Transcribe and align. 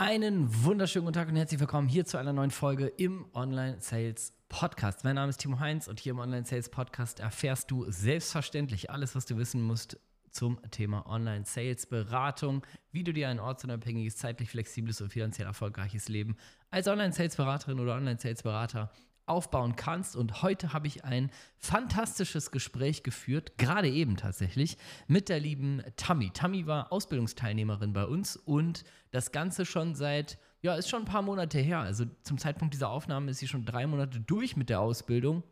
Einen 0.00 0.62
wunderschönen 0.62 1.06
guten 1.06 1.18
Tag 1.18 1.28
und 1.28 1.34
herzlich 1.34 1.58
willkommen 1.58 1.88
hier 1.88 2.04
zu 2.04 2.18
einer 2.18 2.32
neuen 2.32 2.52
Folge 2.52 2.86
im 2.86 3.26
Online 3.34 3.78
Sales 3.80 4.32
Podcast. 4.48 5.02
Mein 5.02 5.16
Name 5.16 5.30
ist 5.30 5.38
Timo 5.38 5.58
Heinz 5.58 5.88
und 5.88 5.98
hier 5.98 6.12
im 6.12 6.20
Online 6.20 6.46
Sales 6.46 6.68
Podcast 6.68 7.18
erfährst 7.18 7.68
du 7.72 7.84
selbstverständlich 7.90 8.92
alles, 8.92 9.16
was 9.16 9.26
du 9.26 9.36
wissen 9.38 9.60
musst 9.60 9.98
zum 10.30 10.60
Thema 10.70 11.04
Online 11.08 11.44
Sales 11.44 11.86
Beratung, 11.86 12.64
wie 12.92 13.02
du 13.02 13.12
dir 13.12 13.28
ein 13.28 13.40
ortsunabhängiges, 13.40 14.16
zeitlich 14.16 14.50
flexibles 14.50 15.00
und 15.00 15.12
finanziell 15.12 15.48
erfolgreiches 15.48 16.08
Leben 16.08 16.36
als 16.70 16.86
Online 16.86 17.12
Sales 17.12 17.34
Beraterin 17.34 17.80
oder 17.80 17.96
Online 17.96 18.20
Sales 18.20 18.44
Berater 18.44 18.92
aufbauen 19.26 19.74
kannst. 19.74 20.14
Und 20.14 20.42
heute 20.42 20.72
habe 20.72 20.86
ich 20.86 21.04
ein 21.04 21.32
fantastisches 21.56 22.52
Gespräch 22.52 23.02
geführt, 23.02 23.58
gerade 23.58 23.88
eben 23.88 24.16
tatsächlich, 24.16 24.78
mit 25.08 25.28
der 25.28 25.40
lieben 25.40 25.82
Tammy. 25.96 26.30
Tammy 26.30 26.68
war 26.68 26.92
Ausbildungsteilnehmerin 26.92 27.92
bei 27.92 28.04
uns 28.04 28.36
und 28.36 28.84
das 29.10 29.32
Ganze 29.32 29.64
schon 29.64 29.94
seit, 29.94 30.38
ja, 30.62 30.74
ist 30.74 30.88
schon 30.88 31.02
ein 31.02 31.08
paar 31.08 31.22
Monate 31.22 31.58
her. 31.58 31.80
Also 31.80 32.04
zum 32.22 32.38
Zeitpunkt 32.38 32.74
dieser 32.74 32.90
Aufnahme 32.90 33.30
ist 33.30 33.38
sie 33.38 33.48
schon 33.48 33.64
drei 33.64 33.86
Monate 33.86 34.20
durch 34.20 34.56
mit 34.56 34.68
der 34.70 34.80
Ausbildung 34.80 35.42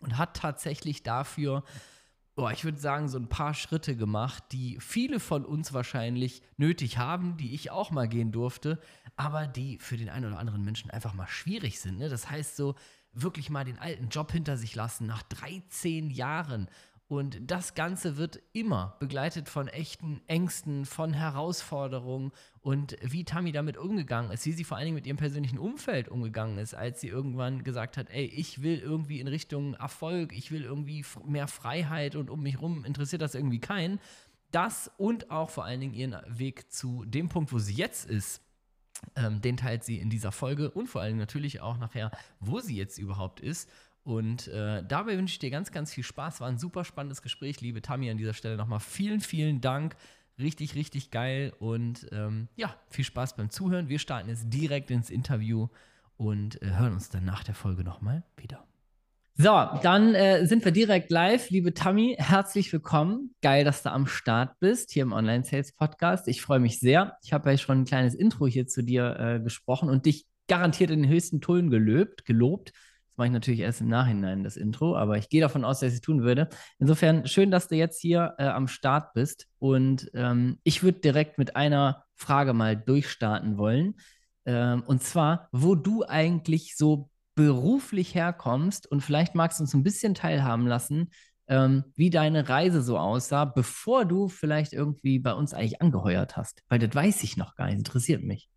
und 0.00 0.18
hat 0.18 0.36
tatsächlich 0.36 1.02
dafür 1.02 1.64
oh, 2.40 2.48
ich 2.48 2.64
würde 2.64 2.78
sagen, 2.78 3.08
so 3.08 3.18
ein 3.18 3.28
paar 3.28 3.54
Schritte 3.54 3.96
gemacht, 3.96 4.42
die 4.52 4.78
viele 4.80 5.20
von 5.20 5.44
uns 5.44 5.72
wahrscheinlich 5.72 6.42
nötig 6.56 6.98
haben, 6.98 7.36
die 7.36 7.54
ich 7.54 7.70
auch 7.70 7.90
mal 7.90 8.08
gehen 8.08 8.32
durfte, 8.32 8.80
aber 9.16 9.46
die 9.46 9.78
für 9.78 9.96
den 9.96 10.08
einen 10.08 10.26
oder 10.26 10.38
anderen 10.38 10.64
Menschen 10.64 10.90
einfach 10.90 11.14
mal 11.14 11.26
schwierig 11.26 11.80
sind. 11.80 11.98
Ne? 11.98 12.08
Das 12.08 12.30
heißt 12.30 12.56
so, 12.56 12.74
wirklich 13.12 13.50
mal 13.50 13.64
den 13.64 13.78
alten 13.78 14.08
Job 14.08 14.32
hinter 14.32 14.56
sich 14.56 14.74
lassen 14.74 15.06
nach 15.06 15.22
13 15.24 16.10
Jahren. 16.10 16.68
Und 17.10 17.50
das 17.50 17.74
Ganze 17.74 18.18
wird 18.18 18.40
immer 18.52 18.94
begleitet 19.00 19.48
von 19.48 19.66
echten 19.66 20.20
Ängsten, 20.28 20.86
von 20.86 21.12
Herausforderungen 21.12 22.30
und 22.60 22.96
wie 23.02 23.24
Tammy 23.24 23.50
damit 23.50 23.76
umgegangen 23.76 24.30
ist, 24.30 24.46
wie 24.46 24.52
sie 24.52 24.62
vor 24.62 24.76
allen 24.76 24.84
Dingen 24.84 24.94
mit 24.94 25.08
ihrem 25.08 25.16
persönlichen 25.16 25.58
Umfeld 25.58 26.08
umgegangen 26.08 26.56
ist, 26.58 26.72
als 26.72 27.00
sie 27.00 27.08
irgendwann 27.08 27.64
gesagt 27.64 27.96
hat, 27.96 28.10
ey, 28.10 28.26
ich 28.26 28.62
will 28.62 28.78
irgendwie 28.78 29.18
in 29.18 29.26
Richtung 29.26 29.74
Erfolg, 29.74 30.32
ich 30.32 30.52
will 30.52 30.62
irgendwie 30.62 31.04
mehr 31.26 31.48
Freiheit 31.48 32.14
und 32.14 32.30
um 32.30 32.44
mich 32.44 32.54
herum 32.54 32.84
interessiert 32.84 33.22
das 33.22 33.34
irgendwie 33.34 33.58
keinen. 33.58 33.98
Das 34.52 34.88
und 34.96 35.32
auch 35.32 35.50
vor 35.50 35.64
allen 35.64 35.80
Dingen 35.80 35.94
ihren 35.94 36.16
Weg 36.28 36.70
zu 36.70 37.04
dem 37.04 37.28
Punkt, 37.28 37.52
wo 37.52 37.58
sie 37.58 37.74
jetzt 37.74 38.08
ist, 38.08 38.40
ähm, 39.16 39.40
den 39.40 39.56
teilt 39.56 39.82
sie 39.82 39.98
in 39.98 40.10
dieser 40.10 40.30
Folge 40.30 40.70
und 40.70 40.86
vor 40.86 41.00
allem 41.00 41.16
natürlich 41.16 41.60
auch 41.60 41.76
nachher, 41.76 42.12
wo 42.38 42.60
sie 42.60 42.76
jetzt 42.76 42.98
überhaupt 42.98 43.40
ist. 43.40 43.68
Und 44.10 44.48
äh, 44.48 44.82
dabei 44.82 45.16
wünsche 45.16 45.34
ich 45.34 45.38
dir 45.38 45.50
ganz, 45.50 45.70
ganz 45.70 45.94
viel 45.94 46.02
Spaß. 46.02 46.40
War 46.40 46.48
ein 46.48 46.58
super 46.58 46.84
spannendes 46.84 47.22
Gespräch. 47.22 47.60
Liebe 47.60 47.80
Tami, 47.80 48.10
an 48.10 48.16
dieser 48.16 48.34
Stelle 48.34 48.56
nochmal 48.56 48.80
vielen, 48.80 49.20
vielen 49.20 49.60
Dank. 49.60 49.94
Richtig, 50.36 50.74
richtig 50.74 51.12
geil. 51.12 51.52
Und 51.60 52.08
ähm, 52.10 52.48
ja, 52.56 52.74
viel 52.88 53.04
Spaß 53.04 53.36
beim 53.36 53.50
Zuhören. 53.50 53.88
Wir 53.88 54.00
starten 54.00 54.28
jetzt 54.28 54.52
direkt 54.52 54.90
ins 54.90 55.10
Interview 55.10 55.68
und 56.16 56.60
äh, 56.60 56.70
hören 56.70 56.94
uns 56.94 57.10
dann 57.10 57.24
nach 57.24 57.44
der 57.44 57.54
Folge 57.54 57.84
nochmal 57.84 58.24
wieder. 58.36 58.66
So, 59.34 59.78
dann 59.80 60.16
äh, 60.16 60.44
sind 60.44 60.64
wir 60.64 60.72
direkt 60.72 61.12
live. 61.12 61.48
Liebe 61.50 61.72
Tammy, 61.72 62.16
herzlich 62.18 62.72
willkommen. 62.72 63.36
Geil, 63.42 63.64
dass 63.64 63.84
du 63.84 63.92
am 63.92 64.08
Start 64.08 64.58
bist 64.58 64.90
hier 64.90 65.04
im 65.04 65.12
Online 65.12 65.44
Sales 65.44 65.70
Podcast. 65.72 66.26
Ich 66.26 66.42
freue 66.42 66.58
mich 66.58 66.80
sehr. 66.80 67.16
Ich 67.22 67.32
habe 67.32 67.48
ja 67.48 67.56
schon 67.56 67.82
ein 67.82 67.84
kleines 67.84 68.16
Intro 68.16 68.48
hier 68.48 68.66
zu 68.66 68.82
dir 68.82 69.20
äh, 69.20 69.40
gesprochen 69.40 69.88
und 69.88 70.04
dich 70.04 70.26
garantiert 70.48 70.90
in 70.90 71.02
den 71.02 71.12
höchsten 71.12 71.40
Tönen 71.40 71.70
gelöbt, 71.70 72.24
gelobt. 72.24 72.72
Mache 73.20 73.26
ich 73.26 73.32
natürlich 73.34 73.60
erst 73.60 73.82
im 73.82 73.88
Nachhinein, 73.88 74.44
das 74.44 74.56
Intro, 74.56 74.96
aber 74.96 75.18
ich 75.18 75.28
gehe 75.28 75.42
davon 75.42 75.62
aus, 75.62 75.80
dass 75.80 75.90
ich 75.90 75.96
es 75.96 76.00
tun 76.00 76.22
würde. 76.22 76.48
Insofern 76.78 77.26
schön, 77.26 77.50
dass 77.50 77.68
du 77.68 77.76
jetzt 77.76 78.00
hier 78.00 78.34
äh, 78.38 78.46
am 78.46 78.66
Start 78.66 79.12
bist. 79.12 79.46
Und 79.58 80.10
ähm, 80.14 80.58
ich 80.62 80.82
würde 80.82 81.00
direkt 81.00 81.36
mit 81.36 81.54
einer 81.54 82.04
Frage 82.14 82.54
mal 82.54 82.78
durchstarten 82.78 83.58
wollen. 83.58 83.96
Ähm, 84.46 84.82
und 84.86 85.02
zwar, 85.02 85.50
wo 85.52 85.74
du 85.74 86.02
eigentlich 86.02 86.78
so 86.78 87.10
beruflich 87.34 88.14
herkommst 88.14 88.90
und 88.90 89.02
vielleicht 89.02 89.34
magst 89.34 89.58
du 89.58 89.64
uns 89.64 89.74
ein 89.74 89.82
bisschen 89.82 90.14
teilhaben 90.14 90.66
lassen, 90.66 91.10
ähm, 91.46 91.84
wie 91.96 92.08
deine 92.08 92.48
Reise 92.48 92.80
so 92.80 92.96
aussah, 92.96 93.44
bevor 93.44 94.06
du 94.06 94.28
vielleicht 94.28 94.72
irgendwie 94.72 95.18
bei 95.18 95.34
uns 95.34 95.52
eigentlich 95.52 95.82
angeheuert 95.82 96.38
hast. 96.38 96.62
Weil 96.70 96.78
das 96.78 96.94
weiß 96.94 97.22
ich 97.24 97.36
noch 97.36 97.54
gar 97.54 97.66
nicht, 97.66 97.76
interessiert 97.76 98.22
mich. 98.22 98.48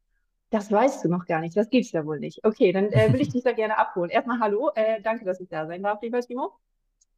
Das 0.53 0.71
weißt 0.71 1.03
du 1.03 1.09
noch 1.09 1.25
gar 1.25 1.39
nicht, 1.39 1.57
das 1.57 1.71
gibt's 1.71 1.93
ja 1.93 2.05
wohl 2.05 2.19
nicht. 2.19 2.45
Okay, 2.45 2.71
dann 2.71 2.91
äh, 2.91 3.11
will 3.11 3.21
ich 3.21 3.29
dich 3.29 3.43
da 3.43 3.51
gerne 3.53 3.75
abholen. 3.75 4.11
Erstmal 4.11 4.39
hallo, 4.39 4.69
äh, 4.75 5.01
danke, 5.01 5.25
dass 5.25 5.39
ich 5.39 5.49
da 5.49 5.65
sein 5.65 5.81
darf, 5.81 5.99
lieber 6.03 6.21
Timo. 6.21 6.51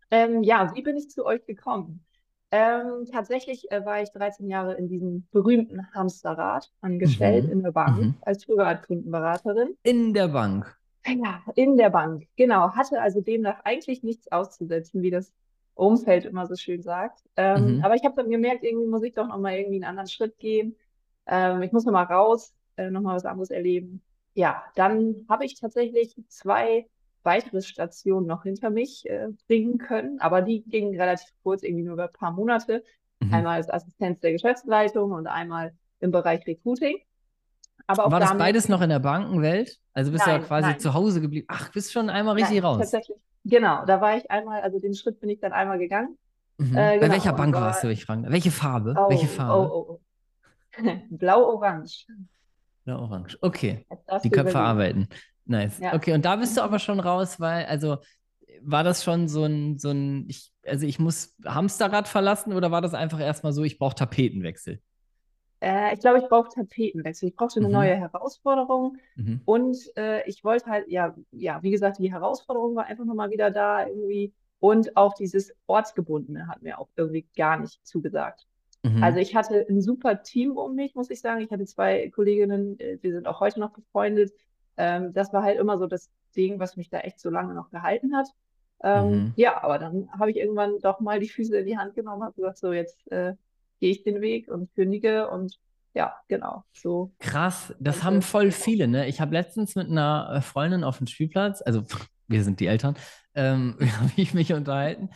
Ähm, 0.09 0.41
ja, 0.41 0.73
wie 0.73 0.81
bin 0.81 0.95
ich 0.95 1.09
zu 1.09 1.25
euch 1.25 1.45
gekommen? 1.45 2.05
Ähm, 2.51 3.05
tatsächlich 3.11 3.69
äh, 3.73 3.85
war 3.85 4.01
ich 4.01 4.09
13 4.11 4.47
Jahre 4.47 4.75
in 4.75 4.87
diesem 4.87 5.27
berühmten 5.31 5.85
Hamsterrad 5.93 6.71
angestellt 6.79 7.47
mhm. 7.47 7.51
in 7.51 7.63
der 7.63 7.73
Bank 7.73 7.97
mhm. 7.97 8.15
als 8.21 8.45
Privatkundenberaterin. 8.45 9.75
In 9.83 10.13
der 10.13 10.29
Bank. 10.29 10.73
Ja, 11.05 11.41
in 11.55 11.75
der 11.75 11.89
Bank, 11.89 12.27
genau. 12.37 12.71
Hatte 12.71 13.01
also 13.01 13.19
demnach 13.19 13.59
eigentlich 13.65 14.01
nichts 14.01 14.31
auszusetzen, 14.31 15.01
wie 15.01 15.11
das 15.11 15.33
Umfeld 15.73 16.23
immer 16.23 16.47
so 16.47 16.55
schön 16.55 16.81
sagt. 16.81 17.21
Ähm, 17.35 17.79
mhm. 17.79 17.83
Aber 17.83 17.95
ich 17.95 18.05
habe 18.05 18.15
dann 18.15 18.29
gemerkt, 18.29 18.63
irgendwie 18.63 18.87
muss 18.87 19.03
ich 19.03 19.13
doch 19.13 19.27
nochmal 19.27 19.57
irgendwie 19.57 19.75
einen 19.75 19.89
anderen 19.89 20.07
Schritt 20.07 20.37
gehen. 20.37 20.77
Ähm, 21.27 21.61
ich 21.63 21.73
muss 21.73 21.83
nochmal 21.83 22.05
raus, 22.05 22.53
äh, 22.77 22.89
nochmal 22.89 23.15
was 23.15 23.25
anderes 23.25 23.49
erleben. 23.49 24.01
Ja, 24.33 24.63
dann 24.75 25.25
habe 25.29 25.45
ich 25.45 25.59
tatsächlich 25.59 26.15
zwei 26.27 26.87
weitere 27.23 27.61
Stationen 27.61 28.27
noch 28.27 28.43
hinter 28.43 28.69
mich 28.69 29.09
äh, 29.09 29.29
bringen 29.47 29.77
können, 29.77 30.19
aber 30.19 30.41
die 30.41 30.63
gingen 30.63 30.99
relativ 30.99 31.29
kurz, 31.43 31.63
irgendwie 31.63 31.83
nur 31.83 31.93
über 31.93 32.05
ein 32.05 32.13
paar 32.13 32.31
Monate. 32.31 32.83
Mhm. 33.19 33.33
Einmal 33.33 33.57
als 33.57 33.69
Assistenz 33.69 34.19
der 34.19 34.33
Geschäftsleitung 34.33 35.11
und 35.11 35.27
einmal 35.27 35.73
im 35.99 36.11
Bereich 36.11 36.45
Recruiting. 36.45 36.97
Aber 37.87 38.11
War 38.11 38.19
das 38.19 38.37
beides 38.37 38.69
noch 38.69 38.81
in 38.81 38.89
der 38.89 38.99
Bankenwelt? 38.99 39.79
Also 39.93 40.11
bist 40.11 40.25
du 40.25 40.31
ja 40.31 40.39
quasi 40.39 40.69
nein. 40.69 40.79
zu 40.79 40.93
Hause 40.93 41.21
geblieben. 41.21 41.45
Ach, 41.49 41.71
bist 41.71 41.91
schon 41.91 42.09
einmal 42.09 42.35
richtig 42.35 42.55
nein, 42.55 42.65
raus. 42.65 42.77
Tatsächlich. 42.79 43.17
Genau, 43.43 43.85
da 43.85 44.01
war 44.01 44.17
ich 44.17 44.29
einmal, 44.31 44.61
also 44.61 44.79
den 44.79 44.95
Schritt 44.95 45.19
bin 45.19 45.29
ich 45.29 45.39
dann 45.39 45.53
einmal 45.53 45.77
gegangen. 45.77 46.17
Mhm. 46.57 46.75
Äh, 46.75 46.95
genau. 46.95 47.07
Bei 47.07 47.13
welcher 47.13 47.33
Bank 47.33 47.53
warst 47.53 47.83
du, 47.83 47.89
ich 47.89 48.05
frage? 48.05 48.23
Welche 48.27 48.51
Farbe? 48.51 48.95
Oh, 48.97 49.09
Welche 49.09 49.27
Farbe? 49.27 49.71
Oh, 49.71 49.85
oh, 49.89 49.93
oh. 49.93 49.99
Blau-Orange. 52.85 53.37
Blau-Orange. 53.37 53.37
Okay. 53.41 53.85
Die 54.23 54.29
Köpfe 54.29 54.59
arbeiten. 54.59 55.07
Nice. 55.45 55.79
Ja. 55.79 55.93
Okay, 55.93 56.13
und 56.13 56.25
da 56.25 56.37
bist 56.37 56.57
du 56.57 56.61
aber 56.61 56.79
schon 56.79 56.99
raus, 56.99 57.39
weil, 57.39 57.65
also 57.65 57.97
war 58.61 58.83
das 58.83 59.03
schon 59.03 59.27
so 59.27 59.43
ein, 59.43 59.77
so 59.77 59.89
ein, 59.89 60.25
ich, 60.27 60.51
also 60.65 60.87
ich 60.87 60.97
muss 60.97 61.35
Hamsterrad 61.45 62.07
verlassen 62.07 62.53
oder 62.53 62.71
war 62.71 62.81
das 62.81 62.93
einfach 62.93 63.19
erstmal 63.19 63.53
so, 63.53 63.63
ich 63.63 63.77
brauche 63.77 63.95
Tapetenwechsel? 63.95 64.79
Äh, 65.59 65.93
ich 65.93 65.99
glaube, 65.99 66.19
ich 66.19 66.27
brauche 66.27 66.49
Tapetenwechsel. 66.49 67.29
Ich 67.29 67.35
brauchte 67.35 67.59
eine 67.59 67.67
mhm. 67.67 67.73
neue 67.73 67.95
Herausforderung. 67.95 68.97
Mhm. 69.15 69.41
Und 69.45 69.77
äh, 69.97 70.27
ich 70.27 70.43
wollte 70.43 70.67
halt, 70.67 70.87
ja, 70.89 71.15
ja, 71.31 71.61
wie 71.63 71.71
gesagt, 71.71 71.99
die 71.99 72.11
Herausforderung 72.11 72.75
war 72.75 72.85
einfach 72.85 73.05
nochmal 73.05 73.31
wieder 73.31 73.51
da 73.51 73.87
irgendwie. 73.87 74.33
Und 74.59 74.95
auch 74.97 75.13
dieses 75.13 75.53
Ortsgebundene 75.67 76.47
hat 76.47 76.61
mir 76.61 76.79
auch 76.79 76.89
irgendwie 76.95 77.27
gar 77.35 77.59
nicht 77.59 77.85
zugesagt. 77.85 78.47
Mhm. 78.85 79.03
Also 79.03 79.19
ich 79.19 79.35
hatte 79.35 79.65
ein 79.67 79.81
super 79.81 80.21
Team 80.21 80.57
um 80.57 80.75
mich, 80.75 80.95
muss 80.95 81.09
ich 81.09 81.19
sagen. 81.19 81.41
Ich 81.41 81.51
hatte 81.51 81.65
zwei 81.65 82.09
Kolleginnen, 82.09 82.79
äh, 82.79 82.97
wir 83.01 83.13
sind 83.13 83.27
auch 83.27 83.39
heute 83.39 83.59
noch 83.59 83.71
befreundet. 83.71 84.31
Ähm, 84.77 85.13
das 85.13 85.33
war 85.33 85.43
halt 85.43 85.59
immer 85.59 85.77
so 85.77 85.87
das 85.87 86.09
Ding, 86.35 86.59
was 86.59 86.77
mich 86.77 86.89
da 86.89 86.99
echt 86.99 87.19
so 87.19 87.29
lange 87.29 87.53
noch 87.53 87.71
gehalten 87.71 88.15
hat. 88.15 88.27
Ähm, 88.83 89.09
mhm. 89.09 89.33
Ja, 89.35 89.63
aber 89.63 89.79
dann 89.79 90.09
habe 90.11 90.31
ich 90.31 90.37
irgendwann 90.37 90.79
doch 90.79 90.99
mal 90.99 91.19
die 91.19 91.29
Füße 91.29 91.57
in 91.57 91.65
die 91.65 91.77
Hand 91.77 91.95
genommen 91.95 92.27
und 92.27 92.35
gesagt, 92.35 92.57
so 92.57 92.73
jetzt 92.73 93.09
äh, 93.11 93.33
gehe 93.79 93.91
ich 93.91 94.03
den 94.03 94.21
Weg 94.21 94.49
und 94.49 94.73
kündige 94.75 95.29
und 95.29 95.57
ja, 95.93 96.13
genau. 96.27 96.65
So. 96.73 97.13
Krass, 97.19 97.73
das 97.79 98.03
haben 98.03 98.21
voll 98.21 98.51
viele, 98.51 98.87
ne? 98.87 99.07
Ich 99.07 99.21
habe 99.21 99.33
letztens 99.33 99.75
mit 99.75 99.89
einer 99.89 100.29
äh, 100.35 100.41
Freundin 100.41 100.83
auf 100.83 100.97
dem 100.97 101.07
Spielplatz, 101.07 101.61
also 101.61 101.83
wir 102.27 102.43
sind 102.43 102.59
die 102.59 102.67
Eltern, 102.67 102.95
ähm, 103.33 103.77
habe 103.99 104.11
ich 104.17 104.33
mich 104.33 104.53
unterhalten. 104.53 105.09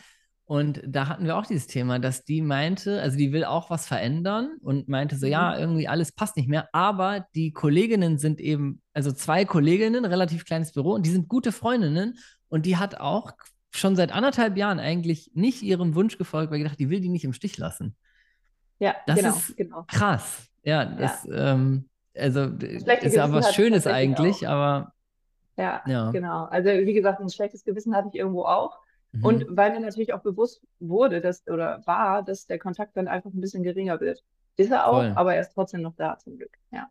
Und 0.50 0.82
da 0.84 1.06
hatten 1.06 1.26
wir 1.26 1.36
auch 1.36 1.46
dieses 1.46 1.68
Thema, 1.68 2.00
dass 2.00 2.24
die 2.24 2.42
meinte, 2.42 3.00
also 3.00 3.16
die 3.16 3.32
will 3.32 3.44
auch 3.44 3.70
was 3.70 3.86
verändern 3.86 4.56
und 4.62 4.88
meinte 4.88 5.14
so, 5.14 5.26
mhm. 5.26 5.30
ja, 5.30 5.56
irgendwie 5.56 5.86
alles 5.86 6.10
passt 6.10 6.36
nicht 6.36 6.48
mehr. 6.48 6.68
Aber 6.72 7.24
die 7.36 7.52
Kolleginnen 7.52 8.18
sind 8.18 8.40
eben, 8.40 8.82
also 8.92 9.12
zwei 9.12 9.44
Kolleginnen, 9.44 10.04
relativ 10.04 10.44
kleines 10.44 10.72
Büro 10.72 10.94
und 10.94 11.06
die 11.06 11.10
sind 11.10 11.28
gute 11.28 11.52
Freundinnen 11.52 12.18
und 12.48 12.66
die 12.66 12.78
hat 12.78 12.98
auch 12.98 13.30
schon 13.70 13.94
seit 13.94 14.10
anderthalb 14.10 14.56
Jahren 14.56 14.80
eigentlich 14.80 15.30
nicht 15.34 15.62
ihrem 15.62 15.94
Wunsch 15.94 16.18
gefolgt, 16.18 16.50
weil 16.50 16.58
gedacht, 16.58 16.80
die 16.80 16.90
will 16.90 17.00
die 17.00 17.10
nicht 17.10 17.24
im 17.24 17.32
Stich 17.32 17.56
lassen. 17.56 17.94
Ja, 18.80 18.96
das 19.06 19.16
genau, 19.18 19.28
ist 19.28 19.56
genau. 19.56 19.84
krass. 19.86 20.48
Ja, 20.64 20.84
das, 20.84 21.26
ja. 21.26 21.52
Ähm, 21.52 21.88
also 22.12 22.46
ist 22.46 23.14
ja 23.14 23.30
was 23.30 23.54
Schönes 23.54 23.86
eigentlich, 23.86 24.48
auch. 24.48 24.52
aber. 24.52 24.92
Ja, 25.56 25.80
ja, 25.86 26.10
genau. 26.10 26.46
Also 26.46 26.70
wie 26.70 26.92
gesagt, 26.92 27.20
ein 27.20 27.30
schlechtes 27.30 27.62
Gewissen 27.62 27.94
hatte 27.94 28.08
ich 28.12 28.18
irgendwo 28.18 28.46
auch. 28.46 28.80
Mhm. 29.12 29.24
Und 29.24 29.46
weil 29.48 29.72
mir 29.72 29.80
natürlich 29.80 30.12
auch 30.12 30.22
bewusst 30.22 30.62
wurde, 30.78 31.20
dass 31.20 31.46
oder 31.46 31.82
war, 31.86 32.22
dass 32.22 32.46
der 32.46 32.58
Kontakt 32.58 32.96
dann 32.96 33.08
einfach 33.08 33.32
ein 33.32 33.40
bisschen 33.40 33.62
geringer 33.62 34.00
wird. 34.00 34.22
Ist 34.56 34.70
er 34.70 34.86
auch, 34.86 35.00
Voll. 35.00 35.12
aber 35.16 35.34
er 35.34 35.40
ist 35.40 35.52
trotzdem 35.54 35.82
noch 35.82 35.94
da 35.96 36.18
zum 36.18 36.36
Glück. 36.36 36.50
Ja. 36.70 36.88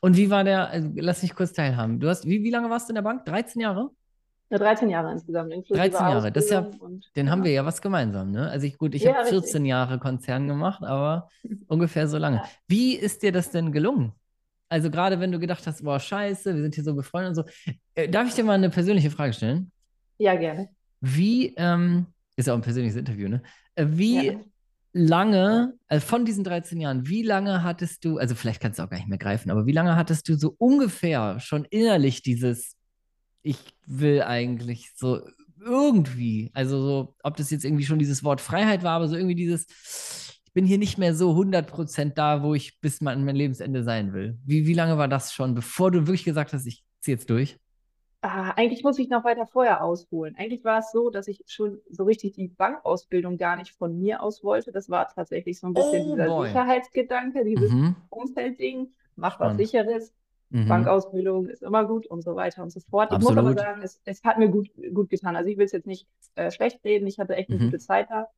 Und 0.00 0.16
wie 0.16 0.30
war 0.30 0.44
der, 0.44 0.68
also 0.68 0.90
lass 0.96 1.22
mich 1.22 1.34
kurz 1.34 1.52
teilhaben. 1.52 2.00
Du 2.00 2.08
hast, 2.08 2.26
wie, 2.26 2.42
wie 2.42 2.50
lange 2.50 2.68
warst 2.68 2.88
du 2.88 2.90
in 2.90 2.96
der 2.96 3.02
Bank? 3.02 3.24
13 3.24 3.60
Jahre? 3.62 3.90
Ja, 4.50 4.58
13 4.58 4.90
Jahre 4.90 5.12
insgesamt. 5.12 5.52
13 5.52 5.92
Jahre, 5.92 6.30
das 6.30 6.44
ist 6.44 6.50
ja, 6.50 6.68
und, 6.78 7.10
den 7.16 7.26
ja. 7.26 7.32
haben 7.32 7.42
wir 7.42 7.50
ja 7.50 7.64
was 7.64 7.80
gemeinsam, 7.80 8.30
ne? 8.30 8.50
Also 8.50 8.66
ich, 8.66 8.76
gut, 8.76 8.94
ich 8.94 9.02
ja, 9.02 9.14
habe 9.14 9.28
14 9.28 9.40
richtig. 9.40 9.66
Jahre 9.66 9.98
Konzern 9.98 10.46
gemacht, 10.46 10.82
aber 10.84 11.30
ungefähr 11.66 12.06
so 12.08 12.18
lange. 12.18 12.36
Ja. 12.36 12.44
Wie 12.68 12.94
ist 12.94 13.22
dir 13.22 13.32
das 13.32 13.50
denn 13.50 13.72
gelungen? 13.72 14.12
Also 14.68 14.90
gerade 14.90 15.20
wenn 15.20 15.32
du 15.32 15.38
gedacht 15.38 15.66
hast, 15.66 15.82
boah, 15.82 15.98
scheiße, 15.98 16.54
wir 16.54 16.62
sind 16.62 16.74
hier 16.74 16.84
so 16.84 16.94
befreundet 16.94 17.30
und 17.30 17.46
so. 17.46 17.72
Äh, 17.94 18.08
darf 18.08 18.28
ich 18.28 18.34
dir 18.34 18.44
mal 18.44 18.54
eine 18.54 18.70
persönliche 18.70 19.10
Frage 19.10 19.32
stellen? 19.32 19.70
Ja, 20.18 20.34
gerne. 20.34 20.68
Wie, 21.04 21.54
ähm, 21.56 22.06
ist 22.36 22.46
ja 22.46 22.54
auch 22.54 22.58
ein 22.58 22.62
persönliches 22.62 22.96
Interview, 22.96 23.28
ne? 23.28 23.42
Äh, 23.74 23.86
wie 23.90 24.26
ja. 24.26 24.40
lange, 24.92 25.74
also 25.86 26.06
von 26.06 26.24
diesen 26.24 26.44
13 26.44 26.80
Jahren, 26.80 27.06
wie 27.06 27.22
lange 27.22 27.62
hattest 27.62 28.04
du, 28.04 28.18
also 28.18 28.34
vielleicht 28.34 28.62
kannst 28.62 28.78
du 28.78 28.82
auch 28.82 28.90
gar 28.90 28.96
nicht 28.96 29.08
mehr 29.08 29.18
greifen, 29.18 29.50
aber 29.50 29.66
wie 29.66 29.72
lange 29.72 29.96
hattest 29.96 30.28
du 30.28 30.36
so 30.36 30.54
ungefähr 30.58 31.40
schon 31.40 31.66
innerlich 31.66 32.22
dieses, 32.22 32.76
ich 33.42 33.58
will 33.86 34.22
eigentlich 34.22 34.92
so 34.96 35.20
irgendwie, 35.60 36.50
also 36.54 36.80
so, 36.80 37.16
ob 37.22 37.36
das 37.36 37.50
jetzt 37.50 37.64
irgendwie 37.64 37.84
schon 37.84 37.98
dieses 37.98 38.24
Wort 38.24 38.40
Freiheit 38.40 38.82
war, 38.82 38.92
aber 38.92 39.08
so 39.08 39.16
irgendwie 39.16 39.34
dieses, 39.34 39.66
ich 40.46 40.52
bin 40.54 40.64
hier 40.64 40.78
nicht 40.78 40.96
mehr 40.96 41.14
so 41.14 41.32
100% 41.32 42.14
da, 42.14 42.42
wo 42.42 42.54
ich 42.54 42.80
bis 42.80 43.00
mein 43.02 43.26
Lebensende 43.26 43.82
sein 43.82 44.12
will. 44.14 44.38
Wie, 44.44 44.66
wie 44.66 44.74
lange 44.74 44.96
war 44.96 45.08
das 45.08 45.34
schon, 45.34 45.54
bevor 45.54 45.90
du 45.90 46.06
wirklich 46.06 46.24
gesagt 46.24 46.52
hast, 46.54 46.66
ich 46.66 46.82
ziehe 47.00 47.16
jetzt 47.16 47.28
durch? 47.28 47.58
Ah, 48.26 48.52
eigentlich 48.56 48.82
muss 48.82 48.98
ich 48.98 49.10
noch 49.10 49.22
weiter 49.24 49.46
vorher 49.46 49.84
ausholen. 49.84 50.34
Eigentlich 50.38 50.64
war 50.64 50.78
es 50.78 50.90
so, 50.92 51.10
dass 51.10 51.28
ich 51.28 51.42
schon 51.46 51.78
so 51.90 52.04
richtig 52.04 52.32
die 52.32 52.48
Bankausbildung 52.48 53.36
gar 53.36 53.56
nicht 53.56 53.72
von 53.72 53.98
mir 53.98 54.22
aus 54.22 54.42
wollte. 54.42 54.72
Das 54.72 54.88
war 54.88 55.06
tatsächlich 55.08 55.60
so 55.60 55.66
ein 55.66 55.74
bisschen 55.74 56.04
Oh 56.06 56.16
dieser 56.16 56.28
boy. 56.28 56.46
Sicherheitsgedanke, 56.48 57.44
dieses 57.44 57.70
Mhm. 57.70 57.94
Umfeldding, 58.08 58.90
mach 59.16 59.38
was. 59.40 59.58
Sicheres, 59.58 60.14
Mhm. 60.48 60.68
Bankausbildung 60.68 61.48
ist 61.50 61.62
immer 61.62 61.84
gut 61.84 62.06
und 62.06 62.22
so 62.22 62.34
weiter 62.34 62.62
und 62.62 62.70
so 62.70 62.80
fort. 62.80 63.12
Ich 63.12 63.18
muss 63.18 63.36
aber 63.36 63.48
Absolut. 63.50 63.58
sagen, 63.58 63.82
es, 63.82 64.00
es 64.06 64.24
hat 64.24 64.38
mir 64.38 64.48
gut, 64.48 64.70
gut 64.94 65.10
getan. 65.10 65.36
Also 65.36 65.50
ich 65.50 65.58
will 65.58 65.66
es 65.66 65.72
jetzt 65.72 65.86
nicht 65.86 66.06
äh, 66.36 66.50
schlecht 66.50 66.82
reden. 66.82 67.06
Ich 67.06 67.18
hatte 67.18 67.36
echt 67.36 67.50
eine 67.50 67.60
Mhm. 67.60 67.66
gute 67.66 67.78
Zeit 67.78 68.08
da 68.08 68.28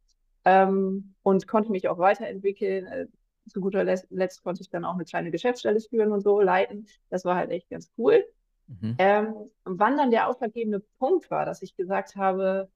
ähm, 0.44 1.14
und 1.22 1.46
konnte 1.46 1.70
mich 1.70 1.88
auch 1.88 1.98
weiterentwickeln. 1.98 2.86
Äh, 2.86 3.06
zu 3.48 3.60
guter 3.60 3.84
Letzt, 3.84 4.08
Letzt 4.10 4.42
konnte 4.42 4.62
ich 4.62 4.70
dann 4.70 4.84
auch 4.84 4.94
eine 4.94 5.04
kleine 5.04 5.30
Geschäftsstelle 5.30 5.78
führen 5.78 6.10
und 6.10 6.22
so 6.22 6.40
leiten. 6.40 6.88
Das 7.10 7.24
war 7.24 7.36
halt 7.36 7.50
echt 7.52 7.70
ganz 7.70 7.92
cool. 7.96 8.24
Mhm. 8.68 8.96
Ähm, 8.98 9.34
wann 9.64 9.96
dann 9.96 10.10
der 10.10 10.28
ausschlaggebende 10.28 10.80
Punkt 10.98 11.30
war, 11.30 11.44
dass 11.44 11.62
ich 11.62 11.76
gesagt 11.76 12.16
habe, 12.16 12.68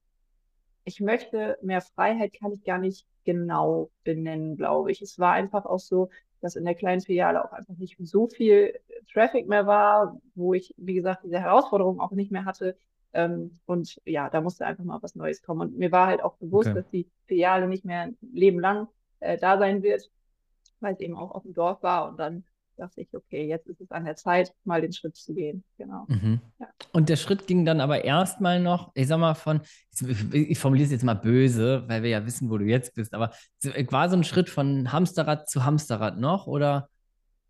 ich 0.83 0.99
möchte 0.99 1.57
mehr 1.61 1.81
Freiheit, 1.81 2.33
kann 2.33 2.53
ich 2.53 2.63
gar 2.63 2.77
nicht 2.77 3.05
genau 3.23 3.91
benennen, 4.03 4.57
glaube 4.57 4.91
ich. 4.91 5.01
Es 5.01 5.19
war 5.19 5.33
einfach 5.33 5.65
auch 5.65 5.79
so, 5.79 6.09
dass 6.41 6.55
in 6.55 6.65
der 6.65 6.75
kleinen 6.75 7.01
Filiale 7.01 7.45
auch 7.45 7.51
einfach 7.51 7.75
nicht 7.77 7.97
so 7.99 8.27
viel 8.27 8.79
Traffic 9.13 9.47
mehr 9.47 9.67
war, 9.67 10.19
wo 10.33 10.53
ich, 10.53 10.73
wie 10.77 10.95
gesagt, 10.95 11.23
diese 11.23 11.39
Herausforderung 11.39 11.99
auch 11.99 12.11
nicht 12.11 12.31
mehr 12.31 12.45
hatte. 12.45 12.75
Ähm, 13.13 13.59
und 13.65 14.01
ja, 14.05 14.29
da 14.29 14.41
musste 14.41 14.65
einfach 14.65 14.83
mal 14.83 15.03
was 15.03 15.15
Neues 15.15 15.43
kommen. 15.43 15.61
Und 15.61 15.77
mir 15.77 15.91
war 15.91 16.07
halt 16.07 16.23
auch 16.23 16.35
bewusst, 16.37 16.69
Okay. 16.69 16.81
dass 16.81 16.89
die 16.89 17.07
Filiale 17.27 17.67
nicht 17.67 17.85
mehr 17.85 18.01
ein 18.01 18.17
Leben 18.33 18.59
lang 18.59 18.87
äh, 19.19 19.37
da 19.37 19.59
sein 19.59 19.83
wird, 19.83 20.09
weil 20.79 20.93
es 20.93 20.99
eben 20.99 21.15
auch 21.15 21.31
auf 21.31 21.43
dem 21.43 21.53
Dorf 21.53 21.83
war. 21.83 22.09
Und 22.09 22.17
dann 22.17 22.43
dachte 22.81 23.01
ich, 23.01 23.13
okay, 23.13 23.47
jetzt 23.47 23.67
ist 23.67 23.79
es 23.81 23.91
an 23.91 24.05
der 24.05 24.15
Zeit, 24.15 24.53
mal 24.63 24.81
den 24.81 24.91
Schritt 24.91 25.15
zu 25.15 25.33
gehen. 25.33 25.63
Genau. 25.77 26.05
Mhm. 26.07 26.41
Ja. 26.59 26.67
Und 26.91 27.09
der 27.09 27.15
Schritt 27.15 27.47
ging 27.47 27.63
dann 27.63 27.79
aber 27.79 28.03
erstmal 28.03 28.59
noch, 28.59 28.91
ich 28.95 29.07
sag 29.07 29.19
mal, 29.19 29.35
von, 29.35 29.61
ich, 30.33 30.59
formuliere 30.59 30.85
es 30.85 30.91
jetzt 30.91 31.03
mal 31.03 31.13
böse, 31.13 31.83
weil 31.87 32.03
wir 32.03 32.09
ja 32.09 32.25
wissen, 32.25 32.49
wo 32.49 32.57
du 32.57 32.65
jetzt 32.65 32.95
bist, 32.95 33.13
aber 33.13 33.31
war 33.89 34.09
so 34.09 34.17
ein 34.17 34.23
Schritt 34.23 34.49
von 34.49 34.91
Hamsterrad 34.91 35.49
zu 35.49 35.63
Hamsterrad 35.63 36.17
noch 36.17 36.47
oder? 36.47 36.89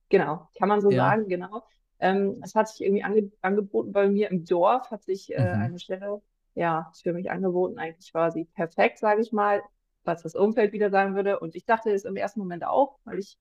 Genau, 0.10 0.50
kann 0.58 0.70
man 0.70 0.82
so 0.82 0.92
Ja. 0.92 0.98
sagen, 1.10 1.28
genau. 1.28 1.64
Ähm, 2.00 2.40
es 2.44 2.56
hat 2.56 2.68
sich 2.68 2.82
irgendwie 2.86 3.04
ange 3.04 3.32
angeboten 3.42 3.92
bei 3.92 4.08
mir 4.10 4.30
im 4.32 4.44
Dorf, 4.46 4.92
hat 4.92 5.04
sich 5.04 5.32
äh, 5.32 5.38
Mhm. 5.38 5.62
eine 5.62 5.80
Stelle 5.80 6.22
ja 6.56 6.92
für 7.02 7.14
mich 7.14 7.32
angeboten. 7.32 7.80
Eigentlich 7.80 8.14
war 8.14 8.32
sie 8.32 8.46
perfekt, 8.46 9.00
sage 9.00 9.22
ich 9.22 9.32
mal, 9.32 9.62
was 10.04 10.24
das 10.24 10.36
Umfeld 10.36 10.74
wieder 10.74 10.90
sagen 10.90 11.16
würde. 11.16 11.40
Und 11.40 11.56
ich 11.56 11.66
dachte 11.66 11.92
es 11.92 12.04
im 12.06 12.16
ersten 12.16 12.40
Moment 12.40 12.66
auch, 12.66 12.98
weil 13.06 13.20
ich 13.20 13.38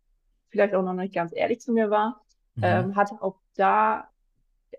vielleicht 0.50 0.74
auch 0.74 0.82
noch 0.82 0.94
nicht 0.94 1.14
ganz 1.14 1.32
ehrlich 1.34 1.60
zu 1.60 1.72
mir 1.72 1.90
war. 1.90 2.20
Mhm. 2.56 2.64
Ähm, 2.64 2.96
hatte 2.96 3.22
auch 3.22 3.38
da 3.54 4.08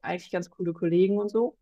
eigentlich 0.02 0.32
ganz 0.32 0.50
coole 0.50 0.74
Kollegen 0.74 1.18
und 1.18 1.30
so. 1.30 1.58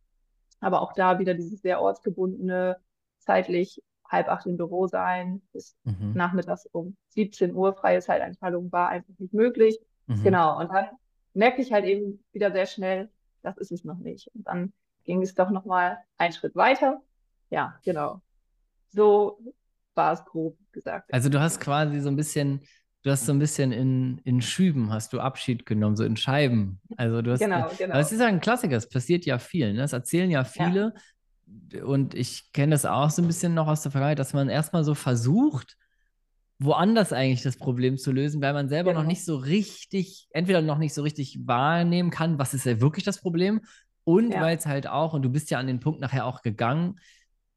Aber 0.60 0.82
auch 0.82 0.94
da 0.94 1.20
wieder 1.20 1.34
dieses 1.34 1.62
sehr 1.62 1.82
ortsgebundene, 1.82 2.78
zeitlich 3.20 3.82
halb 4.08 4.28
acht 4.28 4.46
im 4.48 4.58
Büro 4.58 4.88
sein, 4.88 5.42
bis 5.54 5.76
Mhm. 5.84 6.14
nachmittags 6.16 6.66
um 6.72 6.98
17 7.10 7.54
Uhr 7.54 7.74
freie 7.74 8.02
Zeiteinteilung 8.02 8.72
war 8.72 8.90
einfach 8.90 9.14
nicht 9.20 9.34
möglich. 9.34 9.80
Mhm. 10.08 10.24
Genau, 10.24 10.60
und 10.60 10.72
dann 10.72 10.88
merkte 11.34 11.62
ich 11.62 11.72
halt 11.72 11.86
eben 11.86 12.24
wieder 12.34 12.52
sehr 12.52 12.66
schnell, 12.66 13.10
das 13.44 13.58
ist 13.58 13.72
es 13.72 13.84
noch 13.84 14.00
nicht. 14.00 14.28
Und 14.34 14.48
dann 14.48 14.74
ging 15.06 15.22
es 15.22 15.36
doch 15.36 15.50
nochmal 15.52 16.00
einen 16.18 16.34
Schritt 16.34 16.56
weiter. 16.56 17.02
Ja, 17.52 17.80
genau. 17.84 18.22
So 18.90 19.40
war 19.94 20.14
es 20.14 20.26
grob 20.26 20.58
gesagt. 20.72 21.14
Also 21.14 21.30
du 21.30 21.40
hast 21.40 21.60
quasi 21.60 22.00
so 22.00 22.10
ein 22.10 22.16
bisschen, 22.16 22.62
du 23.04 23.12
hast 23.12 23.25
so 23.25 23.31
ein 23.31 23.40
bisschen 23.40 23.72
in, 23.72 24.19
in 24.25 24.42
Schüben, 24.42 24.92
hast 24.92 25.13
du 25.13 25.19
Abschied 25.19 25.66
genommen, 25.66 25.96
so 25.96 26.04
in 26.04 26.18
Scheiben. 26.18 26.81
Also 26.98 27.22
du 27.22 27.31
hast, 27.31 27.40
Genau, 27.40 27.57
aber 27.57 27.74
genau. 27.78 27.98
es 27.98 28.12
ist 28.12 28.19
ja 28.19 28.28
ein 28.28 28.42
Klassiker, 28.42 28.75
es 28.75 28.90
passiert 28.90 29.25
ja 29.25 29.40
viel, 29.40 29.72
ne? 29.74 29.80
Das 29.80 29.94
erzählen 29.94 30.30
ja 30.30 30.44
viele. 30.44 30.94
Und 31.84 32.13
ich 32.13 32.51
kenne 32.54 32.72
das 32.72 32.86
auch 32.86 33.10
so 33.10 33.22
ein 33.22 33.28
bisschen 33.28 33.54
noch 33.54 33.68
aus 33.68 33.81
der 33.81 33.92
Vergangenheit, 33.92 34.19
dass 34.19 34.34
man 34.34 34.50
erstmal 34.50 34.84
so 34.84 34.96
versucht, 34.96 35.78
woanders 36.60 37.13
eigentlich 37.13 37.42
das 37.42 37.57
Problem 37.57 37.98
zu 37.98 38.12
lösen, 38.12 38.42
weil 38.42 38.54
man 38.54 38.68
selber 38.68 38.92
noch 38.94 39.00
Genau. 39.02 39.10
nicht 39.12 39.24
so 39.24 39.38
richtig, 39.38 40.28
entweder 40.31 40.62
noch 40.62 40.78
nicht 40.78 40.94
so 40.94 41.02
richtig 41.04 41.40
wahrnehmen 41.45 42.10
kann, 42.12 42.38
was 42.38 42.54
ist 42.54 42.66
ja 42.66 42.81
wirklich 42.81 43.06
das 43.06 43.19
Problem, 43.22 43.62
und 44.04 44.34
Ja. 44.34 44.42
weil 44.42 44.57
es 44.57 44.66
halt 44.66 44.88
auch, 44.88 45.13
und 45.13 45.22
du 45.22 45.30
bist 45.30 45.50
ja 45.52 45.57
an 45.60 45.68
den 45.68 45.80
Punkt 45.80 46.02
nachher 46.02 46.25
auch 46.25 46.42
gegangen, 46.42 47.00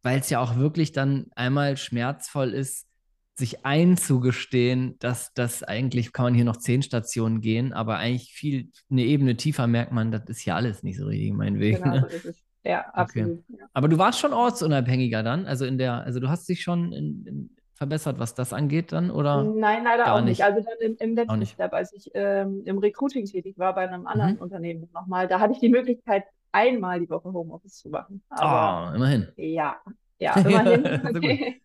weil 0.02 0.20
es 0.20 0.30
ja 0.30 0.40
auch 0.40 0.56
wirklich 0.56 0.92
dann 0.92 1.26
einmal 1.34 1.76
schmerzvoll 1.76 2.50
ist, 2.54 2.86
sich 3.34 3.64
einzugestehen, 3.64 4.96
dass 4.99 5.32
das 5.34 5.62
eigentlich 5.62 6.12
kann 6.12 6.25
man 6.26 6.34
hier 6.34 6.44
noch 6.44 6.58
zehn 6.58 6.82
Stationen 6.82 7.40
gehen, 7.40 7.73
aber 7.73 7.96
eigentlich 7.96 8.32
viel 8.34 8.70
eine 8.90 9.02
Ebene 9.02 9.37
tiefer 9.37 9.67
merkt 9.67 9.93
man, 9.93 10.12
das 10.12 10.23
ist 10.29 10.40
hier 10.40 10.55
alles 10.55 10.82
nicht 10.82 10.99
so 10.99 11.06
richtig 11.06 11.32
mein 11.32 11.58
Weg. 11.58 11.82
Genau, 11.82 11.94
Ne? 11.96 12.06
so 12.11 12.29
ist. 12.29 12.40
Ja, 12.64 12.82
absolut. 12.93 13.43
Ja. 13.49 13.67
Aber 13.73 13.88
du 13.88 13.99
warst 13.99 14.20
schon 14.20 14.32
ortsunabhängiger 14.32 15.23
dann, 15.25 15.46
also 15.46 15.64
in 15.64 15.79
der, 15.79 16.05
also 16.05 16.20
du 16.20 16.29
hast 16.29 16.49
dich 16.49 16.62
schon 16.62 16.93
in, 16.93 17.26
in 17.26 17.50
verbessert, 17.75 18.20
was 18.20 18.34
das 18.37 18.52
angeht 18.52 18.93
dann, 18.93 19.11
oder? 19.11 19.43
Nein, 19.43 19.82
leider 19.82 20.14
auch 20.14 20.20
nicht. 20.20 20.38
nicht. 20.38 20.44
Also 20.44 20.61
dann 20.61 20.79
im, 20.93 20.96
im 21.00 21.17
letzten. 21.17 21.46
Step, 21.46 21.73
als 21.73 21.93
ich 21.93 22.11
ähm, 22.14 22.62
im 22.64 22.79
Recruiting 22.79 23.25
tätig 23.25 23.58
war 23.58 23.75
bei 23.75 23.88
einem 23.88 24.06
anderen 24.06 24.34
Mhm. 24.34 24.38
Unternehmen 24.43 24.88
nochmal, 24.94 25.26
da 25.26 25.40
hatte 25.40 25.55
ich 25.55 25.58
die 25.58 25.70
Möglichkeit, 25.70 26.23
einmal 26.52 27.00
die 27.00 27.11
Woche 27.11 27.32
Homeoffice 27.32 27.79
zu 27.79 27.88
machen. 27.88 28.23
Aber 28.29 28.93
Ah, 28.93 28.94
immerhin. 28.94 29.26
ja, 29.37 29.76
ja, 30.20 30.34
immerhin. 30.37 30.82
Gut. 31.20 31.62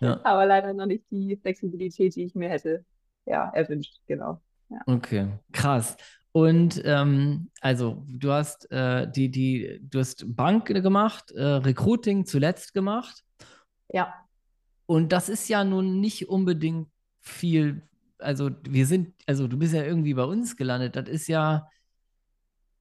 Ja. 0.00 0.20
Aber 0.24 0.46
leider 0.46 0.72
noch 0.72 0.86
nicht 0.86 1.04
die 1.10 1.36
Flexibilität, 1.36 2.14
die 2.16 2.24
ich 2.24 2.34
mir 2.34 2.48
hätte 2.48 2.84
ja, 3.26 3.50
erwünscht. 3.50 4.00
Genau. 4.06 4.40
Okay, 4.86 5.28
krass. 5.52 5.96
Und 6.32 6.82
ähm, 6.84 7.50
also 7.60 8.04
du 8.08 8.30
hast 8.30 8.70
äh, 8.70 9.10
die, 9.10 9.30
die, 9.30 9.80
du 9.82 10.00
hast 10.00 10.24
Bank 10.36 10.66
gemacht, 10.66 11.30
äh, 11.30 11.42
Recruiting 11.42 12.26
zuletzt 12.26 12.74
gemacht. 12.74 13.24
Ja, 13.90 14.12
Und 14.86 15.12
das 15.12 15.28
ist 15.28 15.48
ja 15.48 15.64
nun 15.64 16.00
nicht 16.00 16.28
unbedingt 16.28 16.88
viel, 17.20 17.88
also 18.18 18.50
wir 18.68 18.86
sind, 18.86 19.14
also 19.26 19.48
du 19.48 19.56
bist 19.56 19.72
ja 19.72 19.84
irgendwie 19.84 20.14
bei 20.14 20.24
uns 20.24 20.56
gelandet, 20.56 20.96
das 20.96 21.08
ist 21.08 21.26
ja 21.28 21.70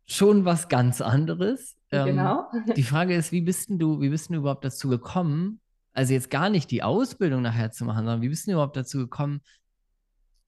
schon 0.05 0.43
was 0.43 0.67
ganz 0.67 0.99
anderes. 0.99 1.77
Ähm, 1.91 2.07
genau. 2.07 2.51
die 2.75 2.83
Frage 2.83 3.15
ist, 3.15 3.31
wie 3.31 3.41
bist 3.41 3.69
denn 3.69 3.79
du, 3.79 4.01
wie 4.01 4.09
bist 4.09 4.29
denn 4.29 4.33
du 4.33 4.41
überhaupt 4.41 4.65
dazu 4.65 4.89
gekommen, 4.89 5.61
also 5.95 6.13
jetzt 6.13 6.29
gar 6.31 6.49
nicht 6.49 6.71
die 6.71 6.83
Ausbildung 6.83 7.41
nachher 7.41 7.71
zu 7.71 7.85
machen, 7.85 7.99
sondern 8.05 8.21
wie 8.21 8.29
bist 8.29 8.47
du 8.47 8.51
überhaupt 8.53 8.77
dazu 8.77 8.99
gekommen, 8.99 9.41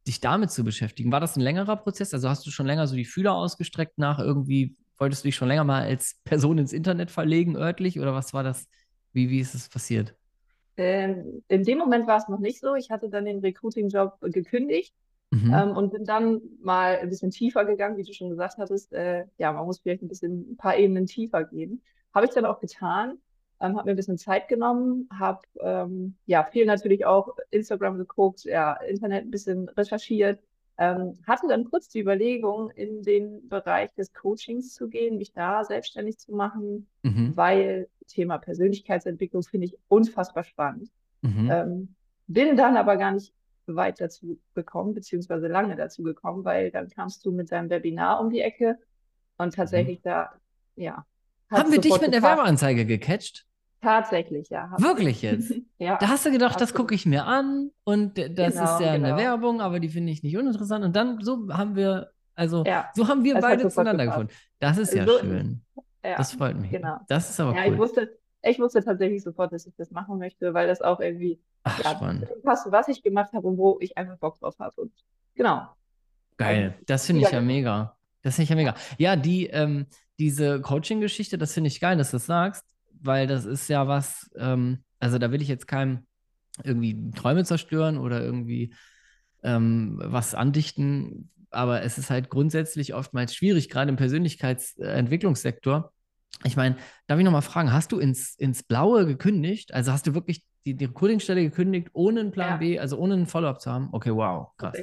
dich 0.07 0.19
damit 0.21 0.51
zu 0.51 0.63
beschäftigen? 0.63 1.11
War 1.11 1.19
das 1.19 1.35
ein 1.35 1.41
längerer 1.41 1.75
Prozess? 1.77 2.13
Also 2.13 2.29
hast 2.29 2.45
du 2.45 2.51
schon 2.51 2.65
länger 2.65 2.87
so 2.87 2.95
die 2.95 3.05
Fühler 3.05 3.33
ausgestreckt 3.35 3.97
nach 3.97 4.19
irgendwie, 4.19 4.75
wolltest 4.97 5.23
du 5.23 5.27
dich 5.27 5.35
schon 5.35 5.47
länger 5.47 5.63
mal 5.63 5.83
als 5.83 6.15
Person 6.23 6.57
ins 6.57 6.73
Internet 6.73 7.11
verlegen, 7.11 7.55
örtlich, 7.55 7.99
oder 7.99 8.13
was 8.13 8.33
war 8.33 8.43
das? 8.43 8.67
Wie, 9.13 9.29
wie 9.29 9.39
ist 9.39 9.55
es 9.55 9.69
passiert? 9.69 10.15
Ähm, 10.77 11.43
in 11.47 11.63
dem 11.63 11.79
Moment 11.79 12.07
war 12.07 12.17
es 12.17 12.27
noch 12.27 12.39
nicht 12.39 12.59
so. 12.59 12.75
Ich 12.75 12.91
hatte 12.91 13.09
dann 13.09 13.25
den 13.25 13.39
Recruiting-Job 13.39 14.19
gekündigt 14.21 14.93
Mhm. 15.31 15.51
ähm, 15.51 15.71
und 15.75 15.91
bin 15.91 16.05
dann 16.05 16.41
mal 16.61 16.97
ein 16.97 17.09
bisschen 17.09 17.31
tiefer 17.31 17.65
gegangen, 17.65 17.97
wie 17.97 18.03
du 18.03 18.13
schon 18.13 18.29
gesagt 18.29 18.57
hattest. 18.57 18.93
Äh, 18.93 19.25
ja, 19.37 19.51
man 19.53 19.65
muss 19.65 19.79
vielleicht 19.79 20.03
ein 20.03 20.07
bisschen 20.07 20.51
ein 20.53 20.57
paar 20.57 20.77
Ebenen 20.77 21.05
tiefer 21.07 21.45
gehen. 21.45 21.83
Habe 22.13 22.27
ich 22.27 22.33
dann 22.33 22.45
auch 22.45 22.59
getan, 22.59 23.19
ähm, 23.59 23.75
habe 23.75 23.85
mir 23.85 23.91
ein 23.93 23.95
bisschen 23.95 24.17
Zeit 24.17 24.47
genommen, 24.47 25.09
habe 25.17 25.41
ähm, 25.61 26.15
ja 26.25 26.43
viel 26.43 26.65
natürlich 26.65 27.05
auch 27.05 27.35
Instagram 27.49 27.97
geguckt, 27.97 28.43
ja, 28.43 28.73
Internet 28.73 29.25
ein 29.25 29.31
bisschen 29.31 29.69
recherchiert. 29.69 30.39
Ähm, 30.79 31.13
hatte 31.25 31.47
dann 31.47 31.65
kurz 31.65 31.89
die 31.89 31.99
Überlegung, 32.01 32.69
in 32.69 33.01
den 33.01 33.49
Bereich 33.49 33.91
des 33.95 34.13
Coachings 34.13 34.75
zu 34.75 34.89
gehen, 34.89 35.17
mich 35.17 35.33
da 35.33 35.63
selbstständig 35.63 36.19
zu 36.19 36.35
machen, 36.35 36.87
Mhm. 37.01 37.35
weil 37.35 37.89
Thema 38.07 38.37
Persönlichkeitsentwicklung 38.37 39.41
finde 39.41 39.65
ich 39.65 39.77
unfassbar 39.87 40.43
spannend. 40.43 40.91
Mhm. 41.23 41.49
Ähm, 41.51 41.95
bin 42.27 42.57
dann 42.57 42.77
aber 42.77 42.97
gar 42.97 43.11
nicht 43.11 43.33
weit 43.65 43.99
dazu 43.99 44.39
gekommen, 44.53 44.93
beziehungsweise 44.93 45.47
lange 45.47 45.75
dazu 45.75 46.03
gekommen, 46.03 46.45
weil 46.45 46.69
dann 46.69 46.89
kamst 46.89 47.25
du 47.25 47.31
mit 47.31 47.51
deinem 47.51 47.69
Webinar 47.71 48.21
um 48.21 48.29
die 48.29 48.41
Ecke 48.41 48.77
und 49.37 49.55
tatsächlich 49.55 50.01
da, 50.01 50.31
ja. 50.75 51.05
Haben 51.49 51.71
wir 51.71 51.79
dich 51.81 51.93
mit 51.93 52.13
einer. 52.13 52.21
Werbeanzeige 52.21 52.85
gecatcht? 52.85 53.45
Tatsächlich, 53.81 54.49
ja. 54.49 54.71
Wirklich 54.79 55.21
jetzt? 55.21 55.53
Ja, 55.79 55.97
Da 55.97 56.07
hast 56.09 56.25
du 56.25 56.31
gedacht, 56.31 56.59
das 56.59 56.73
gucke 56.73 56.95
ich 56.95 57.05
mir 57.05 57.25
an 57.25 57.69
und 57.83 58.17
das 58.17 58.25
Genau, 58.27 58.47
ist 58.47 58.79
ja 58.79 58.91
eine 58.91 59.09
genau. 59.09 59.17
Werbung, 59.17 59.61
aber 59.61 59.79
die 59.79 59.89
finde 59.89 60.11
ich 60.11 60.23
nicht 60.23 60.35
uninteressant. 60.35 60.83
Und 60.83 60.95
dann 60.95 61.21
so 61.21 61.47
haben 61.51 61.75
wir 61.75 62.09
Also 62.33 62.63
ja, 62.65 62.89
so 62.95 63.07
haben 63.07 63.23
wir 63.23 63.39
beide 63.39 63.69
zueinander 63.69 64.07
gefunden. 64.07 64.33
Das 64.59 64.77
ist 64.79 64.93
ja 64.95 65.05
so, 65.05 65.19
schön. 65.19 65.61
Ja, 66.03 66.15
das 66.17 66.31
freut 66.33 66.57
mich. 66.57 66.71
Genau. 66.71 66.97
Das 67.07 67.29
ist 67.29 67.39
aber 67.39 67.55
ja, 67.55 67.65
cool. 67.67 67.73
Ich 67.73 67.79
wusste, 67.79 68.17
ich 68.41 68.59
wusste 68.59 68.83
tatsächlich 68.83 69.21
sofort, 69.23 69.53
dass 69.53 69.67
ich 69.67 69.75
das 69.77 69.91
machen 69.91 70.17
möchte, 70.17 70.53
weil 70.53 70.67
das 70.67 70.81
auch 70.81 70.99
irgendwie 70.99 71.39
Ach, 71.63 71.79
ja, 71.83 72.21
passt, 72.43 72.71
was 72.71 72.87
ich 72.87 73.03
gemacht 73.03 73.31
habe 73.33 73.47
und 73.47 73.57
wo 73.57 73.77
ich 73.79 73.95
einfach 73.97 74.17
Bock 74.17 74.39
drauf 74.39 74.55
habe. 74.57 74.81
Und 74.81 74.91
genau. 75.35 75.67
Geil. 76.37 76.71
Also, 76.71 76.83
das 76.87 77.05
finde 77.05 77.21
ich 77.23 77.31
ja 77.31 77.41
mega. 77.41 77.95
Das 78.23 78.35
finde 78.35 78.43
ich 78.43 78.49
ja 78.49 78.55
mega. 78.55 78.75
Ja, 78.97 79.15
die, 79.15 79.47
ähm, 79.47 79.85
diese 80.19 80.61
Coaching-Geschichte, 80.61 81.37
das 81.37 81.53
finde 81.53 81.69
ich 81.69 81.79
geil, 81.79 81.97
dass 81.97 82.11
du 82.11 82.17
das 82.17 82.25
sagst, 82.25 82.65
weil 83.01 83.27
das 83.27 83.45
ist 83.45 83.67
ja 83.69 83.87
was, 83.87 84.29
ähm, 84.37 84.83
also 84.99 85.17
da 85.17 85.31
will 85.31 85.41
ich 85.41 85.47
jetzt 85.47 85.67
keinem 85.67 86.05
irgendwie 86.63 87.11
Träume 87.11 87.45
zerstören 87.45 87.97
oder 87.97 88.21
irgendwie 88.23 88.73
ähm, 89.43 89.99
was 90.03 90.33
andichten, 90.33 91.29
aber 91.51 91.83
es 91.83 91.97
ist 91.97 92.09
halt 92.09 92.29
grundsätzlich 92.29 92.93
oftmals 92.93 93.35
schwierig, 93.35 93.69
gerade 93.69 93.89
im 93.89 93.95
Persönlichkeitsentwicklungssektor. 93.95 95.93
Ich 96.43 96.55
meine, 96.55 96.75
darf 97.07 97.17
ich 97.17 97.25
nochmal 97.25 97.41
fragen, 97.41 97.71
hast 97.71 97.91
du 97.91 97.99
ins, 97.99 98.35
ins 98.35 98.63
Blaue 98.63 99.05
gekündigt? 99.05 99.73
Also 99.73 99.91
hast 99.91 100.07
du 100.07 100.13
wirklich 100.13 100.43
die, 100.65 100.75
die 100.75 100.85
Recruitingstelle 100.85 101.41
gekündigt, 101.41 101.89
ohne 101.93 102.19
einen 102.19 102.31
Plan 102.31 102.49
ja. 102.49 102.57
B, 102.57 102.79
also 102.79 102.97
ohne 102.97 103.13
einen 103.13 103.27
Follow-up 103.27 103.61
zu 103.61 103.71
haben? 103.71 103.89
Okay, 103.91 104.13
wow, 104.13 104.49
krass. 104.57 104.77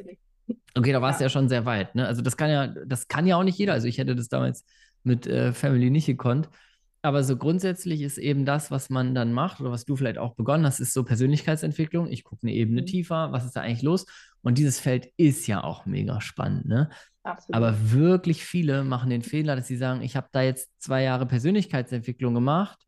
Okay, 0.74 0.92
da 0.92 1.00
warst 1.00 1.20
du 1.20 1.24
ja. 1.24 1.26
ja 1.26 1.30
schon 1.30 1.48
sehr 1.48 1.64
weit. 1.64 1.94
Ne? 1.94 2.06
Also 2.06 2.22
das 2.22 2.36
kann 2.36 2.50
ja, 2.50 2.66
das 2.66 3.08
kann 3.08 3.26
ja 3.26 3.36
auch 3.36 3.44
nicht 3.44 3.58
jeder. 3.58 3.72
Also 3.72 3.86
ich 3.86 3.98
hätte 3.98 4.16
das 4.16 4.28
damals 4.28 4.64
mit 5.04 5.26
äh, 5.26 5.52
Family 5.52 5.90
nicht 5.90 6.06
gekonnt. 6.06 6.48
Aber 7.02 7.22
so 7.22 7.36
grundsätzlich 7.36 8.00
ist 8.00 8.16
eben 8.16 8.46
das, 8.46 8.70
was 8.70 8.88
man 8.88 9.14
dann 9.14 9.34
macht 9.34 9.60
oder 9.60 9.70
was 9.70 9.84
du 9.84 9.94
vielleicht 9.94 10.16
auch 10.16 10.34
begonnen 10.34 10.64
hast, 10.64 10.80
ist 10.80 10.94
so 10.94 11.04
Persönlichkeitsentwicklung. 11.04 12.10
Ich 12.10 12.24
gucke 12.24 12.44
eine 12.44 12.54
Ebene 12.54 12.80
mhm. 12.80 12.86
tiefer, 12.86 13.30
was 13.30 13.44
ist 13.44 13.56
da 13.56 13.60
eigentlich 13.60 13.82
los? 13.82 14.06
Und 14.40 14.56
dieses 14.56 14.80
Feld 14.80 15.10
ist 15.18 15.46
ja 15.46 15.62
auch 15.62 15.84
mega 15.84 16.22
spannend. 16.22 16.64
Ne? 16.64 16.88
Absolut. 17.22 17.54
Aber 17.54 17.92
wirklich 17.92 18.44
viele 18.44 18.84
machen 18.84 19.10
den 19.10 19.22
Fehler, 19.22 19.54
dass 19.54 19.66
sie 19.66 19.76
sagen, 19.76 20.00
ich 20.00 20.16
habe 20.16 20.28
da 20.32 20.42
jetzt 20.42 20.70
zwei 20.78 21.02
Jahre 21.02 21.26
Persönlichkeitsentwicklung 21.26 22.32
gemacht 22.32 22.78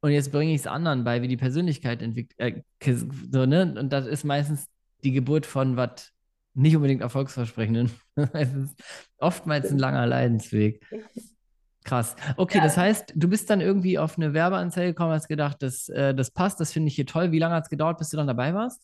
und 0.00 0.10
jetzt 0.10 0.32
bringe 0.32 0.54
ich 0.54 0.60
es 0.60 0.66
anderen 0.66 1.04
bei, 1.04 1.20
wie 1.20 1.28
die 1.28 1.36
Persönlichkeit 1.36 2.00
entwickelt. 2.00 2.38
Äh, 2.38 2.94
so, 3.30 3.44
ne? 3.44 3.74
Und 3.78 3.92
das 3.92 4.06
ist 4.06 4.24
meistens 4.24 4.68
die 5.04 5.12
Geburt 5.12 5.46
von 5.46 5.76
was 5.76 6.12
nicht 6.54 6.76
unbedingt 6.76 7.02
erfolgsversprechenden. 7.02 7.90
es 8.32 8.54
ist 8.54 8.74
oftmals 9.18 9.70
ein 9.70 9.78
langer 9.78 10.06
Leidensweg. 10.06 10.82
Krass. 11.86 12.16
Okay, 12.36 12.58
ja. 12.58 12.64
das 12.64 12.76
heißt, 12.76 13.12
du 13.14 13.28
bist 13.28 13.48
dann 13.48 13.60
irgendwie 13.60 13.96
auf 13.96 14.18
eine 14.18 14.34
Werbeanzeige 14.34 14.88
gekommen, 14.88 15.12
hast 15.12 15.28
gedacht, 15.28 15.62
das, 15.62 15.88
äh, 15.88 16.14
das 16.14 16.32
passt, 16.32 16.58
das 16.58 16.72
finde 16.72 16.88
ich 16.88 16.96
hier 16.96 17.06
toll. 17.06 17.30
Wie 17.30 17.38
lange 17.38 17.54
hat 17.54 17.64
es 17.64 17.70
gedauert, 17.70 17.98
bis 17.98 18.10
du 18.10 18.16
dann 18.16 18.26
dabei 18.26 18.52
warst? 18.54 18.82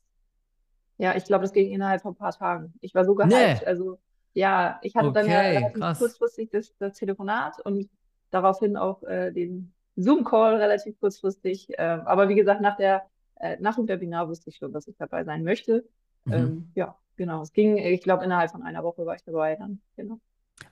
Ja, 0.99 1.17
ich 1.17 1.25
glaube, 1.25 1.43
das 1.43 1.53
ging 1.53 1.73
innerhalb 1.73 2.01
von 2.01 2.13
ein 2.13 2.17
paar 2.17 2.33
Tagen. 2.33 2.73
Ich 2.81 2.95
war 2.95 3.05
so 3.05 3.17
gehypt. 3.17 3.35
Nee. 3.35 3.67
Also, 3.67 3.99
ja, 4.35 4.79
ich 4.83 4.95
hatte 4.95 5.09
okay, 5.09 5.27
dann 5.27 5.81
ja 5.81 5.95
kurzfristig 5.95 6.51
das, 6.51 6.73
das, 6.79 6.97
Telefonat 6.97 7.59
und 7.65 7.91
daraufhin 8.31 8.77
auch 8.77 9.03
äh, 9.03 9.33
den 9.33 9.73
Zoom-Call 9.97 10.57
relativ 10.57 10.99
kurzfristig. 11.01 11.77
Äh, 11.77 11.83
aber 11.83 12.29
wie 12.29 12.37
gesagt, 12.37 12.61
nach, 12.61 12.77
der, 12.77 13.03
äh, 13.41 13.57
nach 13.59 13.75
dem 13.75 13.89
Webinar 13.89 14.29
wusste 14.29 14.49
ich 14.51 14.57
schon, 14.57 14.73
dass 14.73 14.87
ich 14.87 14.97
dabei 14.97 15.25
sein 15.25 15.43
möchte. 15.43 15.85
Mhm. 16.25 16.33
Ähm, 16.33 16.71
ja, 16.77 16.97
genau. 17.17 17.43
Es 17.43 17.53
ging, 17.53 17.79
ich 17.79 18.03
glaube, 18.03 18.25
innerhalb 18.25 18.53
von 18.53 18.63
einer 18.63 18.85
Woche 18.85 19.05
war 19.05 19.17
ich 19.17 19.25
dabei 19.25 19.57
dann. 19.57 19.81
Genau. 19.97 20.21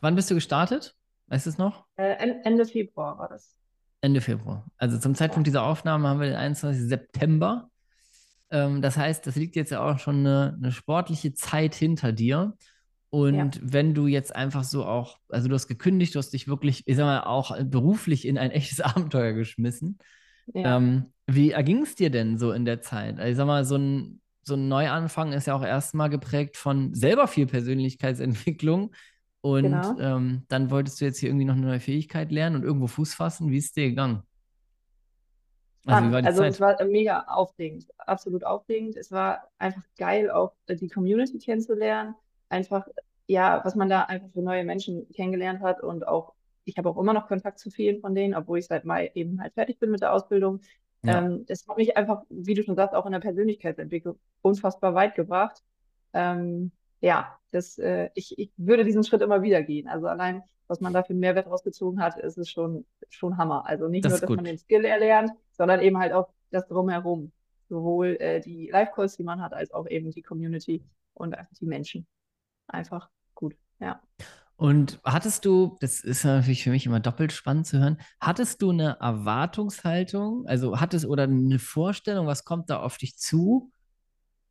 Wann 0.01 0.15
bist 0.15 0.31
du 0.31 0.37
gestartet? 0.37 0.95
Weißt 1.31 1.47
du 1.47 1.51
es 1.51 1.59
noch? 1.59 1.87
Äh, 1.97 2.17
Ende 2.45 2.67
Februar 2.67 3.19
war 3.19 3.29
das. 3.29 3.57
Ende 4.01 4.21
Februar. 4.21 4.67
Also 4.77 4.99
zum 4.99 5.15
Zeitpunkt 5.15 5.47
dieser 5.47 5.63
Aufnahme 5.63 6.09
haben 6.09 6.21
wir 6.21 6.27
den 6.27 6.37
21. 6.37 6.89
September. 6.89 7.71
Ähm, 8.51 8.83
das 8.83 8.97
heißt, 8.97 9.27
das 9.27 9.37
liegt 9.37 9.55
jetzt 9.55 9.71
ja 9.71 9.81
auch 9.81 9.99
schon 9.99 10.19
eine, 10.21 10.57
eine 10.59 10.73
sportliche 10.73 11.33
Zeit 11.33 11.75
hinter 11.75 12.13
dir. 12.13 12.57
Und 13.11 13.35
ja. 13.35 13.63
wenn 13.63 13.95
du 13.95 14.09
jetzt 14.09 14.35
einfach 14.35 14.65
so 14.65 14.85
auch, 14.85 15.19
also 15.29 15.49
du 15.49 15.55
hast 15.55 15.69
gekündigt, 15.69 16.15
du 16.15 16.19
hast 16.19 16.31
dich 16.31 16.49
wirklich, 16.49 16.83
ich 16.87 16.97
sag 16.97 17.05
mal, 17.05 17.23
auch 17.23 17.57
beruflich 17.63 18.27
in 18.27 18.37
ein 18.37 18.51
echtes 18.51 18.81
Abenteuer 18.81 19.33
geschmissen. 19.33 19.99
Ja. 20.53 20.77
Ähm, 20.77 21.13
wie 21.27 21.53
erging 21.53 21.83
es 21.83 21.95
dir 21.95 22.11
denn 22.11 22.39
so 22.39 22.51
in 22.51 22.65
der 22.65 22.81
Zeit? 22.81 23.19
Also 23.19 23.31
ich 23.31 23.37
sag 23.37 23.47
mal, 23.47 23.65
so 23.65 23.77
ein, 23.77 24.21
so 24.43 24.55
ein 24.55 24.69
Neuanfang 24.69 25.33
ist 25.33 25.47
ja 25.47 25.55
auch 25.55 25.63
erstmal 25.63 26.11
geprägt 26.11 26.57
von 26.57 26.93
selber 26.93 27.29
viel 27.29 27.47
Persönlichkeitsentwicklung, 27.47 28.93
und 29.43 29.63
genau. 29.63 29.99
ähm, 29.99 30.43
dann 30.49 30.71
wolltest 30.71 31.01
du 31.01 31.07
jetzt 31.07 31.19
hier 31.19 31.31
irgendwie 31.31 31.47
noch 31.47 31.55
eine 31.55 31.67
neue 31.67 31.81
Fähigkeit 31.81 32.31
lernen 32.31 32.57
und 32.57 32.63
irgendwo 32.63 32.87
Fuß 32.87 33.15
fassen. 33.15 33.51
Wie 33.51 33.57
ist 33.57 33.67
es 33.67 33.73
dir 33.73 33.89
gegangen? 33.89 34.23
Also, 35.87 36.09
wie 36.09 36.13
war 36.13 36.21
die 36.21 36.29
also 36.29 36.43
Zeit? 36.43 36.53
es 36.53 36.61
war 36.61 36.85
mega 36.85 37.21
aufregend, 37.27 37.87
absolut 37.99 38.45
aufregend. 38.45 38.97
Es 38.97 39.11
war 39.11 39.49
einfach 39.59 39.83
geil, 39.97 40.31
auch 40.31 40.53
die 40.69 40.89
Community 40.89 41.39
kennenzulernen. 41.39 42.15
Einfach, 42.51 42.87
ja, 43.27 43.63
was 43.65 43.75
man 43.75 43.89
da 43.89 44.03
einfach 44.03 44.29
für 44.31 44.43
neue 44.43 44.65
Menschen 44.65 45.11
kennengelernt 45.13 45.63
hat 45.63 45.83
und 45.83 46.07
auch, 46.07 46.35
ich 46.65 46.77
habe 46.77 46.91
auch 46.91 46.99
immer 46.99 47.15
noch 47.15 47.29
Kontakt 47.29 47.59
zu 47.59 47.71
vielen 47.71 48.01
von 48.01 48.15
denen, 48.15 48.35
obwohl 48.35 48.59
ich 48.59 48.67
seit 48.67 48.85
Mai 48.85 49.11
eben 49.15 49.41
halt 49.41 49.55
fertig 49.55 49.79
bin 49.79 49.91
mit 49.91 50.03
der 50.03 50.13
Ausbildung. 50.13 50.61
Ja. 51.03 51.19
Ähm, 51.19 51.47
das 51.47 51.67
hat 51.67 51.79
mich 51.79 51.97
einfach, 51.97 52.25
wie 52.29 52.53
du 52.53 52.63
schon 52.63 52.77
sagst, 52.77 52.95
auch 52.95 53.07
in 53.07 53.13
der 53.13 53.21
Persönlichkeitsentwicklung 53.21 54.19
unfassbar 54.43 54.95
weit 54.95 55.15
gebracht. 55.15 55.63
Ähm, 56.13 56.73
ja, 57.01 57.39
das, 57.51 57.79
äh, 57.79 58.11
ich, 58.15 58.39
ich 58.39 58.53
würde 58.57 58.85
diesen 58.85 59.05
Schritt 59.05 59.23
immer 59.23 59.43
wieder 59.43 59.63
gehen. 59.63 59.89
Also 59.89 60.07
allein, 60.07 60.43
was 60.69 60.81
man 60.81 60.93
da 60.93 61.03
für 61.03 61.15
Mehrwert 61.15 61.47
rausgezogen 61.47 62.01
hat, 62.01 62.19
ist 62.19 62.39
es 62.39 62.51
schon, 62.51 62.87
schon 63.09 63.37
Hammer. 63.37 63.67
Also 63.67 63.89
nicht 63.89 64.05
das 64.05 64.13
nur, 64.13 64.21
dass 64.21 64.29
gut. 64.29 64.37
man 64.37 64.45
den 64.45 64.59
Skill 64.59 64.85
erlernt, 64.85 65.33
sondern 65.53 65.81
eben 65.81 65.99
halt 65.99 66.13
auch 66.13 66.29
das 66.51 66.67
Drumherum. 66.69 67.33
Sowohl 67.69 68.17
äh, 68.21 68.41
die 68.41 68.69
Live-Calls, 68.71 69.17
die 69.17 69.23
man 69.23 69.41
hat, 69.41 69.53
als 69.53 69.73
auch 69.73 69.89
eben 69.89 70.11
die 70.11 70.23
Community 70.23 70.85
und 71.15 71.35
einfach 71.35 71.55
die 71.55 71.67
Menschen. 71.67 72.07
Einfach 72.67 73.09
gut, 73.35 73.57
ja. 73.79 74.01
Und 74.57 75.01
hattest 75.05 75.47
du, 75.47 75.79
das 75.81 76.01
ist 76.01 76.25
natürlich 76.25 76.65
für 76.65 76.71
mich 76.71 76.85
immer 76.85 77.01
doppelt 77.01 77.33
spannend 77.33 77.67
zu 77.67 77.79
hören, 77.79 77.97
hattest 78.21 78.61
du 78.61 78.71
eine 78.71 78.99
Erwartungshaltung, 79.01 80.47
also 80.47 80.79
hattest 80.79 81.07
oder 81.07 81.23
eine 81.23 81.59
Vorstellung, 81.59 82.27
was 82.27 82.45
kommt 82.45 82.69
da 82.69 82.81
auf 82.81 82.99
dich 82.99 83.17
zu? 83.17 83.73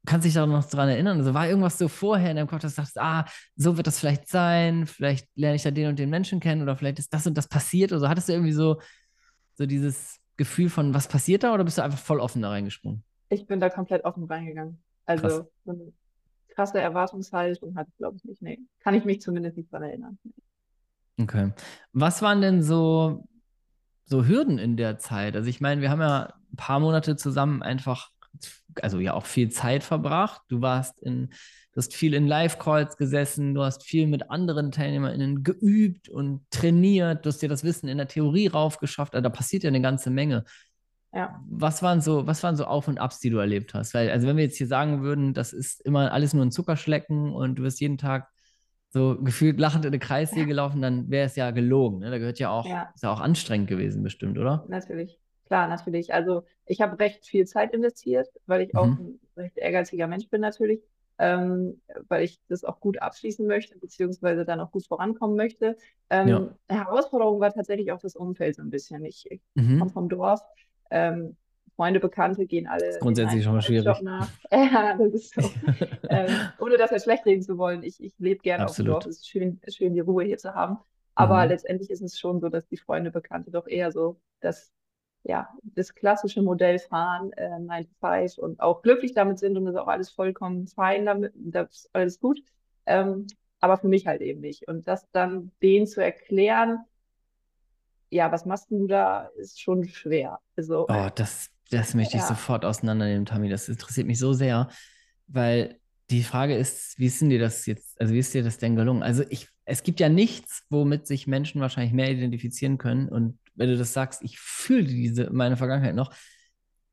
Kannst 0.06 0.26
dich 0.26 0.34
da 0.34 0.46
noch 0.46 0.66
dran 0.66 0.90
erinnern? 0.90 1.18
Also 1.18 1.34
war 1.34 1.48
irgendwas 1.48 1.78
so 1.78 1.88
vorher 1.88 2.32
in 2.32 2.38
deinem 2.38 2.48
Kopf, 2.48 2.62
dass 2.62 2.76
du 2.76 2.82
sagst, 2.82 2.98
ah, 3.00 3.26
so 3.56 3.78
wird 3.78 3.88
das 3.88 4.00
vielleicht 4.00 4.28
sein, 4.28 4.88
vielleicht 4.88 5.28
lerne 5.36 5.56
ich 5.56 5.64
da 5.64 5.72
den 5.72 5.90
und 5.90 6.00
den 6.00 6.10
Menschen 6.10 6.40
kennen 6.40 6.62
oder 6.62 6.76
vielleicht 6.76 7.00
ist 7.00 7.14
das 7.14 7.28
und 7.28 7.38
das 7.38 7.48
passiert 7.48 7.92
oder 7.92 8.02
so. 8.02 8.10
Hattest 8.10 8.30
du 8.30 8.34
irgendwie 8.34 8.54
so, 8.54 8.82
so 9.56 9.66
dieses 9.66 10.20
Gefühl 10.38 10.70
von, 10.70 10.94
was 10.94 11.08
passiert 11.08 11.44
da 11.44 11.54
oder 11.54 11.64
bist 11.64 11.78
du 11.78 11.84
einfach 11.84 12.00
voll 12.00 12.20
offen 12.20 12.42
da 12.42 12.50
reingesprungen? 12.50 13.04
Ich 13.30 13.46
bin 13.46 13.60
da 13.60 13.70
komplett 13.70 14.06
offen 14.06 14.24
reingegangen. 14.24 14.82
Also 15.06 15.28
Krass. 15.28 15.46
so 15.66 15.72
eine 15.72 15.94
krasse 16.56 16.80
Erwartungshaltung 16.80 17.76
hatte 17.76 17.90
ich, 17.92 17.98
glaube 17.98 18.18
ich, 18.18 18.24
nicht. 18.24 18.42
Nee, 18.42 18.60
kann 18.80 18.94
ich 18.94 19.06
mich 19.06 19.22
zumindest 19.22 19.58
nicht 19.58 19.72
dran 19.72 19.84
erinnern. 19.84 20.18
Okay. 21.20 21.52
Was 21.94 22.22
waren 22.22 22.42
denn 22.42 22.64
so, 22.64 23.28
so 24.06 24.26
Hürden 24.26 24.58
in 24.58 24.78
der 24.78 24.98
Zeit? 24.98 25.36
Also 25.36 25.50
ich 25.50 25.62
meine, 25.62 25.82
wir 25.82 25.90
haben 25.90 26.02
ja 26.02 26.34
ein 26.52 26.56
paar 26.56 26.80
Monate 26.80 27.16
zusammen 27.16 27.62
einfach 27.62 28.12
also 28.82 29.00
ja 29.00 29.14
auch 29.14 29.26
viel 29.26 29.50
Zeit 29.50 29.84
verbracht. 29.84 30.42
Du 30.48 30.62
warst 30.62 31.00
in, 31.02 31.28
du 31.28 31.78
hast 31.78 31.94
viel 31.94 32.14
in 32.14 32.28
Live-Calls 32.28 32.98
gesessen, 32.98 33.54
du 33.54 33.64
hast 33.64 33.84
viel 33.84 34.08
mit 34.08 34.30
anderen 34.30 34.72
TeilnehmerInnen 34.72 35.44
geübt 35.44 36.10
und 36.10 36.50
trainiert, 36.52 37.26
du 37.26 37.30
hast 37.30 37.42
dir 37.42 37.50
das 37.50 37.64
Wissen 37.64 37.88
in 37.88 37.98
der 37.98 38.08
Theorie 38.08 38.48
raufgeschafft. 38.48 39.16
Also 39.16 39.24
da 39.24 39.30
passiert 39.30 39.64
ja 39.64 39.70
eine 39.70 39.82
ganze 39.82 40.10
Menge. 40.10 40.46
Ja. 41.14 41.42
Was 41.50 41.82
waren 41.82 42.02
so, 42.02 42.28
was 42.28 42.44
waren 42.44 42.56
so 42.56 42.66
Auf- 42.66 42.88
und 42.88 43.00
Abs, 43.00 43.20
die 43.20 43.32
du 43.32 43.38
erlebt 43.38 43.74
hast? 43.74 43.94
Weil, 43.94 44.12
also 44.12 44.28
wenn 44.28 44.38
wir 44.38 44.44
jetzt 44.44 44.58
hier 44.58 44.68
sagen 44.68 45.02
würden, 45.02 45.34
das 45.34 45.54
ist 45.54 45.82
immer 45.82 46.12
alles 46.12 46.34
nur 46.34 46.46
ein 46.46 46.52
Zuckerschlecken 46.52 47.34
und 47.34 47.56
du 47.56 47.64
wirst 47.64 47.82
jeden 47.82 47.98
Tag 47.98 48.30
so 48.92 49.18
gefühlt 49.22 49.60
lachend 49.60 49.86
in 49.86 49.90
eine 49.90 50.00
Kreissäge 50.00 50.54
laufen, 50.54 50.82
dann 50.82 51.10
wäre 51.10 51.26
es 51.26 51.36
ja 51.36 51.52
gelogen. 51.52 52.00
Ne? 52.00 52.10
Da 52.10 52.18
gehört 52.18 52.40
ja 52.40 52.50
auch, 52.50 52.66
ja. 52.66 52.92
ist 52.94 53.04
ja 53.04 53.12
auch 53.12 53.20
anstrengend 53.20 53.68
gewesen, 53.68 54.04
bestimmt, 54.04 54.38
oder? 54.38 54.66
Natürlich. 54.68 55.19
Klar, 55.50 55.68
natürlich. 55.68 56.14
Also 56.14 56.44
ich 56.68 56.80
habe 56.80 57.00
recht 57.00 57.26
viel 57.26 57.48
Zeit 57.48 57.74
investiert, 57.74 58.30
weil 58.46 58.62
ich 58.62 58.74
mhm. 58.74 58.80
auch 58.80 58.86
ein 58.86 59.20
recht 59.36 59.58
ehrgeiziger 59.58 60.06
Mensch 60.06 60.30
bin 60.30 60.42
natürlich, 60.42 60.80
ähm, 61.18 61.82
weil 62.08 62.24
ich 62.24 62.40
das 62.50 62.64
auch 62.64 62.80
gut 62.80 63.02
abschließen 63.02 63.48
möchte, 63.48 63.76
beziehungsweise 63.80 64.46
dann 64.46 64.60
auch 64.60 64.72
gut 64.72 64.86
vorankommen 64.86 65.36
möchte. 65.36 65.76
Ähm, 66.12 66.28
ja. 66.28 66.50
Herausforderung 66.70 67.40
war 67.40 67.52
tatsächlich 67.52 67.92
auch 67.92 68.00
das 68.00 68.16
Umfeld 68.16 68.58
so 68.58 68.62
ein 68.62 68.70
bisschen. 68.70 69.04
Ich, 69.06 69.26
ich 69.32 69.42
mhm. 69.56 69.80
komme 69.80 69.92
vom 69.92 70.08
Dorf. 70.08 70.40
Ähm, 70.92 71.36
Freunde, 71.76 72.00
Bekannte 72.00 72.46
gehen 72.46 72.68
alle. 72.68 72.86
Das 72.86 72.96
ist 72.96 73.02
grundsätzlich 73.02 73.44
schon 73.44 73.54
mal 73.54 73.62
schwierig. 73.64 73.88
Ja, 74.52 74.98
das 74.98 75.14
ist 75.14 75.34
so. 75.34 75.42
ähm, 76.10 76.28
ohne 76.60 76.78
das 76.78 76.92
jetzt 76.92 77.06
schlecht 77.06 77.26
reden 77.26 77.42
zu 77.42 77.58
wollen. 77.58 77.82
Ich, 77.82 78.04
ich 78.04 78.14
lebe 78.20 78.42
gerne 78.42 78.66
Absolut. 78.66 78.98
auf 78.98 79.04
dem 79.04 79.06
Dorf. 79.06 79.12
Es 79.12 79.18
ist 79.22 79.30
schön, 79.30 79.60
schön, 79.68 79.94
die 79.96 80.02
Ruhe 80.02 80.26
hier 80.26 80.38
zu 80.38 80.54
haben. 80.54 80.78
Aber 81.16 81.42
mhm. 81.44 81.50
letztendlich 81.50 81.90
ist 81.90 82.02
es 82.02 82.20
schon 82.20 82.40
so, 82.40 82.50
dass 82.50 82.68
die 82.68 82.78
Freunde, 82.78 83.10
Bekannte 83.10 83.50
doch 83.50 83.66
eher 83.66 83.92
so 83.92 84.20
das 84.42 84.72
ja, 85.24 85.50
das 85.64 85.94
klassische 85.94 86.42
Modell 86.42 86.80
fahren, 86.80 87.32
äh, 87.34 87.60
9 87.60 87.86
to 87.86 87.92
5 88.00 88.38
und 88.38 88.60
auch 88.60 88.82
glücklich 88.82 89.14
damit 89.14 89.40
sind 89.40 89.58
und 89.58 89.66
das 89.66 89.76
ist 89.76 89.82
auch 89.82 89.88
alles 89.88 90.10
vollkommen 90.10 90.68
fein 90.68 91.06
damit, 91.06 91.34
das 91.36 91.70
ist 91.72 91.90
alles 91.94 92.20
gut. 92.20 92.40
Ähm, 92.86 93.28
aber 93.60 93.78
für 93.78 93.88
mich 93.88 94.08
halt 94.08 94.22
eben 94.22 94.40
nicht. 94.40 94.68
Und 94.68 94.88
das 94.88 95.10
dann 95.12 95.52
denen 95.62 95.86
zu 95.86 96.02
erklären, 96.02 96.80
ja, 98.10 98.32
was 98.32 98.46
machst 98.46 98.72
du 98.72 98.88
da, 98.88 99.30
ist 99.38 99.62
schon 99.62 99.88
schwer. 99.88 100.40
Also, 100.56 100.88
oh, 100.88 101.08
das, 101.14 101.50
das 101.70 101.94
möchte 101.94 102.18
ich 102.18 102.24
ja. 102.24 102.28
sofort 102.28 102.66
auseinandernehmen, 102.66 103.26
Tammy. 103.26 103.50
Das 103.50 103.70
interessiert 103.70 104.08
mich 104.08 104.18
so 104.18 104.34
sehr, 104.34 104.70
weil 105.28 105.80
die 106.10 106.24
Frage 106.24 106.56
ist, 106.56 106.98
wie 106.98 107.06
ist 107.06 107.22
denn 107.22 107.30
dir 107.30 107.40
das 107.40 107.66
jetzt, 107.66 108.00
also 108.02 108.14
wie 108.14 108.20
ist 108.20 108.34
dir 108.34 108.44
das 108.44 108.58
denn 108.58 108.76
gelungen? 108.76 109.04
Also 109.04 109.24
ich, 109.30 109.48
es 109.70 109.84
gibt 109.84 110.00
ja 110.00 110.10
nichts, 110.10 110.66
womit 110.70 111.06
sich 111.06 111.28
Menschen 111.28 111.62
wahrscheinlich 111.62 111.94
mehr 111.94 112.10
identifizieren 112.10 112.78
können. 112.78 113.08
Und 113.08 113.38
wenn 113.56 113.70
du 113.70 113.78
das 113.78 113.94
sagst, 113.94 114.24
ich 114.24 114.40
fühle 114.40 114.86
diese, 114.86 115.30
meine 115.32 115.58
Vergangenheit 115.58 115.96
noch, 115.96 116.12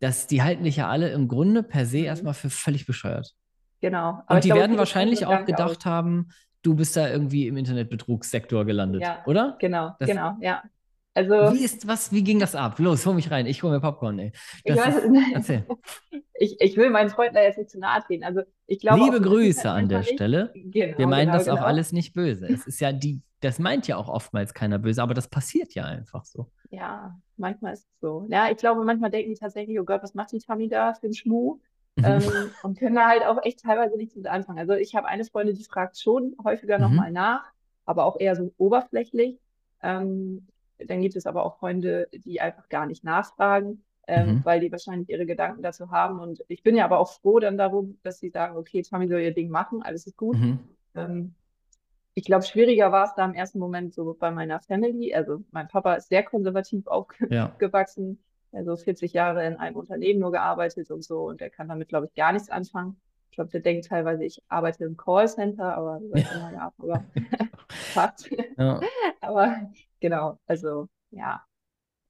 dass 0.00 0.26
die 0.26 0.42
halten 0.42 0.64
dich 0.64 0.76
ja 0.76 0.88
alle 0.88 1.10
im 1.10 1.26
Grunde 1.26 1.62
per 1.62 1.86
se 1.86 1.98
mhm. 1.98 2.04
erstmal 2.04 2.34
für 2.34 2.50
völlig 2.50 2.86
bescheuert. 2.86 3.32
Genau. 3.80 4.22
Aber 4.26 4.34
und 4.36 4.44
die 4.44 4.48
glaube, 4.48 4.60
werden 4.60 4.78
wahrscheinlich 4.78 5.26
auch 5.26 5.44
gedacht 5.46 5.78
aus. 5.78 5.84
haben, 5.86 6.28
du 6.62 6.74
bist 6.74 6.96
da 6.96 7.08
irgendwie 7.08 7.46
im 7.46 7.56
Internetbetrugssektor 7.56 8.64
gelandet, 8.64 9.02
ja, 9.02 9.22
oder? 9.26 9.56
Genau, 9.58 9.94
das, 9.98 10.08
genau, 10.08 10.36
ja. 10.40 10.62
Also, 11.14 11.32
wie 11.54 11.64
ist 11.64 11.86
was, 11.88 12.12
wie 12.12 12.22
ging 12.22 12.38
das 12.40 12.54
ab? 12.54 12.78
Los, 12.78 13.06
hol 13.06 13.14
mich 13.14 13.30
rein, 13.30 13.46
ich 13.46 13.62
hole 13.62 13.72
mir 13.72 13.80
Popcorn, 13.80 14.18
ey. 14.18 14.32
Das 14.64 14.76
ich, 14.76 14.84
weiß, 14.84 14.96
ist, 14.96 15.32
erzähl. 15.32 15.66
Ich, 16.38 16.60
ich 16.60 16.76
will 16.76 16.90
meinen 16.90 17.10
Freunden 17.10 17.34
da 17.34 17.42
jetzt 17.42 17.58
nicht 17.58 17.70
zu 17.70 17.78
nahe 17.78 18.02
treten. 18.02 18.24
Also 18.24 18.42
ich 18.66 18.80
glaube. 18.80 19.04
Liebe 19.04 19.20
Grüße 19.20 19.68
an 19.68 19.88
der 19.88 20.00
nicht, 20.00 20.14
Stelle. 20.14 20.52
Genau, 20.54 20.98
Wir 20.98 21.06
meinen 21.06 21.26
genau, 21.26 21.38
das 21.38 21.46
genau. 21.46 21.58
auch 21.58 21.62
alles 21.62 21.92
nicht 21.92 22.14
böse. 22.14 22.46
Es 22.46 22.66
ist 22.66 22.80
ja 22.80 22.92
die, 22.92 23.20
das 23.40 23.58
meint 23.58 23.86
ja 23.86 23.96
auch 23.96 24.08
oftmals 24.08 24.54
keiner 24.54 24.78
böse, 24.78 25.02
aber 25.02 25.14
das 25.14 25.28
passiert 25.28 25.74
ja 25.74 25.84
einfach 25.84 26.24
so. 26.24 26.50
Ja, 26.70 27.18
manchmal 27.36 27.74
ist 27.74 27.86
es 27.88 28.00
so. 28.00 28.26
Ja, 28.30 28.50
ich 28.50 28.56
glaube, 28.56 28.84
manchmal 28.84 29.10
denken 29.10 29.30
die 29.30 29.38
tatsächlich, 29.38 29.78
oh 29.80 29.84
Gott, 29.84 30.02
was 30.02 30.14
macht 30.14 30.32
die 30.32 30.38
Tammy 30.38 30.68
da 30.68 30.94
für 30.94 31.06
einen 31.06 31.14
Schmuh? 31.14 31.60
Mhm. 31.96 32.04
ähm, 32.04 32.50
und 32.62 32.78
können 32.78 32.96
da 32.96 33.08
halt 33.08 33.24
auch 33.24 33.42
echt 33.42 33.60
teilweise 33.60 33.96
nichts 33.96 34.14
mit 34.16 34.26
anfangen. 34.26 34.58
Also 34.58 34.74
ich 34.74 34.94
habe 34.94 35.06
eine 35.06 35.24
Freundin, 35.24 35.56
die 35.56 35.64
fragt 35.64 35.98
schon 35.98 36.36
häufiger 36.44 36.76
mhm. 36.76 36.84
nochmal 36.84 37.10
nach, 37.10 37.44
aber 37.84 38.04
auch 38.04 38.20
eher 38.20 38.36
so 38.36 38.52
oberflächlich. 38.58 39.40
Ähm, 39.82 40.46
dann 40.78 41.00
gibt 41.00 41.16
es 41.16 41.26
aber 41.26 41.44
auch 41.44 41.58
Freunde, 41.58 42.08
die 42.12 42.40
einfach 42.40 42.68
gar 42.68 42.84
nicht 42.84 43.02
nachfragen, 43.02 43.82
ähm, 44.06 44.26
mhm. 44.26 44.44
weil 44.44 44.60
die 44.60 44.70
wahrscheinlich 44.70 45.08
ihre 45.08 45.26
Gedanken 45.26 45.62
dazu 45.62 45.90
haben. 45.90 46.20
Und 46.20 46.44
ich 46.48 46.62
bin 46.62 46.76
ja 46.76 46.84
aber 46.84 46.98
auch 46.98 47.10
froh 47.10 47.38
dann 47.38 47.58
darum, 47.58 47.98
dass 48.02 48.18
sie 48.18 48.30
sagen, 48.30 48.56
okay, 48.56 48.82
Tommy 48.82 49.08
soll 49.08 49.20
ihr 49.20 49.34
Ding 49.34 49.50
machen, 49.50 49.82
alles 49.82 50.06
ist 50.06 50.16
gut. 50.16 50.38
Mhm. 50.38 50.58
Ähm, 50.94 51.34
ich 52.14 52.24
glaube, 52.24 52.44
schwieriger 52.44 52.92
war 52.92 53.04
es 53.04 53.14
da 53.14 53.24
im 53.24 53.34
ersten 53.34 53.58
Moment 53.58 53.92
so 53.92 54.16
bei 54.18 54.30
meiner 54.30 54.60
Family. 54.60 55.14
Also 55.14 55.44
mein 55.50 55.68
Papa 55.68 55.94
ist 55.94 56.08
sehr 56.08 56.22
konservativ 56.22 56.86
aufgewachsen, 56.86 58.18
ja. 58.52 58.58
also 58.58 58.76
40 58.76 59.12
Jahre 59.12 59.46
in 59.46 59.56
einem 59.56 59.76
Unternehmen 59.76 60.20
nur 60.20 60.32
gearbeitet 60.32 60.90
und 60.90 61.04
so. 61.04 61.24
Und 61.24 61.40
der 61.40 61.50
kann 61.50 61.68
damit, 61.68 61.88
glaube 61.88 62.06
ich, 62.06 62.14
gar 62.14 62.32
nichts 62.32 62.48
anfangen. 62.48 62.98
Ich 63.30 63.36
glaube, 63.36 63.50
der 63.50 63.60
denkt 63.60 63.88
teilweise, 63.88 64.24
ich 64.24 64.42
arbeite 64.48 64.84
im 64.84 64.96
Callcenter, 64.96 65.76
aber 65.76 66.00
ja. 66.14 66.72
aber 66.78 67.04
Fakt. 67.68 68.30
Ja. 68.56 68.80
aber 69.20 69.70
genau, 70.00 70.38
also 70.46 70.88
ja. 71.10 71.44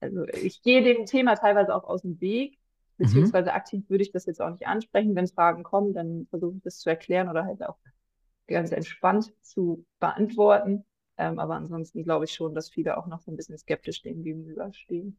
Also 0.00 0.24
ich 0.24 0.62
gehe 0.62 0.82
dem 0.82 1.06
Thema 1.06 1.36
teilweise 1.36 1.74
auch 1.74 1.84
aus 1.84 2.02
dem 2.02 2.20
Weg, 2.20 2.58
mhm. 2.98 3.04
beziehungsweise 3.04 3.50
mhm. 3.50 3.56
aktiv 3.56 3.84
würde 3.88 4.02
ich 4.02 4.12
das 4.12 4.26
jetzt 4.26 4.40
auch 4.40 4.50
nicht 4.50 4.66
ansprechen. 4.66 5.14
Wenn 5.14 5.26
Fragen 5.26 5.62
kommen, 5.62 5.94
dann 5.94 6.26
versuche 6.30 6.56
ich 6.56 6.62
das 6.62 6.78
zu 6.78 6.90
erklären 6.90 7.28
oder 7.28 7.44
halt 7.44 7.62
auch 7.62 7.76
ganz 8.46 8.72
entspannt 8.72 9.32
zu 9.42 9.84
beantworten. 9.98 10.84
Ähm, 11.18 11.38
aber 11.38 11.54
ansonsten 11.54 12.04
glaube 12.04 12.26
ich 12.26 12.32
schon, 12.32 12.54
dass 12.54 12.68
viele 12.68 12.98
auch 12.98 13.06
noch 13.06 13.20
so 13.20 13.30
ein 13.30 13.36
bisschen 13.36 13.56
skeptisch 13.56 14.02
dem 14.02 14.22
gegenüberstehen. 14.22 15.16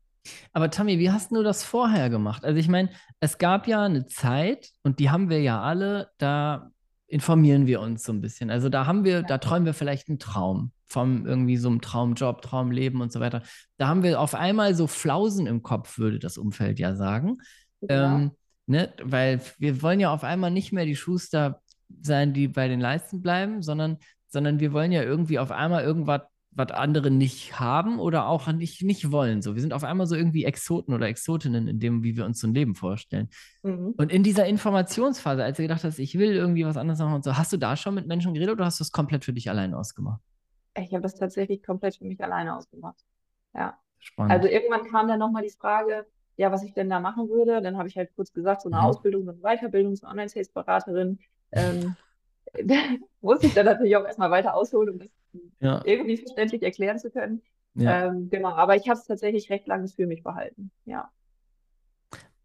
Aber 0.53 0.69
Tammy, 0.69 0.99
wie 0.99 1.09
hast 1.09 1.31
du 1.31 1.41
das 1.41 1.63
vorher 1.63 2.09
gemacht? 2.09 2.43
Also 2.43 2.59
ich 2.59 2.67
meine, 2.67 2.89
es 3.19 3.37
gab 3.37 3.67
ja 3.67 3.83
eine 3.83 4.05
Zeit 4.05 4.71
und 4.83 4.99
die 4.99 5.09
haben 5.09 5.29
wir 5.29 5.41
ja 5.41 5.61
alle, 5.61 6.11
da 6.17 6.71
informieren 7.07 7.65
wir 7.65 7.79
uns 7.79 8.03
so 8.03 8.11
ein 8.11 8.21
bisschen. 8.21 8.49
Also 8.49 8.69
da 8.69 8.85
haben 8.85 9.05
wir, 9.05 9.21
ja. 9.21 9.21
da 9.21 9.37
träumen 9.37 9.65
wir 9.65 9.73
vielleicht 9.73 10.09
einen 10.09 10.19
Traum 10.19 10.71
vom 10.87 11.25
irgendwie 11.25 11.57
so 11.57 11.69
einem 11.69 11.81
Traumjob, 11.81 12.41
Traumleben 12.41 13.01
und 13.01 13.11
so 13.11 13.19
weiter. 13.19 13.43
Da 13.77 13.87
haben 13.87 14.03
wir 14.03 14.19
auf 14.19 14.35
einmal 14.35 14.75
so 14.75 14.87
Flausen 14.87 15.47
im 15.47 15.63
Kopf, 15.63 15.97
würde 15.97 16.19
das 16.19 16.37
Umfeld 16.37 16.79
ja 16.79 16.95
sagen. 16.95 17.37
Ja. 17.81 18.15
Ähm, 18.15 18.31
ne? 18.65 18.93
Weil 19.03 19.41
wir 19.57 19.81
wollen 19.81 19.99
ja 19.99 20.13
auf 20.13 20.23
einmal 20.23 20.51
nicht 20.51 20.71
mehr 20.71 20.85
die 20.85 20.95
Schuster 20.95 21.61
sein, 22.01 22.33
die 22.33 22.47
bei 22.47 22.67
den 22.67 22.79
Leisten 22.79 23.21
bleiben, 23.21 23.61
sondern, 23.61 23.97
sondern 24.27 24.59
wir 24.59 24.73
wollen 24.73 24.91
ja 24.91 25.03
irgendwie 25.03 25.39
auf 25.39 25.51
einmal 25.51 25.83
irgendwas 25.83 26.21
was 26.57 26.71
andere 26.71 27.11
nicht 27.11 27.59
haben 27.59 27.99
oder 27.99 28.27
auch 28.27 28.51
nicht, 28.51 28.81
nicht 28.81 29.11
wollen. 29.11 29.41
So, 29.41 29.53
wir 29.53 29.61
sind 29.61 29.73
auf 29.73 29.83
einmal 29.83 30.07
so 30.07 30.15
irgendwie 30.15 30.43
Exoten 30.43 30.93
oder 30.93 31.07
Exotinnen 31.07 31.67
in 31.67 31.79
dem, 31.79 32.03
wie 32.03 32.17
wir 32.17 32.25
uns 32.25 32.39
so 32.39 32.47
ein 32.47 32.53
Leben 32.53 32.73
vorstellen. 32.73 33.29
Mhm. 33.61 33.93
Und 33.95 34.11
in 34.11 34.23
dieser 34.23 34.47
Informationsphase, 34.47 35.43
als 35.43 35.57
du 35.57 35.63
gedacht 35.63 35.83
hast, 35.83 35.99
ich 35.99 36.17
will 36.17 36.33
irgendwie 36.33 36.65
was 36.65 36.77
anderes 36.77 36.99
machen 36.99 37.13
und 37.13 37.23
so, 37.23 37.37
hast 37.37 37.53
du 37.53 37.57
da 37.57 37.77
schon 37.77 37.93
mit 37.93 38.07
Menschen 38.07 38.33
geredet 38.33 38.55
oder 38.55 38.65
hast 38.65 38.79
du 38.79 38.83
es 38.83 38.91
komplett 38.91 39.23
für 39.23 39.33
dich 39.33 39.49
alleine 39.49 39.77
ausgemacht? 39.77 40.19
Ich 40.77 40.93
habe 40.93 41.01
das 41.01 41.15
tatsächlich 41.15 41.63
komplett 41.63 41.95
für 41.95 42.05
mich 42.05 42.23
alleine 42.23 42.55
ausgemacht. 42.55 43.03
Ja. 43.53 43.77
Spannend. 43.99 44.31
Also 44.31 44.47
irgendwann 44.47 44.85
kam 44.85 45.07
dann 45.07 45.19
nochmal 45.19 45.43
die 45.43 45.49
Frage, 45.49 46.05
ja, 46.35 46.51
was 46.51 46.63
ich 46.63 46.73
denn 46.73 46.89
da 46.89 46.99
machen 46.99 47.29
würde. 47.29 47.61
Dann 47.61 47.77
habe 47.77 47.87
ich 47.87 47.97
halt 47.97 48.15
kurz 48.15 48.31
gesagt, 48.31 48.61
so 48.61 48.69
eine 48.69 48.77
mhm. 48.77 48.85
Ausbildung, 48.85 49.27
und 49.27 49.41
Weiterbildung 49.41 49.95
zur 49.95 50.09
Online-Sales-Beraterin. 50.09 51.19
Ähm, 51.51 51.95
muss 53.21 53.43
ich 53.43 53.53
dann 53.53 53.65
natürlich 53.65 53.95
auch 53.97 54.05
erstmal 54.05 54.31
weiter 54.31 54.53
ausholen, 54.53 54.89
um 54.91 54.99
das 54.99 55.09
ja. 55.59 55.81
irgendwie 55.83 56.17
verständlich 56.17 56.63
erklären 56.63 56.99
zu 56.99 57.09
können. 57.09 57.41
Ja. 57.75 58.07
Ähm, 58.07 58.29
genau, 58.29 58.49
aber 58.49 58.75
ich 58.75 58.89
habe 58.89 58.99
es 58.99 59.05
tatsächlich 59.05 59.49
recht 59.49 59.67
lange 59.67 59.87
für 59.87 60.07
mich 60.07 60.23
behalten, 60.23 60.71
ja. 60.85 61.11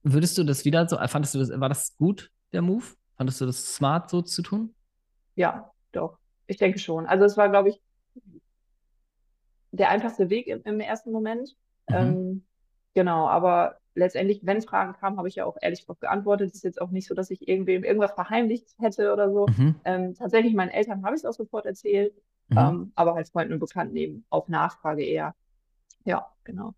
Würdest 0.03 0.37
du 0.37 0.45
das 0.45 0.64
wieder 0.64 0.87
so, 0.88 0.99
fandest 1.07 1.35
du 1.35 1.38
das, 1.38 1.49
war 1.61 1.68
das 1.68 1.97
gut, 1.97 2.31
der 2.53 2.61
Move? 2.61 2.85
Fandest 3.16 3.40
du 3.40 3.47
das 3.47 3.75
smart, 3.75 4.11
so 4.11 4.21
zu 4.21 4.42
tun? 4.42 4.75
Ja, 5.37 5.71
doch. 5.92 6.18
Ich 6.49 6.57
denke 6.57 6.79
schon. 6.79 7.07
Also 7.07 7.25
es 7.25 7.37
war, 7.37 7.49
glaube 7.49 7.68
ich, 7.68 7.81
der 9.73 9.91
einfachste 9.91 10.31
Weg 10.31 10.47
im, 10.47 10.63
im 10.65 10.81
ersten 10.81 11.11
Moment. 11.11 11.57
Mhm. 11.89 11.97
Ähm, 11.97 12.45
genau, 12.95 13.27
aber 13.29 13.79
letztendlich, 13.95 14.41
wenn 14.45 14.63
Fragen 14.63 14.95
kamen, 14.95 15.19
habe 15.19 15.29
ich 15.29 15.37
ja 15.37 15.45
auch 15.45 15.57
ehrlich 15.61 15.83
darauf 15.83 16.01
geantwortet. 16.01 16.51
Es 16.51 16.57
ist 16.57 16.65
jetzt 16.65 16.81
auch 16.81 16.91
nicht 16.91 17.09
so, 17.09 17.15
dass 17.15 17.31
ich 17.31 17.49
irgendwem 17.49 17.85
irgendwas 17.85 18.13
verheimlicht 18.13 18.69
hätte 18.79 19.13
oder 19.13 19.31
so. 19.33 19.47
Mhm. 19.47 19.75
Ähm, 19.85 20.15
tatsächlich 20.15 20.55
meinen 20.55 20.71
Eltern 20.71 21.05
habe 21.05 21.17
ich 21.17 21.23
es 21.23 21.27
auch 21.27 21.35
sofort 21.35 21.67
erzählt, 21.67 22.15
mhm. 22.49 22.59
ähm, 22.59 22.93
aber 22.95 23.15
halt 23.15 23.29
Freunden 23.29 23.55
und 23.55 23.61
Bekannten 23.61 23.97
eben 23.97 24.25
auf 24.31 24.49
Nachfrage 24.49 25.05
eher. 25.05 25.35
Ja, 26.05 26.27
genau. 26.45 26.75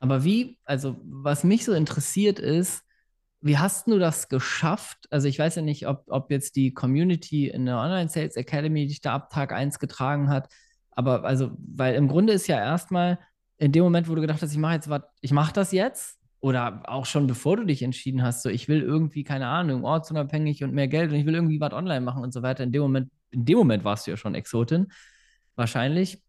Aber 0.00 0.24
wie, 0.24 0.58
also 0.64 0.96
was 1.02 1.44
mich 1.44 1.64
so 1.64 1.72
interessiert 1.72 2.38
ist, 2.38 2.84
wie 3.40 3.58
hast 3.58 3.86
du 3.86 3.98
das 3.98 4.28
geschafft? 4.28 5.06
Also 5.10 5.28
ich 5.28 5.38
weiß 5.38 5.56
ja 5.56 5.62
nicht, 5.62 5.86
ob, 5.86 6.04
ob 6.08 6.30
jetzt 6.30 6.56
die 6.56 6.72
Community 6.72 7.48
in 7.48 7.66
der 7.66 7.76
Online 7.78 8.08
Sales 8.08 8.36
Academy 8.36 8.86
dich 8.86 9.02
da 9.02 9.14
ab 9.14 9.30
Tag 9.30 9.52
1 9.52 9.78
getragen 9.78 10.30
hat, 10.30 10.48
aber 10.96 11.24
also, 11.24 11.52
weil 11.58 11.94
im 11.94 12.08
Grunde 12.08 12.32
ist 12.32 12.46
ja 12.46 12.58
erstmal 12.58 13.18
in 13.58 13.72
dem 13.72 13.84
Moment, 13.84 14.08
wo 14.08 14.14
du 14.14 14.20
gedacht 14.20 14.42
hast, 14.42 14.52
ich 14.52 14.58
mache 14.58 14.74
jetzt 14.74 14.88
was, 14.88 15.02
ich 15.20 15.32
mache 15.32 15.52
das 15.52 15.72
jetzt, 15.72 16.18
oder 16.44 16.82
auch 16.84 17.06
schon 17.06 17.26
bevor 17.26 17.56
du 17.56 17.64
dich 17.64 17.82
entschieden 17.82 18.22
hast, 18.22 18.42
so 18.42 18.50
ich 18.50 18.68
will 18.68 18.82
irgendwie, 18.82 19.24
keine 19.24 19.46
Ahnung, 19.46 19.82
ortsunabhängig 19.82 20.62
und 20.62 20.74
mehr 20.74 20.88
Geld 20.88 21.10
und 21.10 21.16
ich 21.16 21.24
will 21.24 21.34
irgendwie 21.34 21.58
was 21.58 21.72
online 21.72 22.02
machen 22.02 22.22
und 22.22 22.34
so 22.34 22.42
weiter. 22.42 22.64
In 22.64 22.70
dem 22.70 22.82
Moment, 22.82 23.10
in 23.30 23.46
dem 23.46 23.56
Moment 23.56 23.82
warst 23.82 24.06
du 24.06 24.10
ja 24.10 24.18
schon 24.18 24.34
Exotin, 24.34 24.88
wahrscheinlich. 25.56 26.22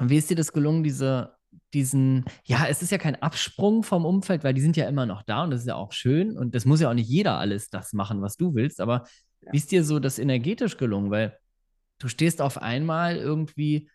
wie 0.00 0.16
ist 0.16 0.30
dir 0.30 0.36
das 0.36 0.54
gelungen, 0.54 0.82
diese, 0.82 1.34
diesen, 1.74 2.24
ja, 2.44 2.64
es 2.66 2.80
ist 2.80 2.92
ja 2.92 2.96
kein 2.96 3.20
Absprung 3.20 3.82
vom 3.82 4.06
Umfeld, 4.06 4.42
weil 4.42 4.54
die 4.54 4.62
sind 4.62 4.74
ja 4.78 4.88
immer 4.88 5.04
noch 5.04 5.22
da 5.22 5.44
und 5.44 5.50
das 5.50 5.60
ist 5.60 5.66
ja 5.66 5.74
auch 5.74 5.92
schön 5.92 6.38
und 6.38 6.54
das 6.54 6.64
muss 6.64 6.80
ja 6.80 6.88
auch 6.88 6.94
nicht 6.94 7.10
jeder 7.10 7.36
alles 7.36 7.68
das 7.68 7.92
machen, 7.92 8.22
was 8.22 8.38
du 8.38 8.54
willst, 8.54 8.80
aber 8.80 9.04
ja. 9.42 9.52
wie 9.52 9.58
ist 9.58 9.70
dir 9.70 9.84
so 9.84 9.98
das 9.98 10.18
energetisch 10.18 10.78
gelungen? 10.78 11.10
Weil 11.10 11.36
du 11.98 12.08
stehst 12.08 12.40
auf 12.40 12.56
einmal 12.56 13.16
irgendwie, 13.16 13.90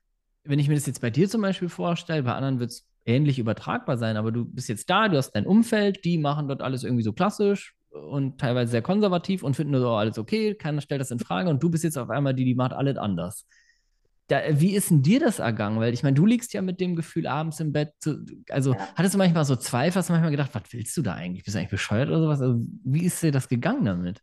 wenn 0.47 0.59
ich 0.59 0.67
mir 0.67 0.75
das 0.75 0.85
jetzt 0.85 1.01
bei 1.01 1.09
dir 1.09 1.29
zum 1.29 1.41
Beispiel 1.41 1.69
vorstelle, 1.69 2.23
bei 2.23 2.33
anderen 2.33 2.59
wird 2.59 2.71
es 2.71 2.87
ähnlich 3.05 3.39
übertragbar 3.39 3.97
sein, 3.97 4.17
aber 4.17 4.31
du 4.31 4.45
bist 4.45 4.69
jetzt 4.69 4.89
da, 4.89 5.07
du 5.07 5.17
hast 5.17 5.31
dein 5.31 5.45
Umfeld, 5.45 6.03
die 6.03 6.17
machen 6.17 6.47
dort 6.47 6.61
alles 6.61 6.83
irgendwie 6.83 7.03
so 7.03 7.13
klassisch 7.13 7.75
und 7.89 8.39
teilweise 8.39 8.71
sehr 8.71 8.81
konservativ 8.81 9.43
und 9.43 9.55
finden 9.55 9.79
so 9.79 9.91
alles 9.91 10.17
okay, 10.17 10.55
keiner 10.55 10.81
stellt 10.81 11.01
das 11.01 11.11
in 11.11 11.19
Frage 11.19 11.49
und 11.49 11.63
du 11.63 11.69
bist 11.69 11.83
jetzt 11.83 11.97
auf 11.97 12.09
einmal 12.09 12.33
die, 12.33 12.45
die 12.45 12.55
macht 12.55 12.73
alles 12.73 12.97
anders. 12.97 13.47
Da, 14.27 14.41
wie 14.59 14.75
ist 14.75 14.89
denn 14.89 15.03
dir 15.03 15.21
das 15.21 15.39
ergangen? 15.39 15.79
Weil 15.79 15.93
ich 15.93 16.03
meine, 16.03 16.15
du 16.15 16.25
liegst 16.25 16.53
ja 16.53 16.61
mit 16.61 16.81
dem 16.81 16.97
Gefühl 16.97 17.27
abends 17.27 17.61
im 17.61 17.71
Bett, 17.71 17.93
zu, 17.99 18.25
also 18.49 18.73
ja. 18.73 18.79
hattest 18.95 19.13
du 19.13 19.17
manchmal 19.17 19.45
so 19.45 19.55
Zweifel, 19.55 19.99
hast 19.99 20.09
du 20.09 20.13
manchmal 20.13 20.31
gedacht, 20.31 20.53
was 20.53 20.63
willst 20.71 20.97
du 20.97 21.01
da 21.01 21.13
eigentlich? 21.13 21.45
Bist 21.45 21.55
du 21.55 21.59
eigentlich 21.59 21.71
bescheuert 21.71 22.09
oder 22.09 22.19
sowas? 22.19 22.41
Also, 22.41 22.59
wie 22.83 23.05
ist 23.05 23.23
dir 23.23 23.31
das 23.31 23.47
gegangen 23.47 23.85
damit? 23.85 24.21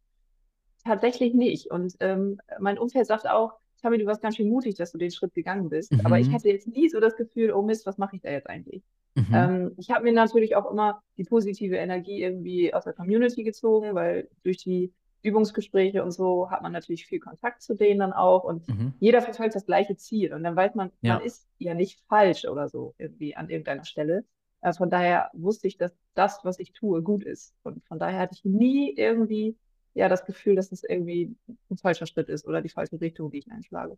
Tatsächlich 0.84 1.32
nicht. 1.32 1.70
Und 1.70 1.94
ähm, 2.00 2.38
mein 2.60 2.76
Umfeld 2.76 3.06
sagt 3.06 3.26
auch, 3.26 3.54
Tommy, 3.84 3.98
du 3.98 4.06
warst 4.06 4.22
ganz 4.22 4.36
schön 4.36 4.48
mutig, 4.48 4.76
dass 4.76 4.92
du 4.92 4.98
den 4.98 5.10
Schritt 5.10 5.34
gegangen 5.34 5.68
bist. 5.68 5.92
Mhm. 5.92 6.00
Aber 6.04 6.18
ich 6.18 6.32
hatte 6.32 6.48
jetzt 6.48 6.66
nie 6.66 6.88
so 6.88 7.00
das 7.00 7.16
Gefühl, 7.16 7.52
oh 7.52 7.60
Mist, 7.60 7.84
was 7.84 7.98
mache 7.98 8.16
ich 8.16 8.22
da 8.22 8.30
jetzt 8.30 8.48
eigentlich? 8.48 8.82
Mhm. 9.14 9.34
Ähm, 9.34 9.72
ich 9.76 9.90
habe 9.90 10.04
mir 10.04 10.12
natürlich 10.14 10.56
auch 10.56 10.70
immer 10.70 11.02
die 11.18 11.24
positive 11.24 11.76
Energie 11.76 12.22
irgendwie 12.22 12.72
aus 12.72 12.84
der 12.84 12.94
Community 12.94 13.44
gezogen, 13.44 13.94
weil 13.94 14.30
durch 14.42 14.56
die 14.56 14.90
Übungsgespräche 15.20 16.02
und 16.02 16.12
so 16.12 16.50
hat 16.50 16.62
man 16.62 16.72
natürlich 16.72 17.06
viel 17.06 17.20
Kontakt 17.20 17.60
zu 17.60 17.74
denen 17.74 18.00
dann 18.00 18.14
auch 18.14 18.44
und 18.44 18.66
mhm. 18.68 18.94
jeder 19.00 19.20
verfolgt 19.20 19.54
das 19.54 19.66
gleiche 19.66 19.96
Ziel 19.96 20.32
und 20.32 20.44
dann 20.44 20.56
weiß 20.56 20.74
man, 20.74 20.90
ja. 21.02 21.16
man 21.16 21.22
ist 21.24 21.46
ja 21.58 21.74
nicht 21.74 22.00
falsch 22.08 22.46
oder 22.46 22.70
so 22.70 22.94
irgendwie 22.96 23.36
an 23.36 23.50
irgendeiner 23.50 23.84
Stelle. 23.84 24.24
Also 24.62 24.78
von 24.78 24.90
daher 24.90 25.30
wusste 25.34 25.68
ich, 25.68 25.76
dass 25.76 25.94
das, 26.14 26.40
was 26.42 26.58
ich 26.58 26.72
tue, 26.72 27.02
gut 27.02 27.22
ist 27.22 27.54
und 27.64 27.84
von 27.84 27.98
daher 27.98 28.18
hatte 28.18 28.34
ich 28.34 28.44
nie 28.46 28.94
irgendwie 28.96 29.56
ja 29.94 30.08
das 30.08 30.24
Gefühl, 30.24 30.56
dass 30.56 30.72
es 30.72 30.84
irgendwie 30.84 31.36
ein 31.70 31.78
falscher 31.78 32.06
Schritt 32.06 32.28
ist 32.28 32.46
oder 32.46 32.60
die 32.60 32.68
falsche 32.68 33.00
Richtung, 33.00 33.30
die 33.30 33.38
ich 33.38 33.50
einschlage. 33.50 33.96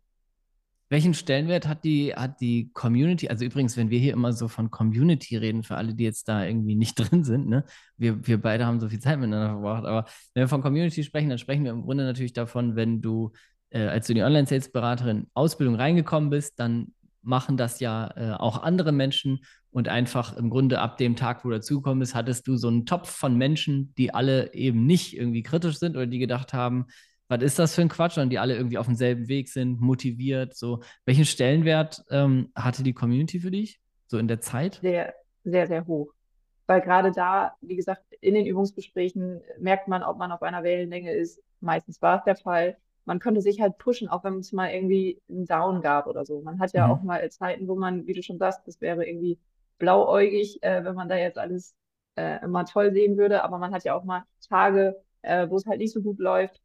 Welchen 0.89 1.13
Stellenwert 1.13 1.67
hat 1.67 1.83
die, 1.83 2.13
hat 2.15 2.39
die 2.39 2.71
Community? 2.73 3.27
Also 3.27 3.43
übrigens, 3.43 3.75
wenn 3.75 3.89
wir 3.89 3.99
hier 3.99 4.13
immer 4.13 4.31
so 4.31 4.47
von 4.47 4.71
Community 4.71 5.35
reden, 5.35 5.63
für 5.63 5.75
alle, 5.75 5.93
die 5.93 6.05
jetzt 6.05 6.29
da 6.29 6.45
irgendwie 6.45 6.75
nicht 6.75 6.95
drin 7.11 7.25
sind, 7.25 7.47
ne? 7.49 7.65
wir, 7.97 8.25
wir 8.25 8.41
beide 8.41 8.65
haben 8.65 8.79
so 8.79 8.87
viel 8.87 8.99
Zeit 8.99 9.19
miteinander 9.19 9.49
verbracht, 9.49 9.85
aber 9.85 10.05
wenn 10.33 10.43
wir 10.43 10.47
von 10.47 10.61
Community 10.61 11.03
sprechen, 11.03 11.29
dann 11.29 11.39
sprechen 11.39 11.65
wir 11.65 11.71
im 11.71 11.83
Grunde 11.83 12.05
natürlich 12.05 12.33
davon, 12.33 12.77
wenn 12.77 13.01
du 13.01 13.33
äh, 13.69 13.87
als 13.87 14.07
du 14.07 14.13
in 14.13 14.17
die 14.17 14.23
Online-Sales-Beraterin 14.23 15.27
Ausbildung 15.33 15.75
reingekommen 15.75 16.29
bist, 16.29 16.59
dann 16.59 16.93
machen 17.27 17.57
das 17.57 17.79
ja 17.79 18.09
äh, 18.15 18.33
auch 18.33 18.63
andere 18.63 18.91
Menschen 18.91 19.41
und 19.71 19.89
einfach 19.89 20.35
im 20.35 20.49
Grunde 20.49 20.79
ab 20.79 20.97
dem 20.97 21.15
Tag, 21.15 21.43
wo 21.43 21.49
du 21.49 21.55
dazugekommen 21.55 21.99
bist, 21.99 22.15
hattest 22.15 22.47
du 22.47 22.57
so 22.57 22.67
einen 22.67 22.85
Topf 22.85 23.09
von 23.09 23.37
Menschen, 23.37 23.93
die 23.97 24.13
alle 24.13 24.53
eben 24.53 24.85
nicht 24.85 25.15
irgendwie 25.15 25.43
kritisch 25.43 25.77
sind 25.77 25.95
oder 25.95 26.07
die 26.07 26.19
gedacht 26.19 26.53
haben, 26.53 26.87
was 27.27 27.43
ist 27.43 27.59
das 27.59 27.75
für 27.75 27.81
ein 27.81 27.89
Quatsch, 27.89 28.17
und 28.17 28.29
die 28.29 28.39
alle 28.39 28.55
irgendwie 28.55 28.77
auf 28.77 28.85
demselben 28.85 29.27
Weg 29.27 29.49
sind, 29.49 29.81
motiviert. 29.81 30.55
So, 30.55 30.81
welchen 31.05 31.25
Stellenwert 31.25 32.03
ähm, 32.09 32.51
hatte 32.55 32.83
die 32.83 32.93
Community 32.93 33.39
für 33.39 33.51
dich, 33.51 33.81
so 34.07 34.17
in 34.17 34.29
der 34.29 34.39
Zeit? 34.39 34.79
Sehr, 34.81 35.13
sehr, 35.43 35.67
sehr 35.67 35.85
hoch. 35.85 36.13
Weil 36.67 36.81
gerade 36.81 37.11
da, 37.11 37.53
wie 37.61 37.75
gesagt, 37.75 38.03
in 38.21 38.33
den 38.33 38.45
Übungsgesprächen 38.45 39.41
merkt 39.59 39.87
man, 39.87 40.03
ob 40.03 40.17
man 40.17 40.31
auf 40.31 40.41
einer 40.41 40.63
Wellenlänge 40.63 41.13
ist. 41.13 41.41
Meistens 41.59 42.01
war 42.01 42.19
es 42.19 42.23
der 42.23 42.35
Fall. 42.35 42.77
Man 43.07 43.21
konnte 43.21 43.41
sich 43.41 43.61
halt 43.61 43.77
pushen, 43.77 44.09
auch 44.09 44.25
wenn 44.25 44.39
es 44.39 44.51
mal 44.51 44.69
irgendwie 44.69 45.21
einen 45.29 45.45
Down 45.45 45.81
gab 45.81 46.07
oder 46.07 46.25
so. 46.25 46.41
Man 46.41 46.59
hat 46.59 46.73
ja 46.73 46.87
mhm. 46.87 46.93
auch 46.93 47.01
mal 47.03 47.31
Zeiten, 47.31 47.67
wo 47.69 47.75
man, 47.75 48.05
wie 48.05 48.13
du 48.13 48.21
schon 48.21 48.37
sagst, 48.37 48.67
das 48.67 48.81
wäre 48.81 49.05
irgendwie 49.07 49.39
blauäugig, 49.79 50.61
äh, 50.61 50.83
wenn 50.83 50.93
man 50.93 51.07
da 51.07 51.15
jetzt 51.15 51.37
alles 51.37 51.73
äh, 52.17 52.43
immer 52.43 52.65
toll 52.65 52.91
sehen 52.91 53.17
würde. 53.17 53.43
Aber 53.45 53.59
man 53.59 53.73
hat 53.73 53.85
ja 53.85 53.95
auch 53.95 54.03
mal 54.03 54.23
Tage, 54.49 55.01
äh, 55.21 55.49
wo 55.49 55.55
es 55.55 55.65
halt 55.65 55.79
nicht 55.79 55.93
so 55.93 56.01
gut 56.01 56.19
läuft. 56.19 56.61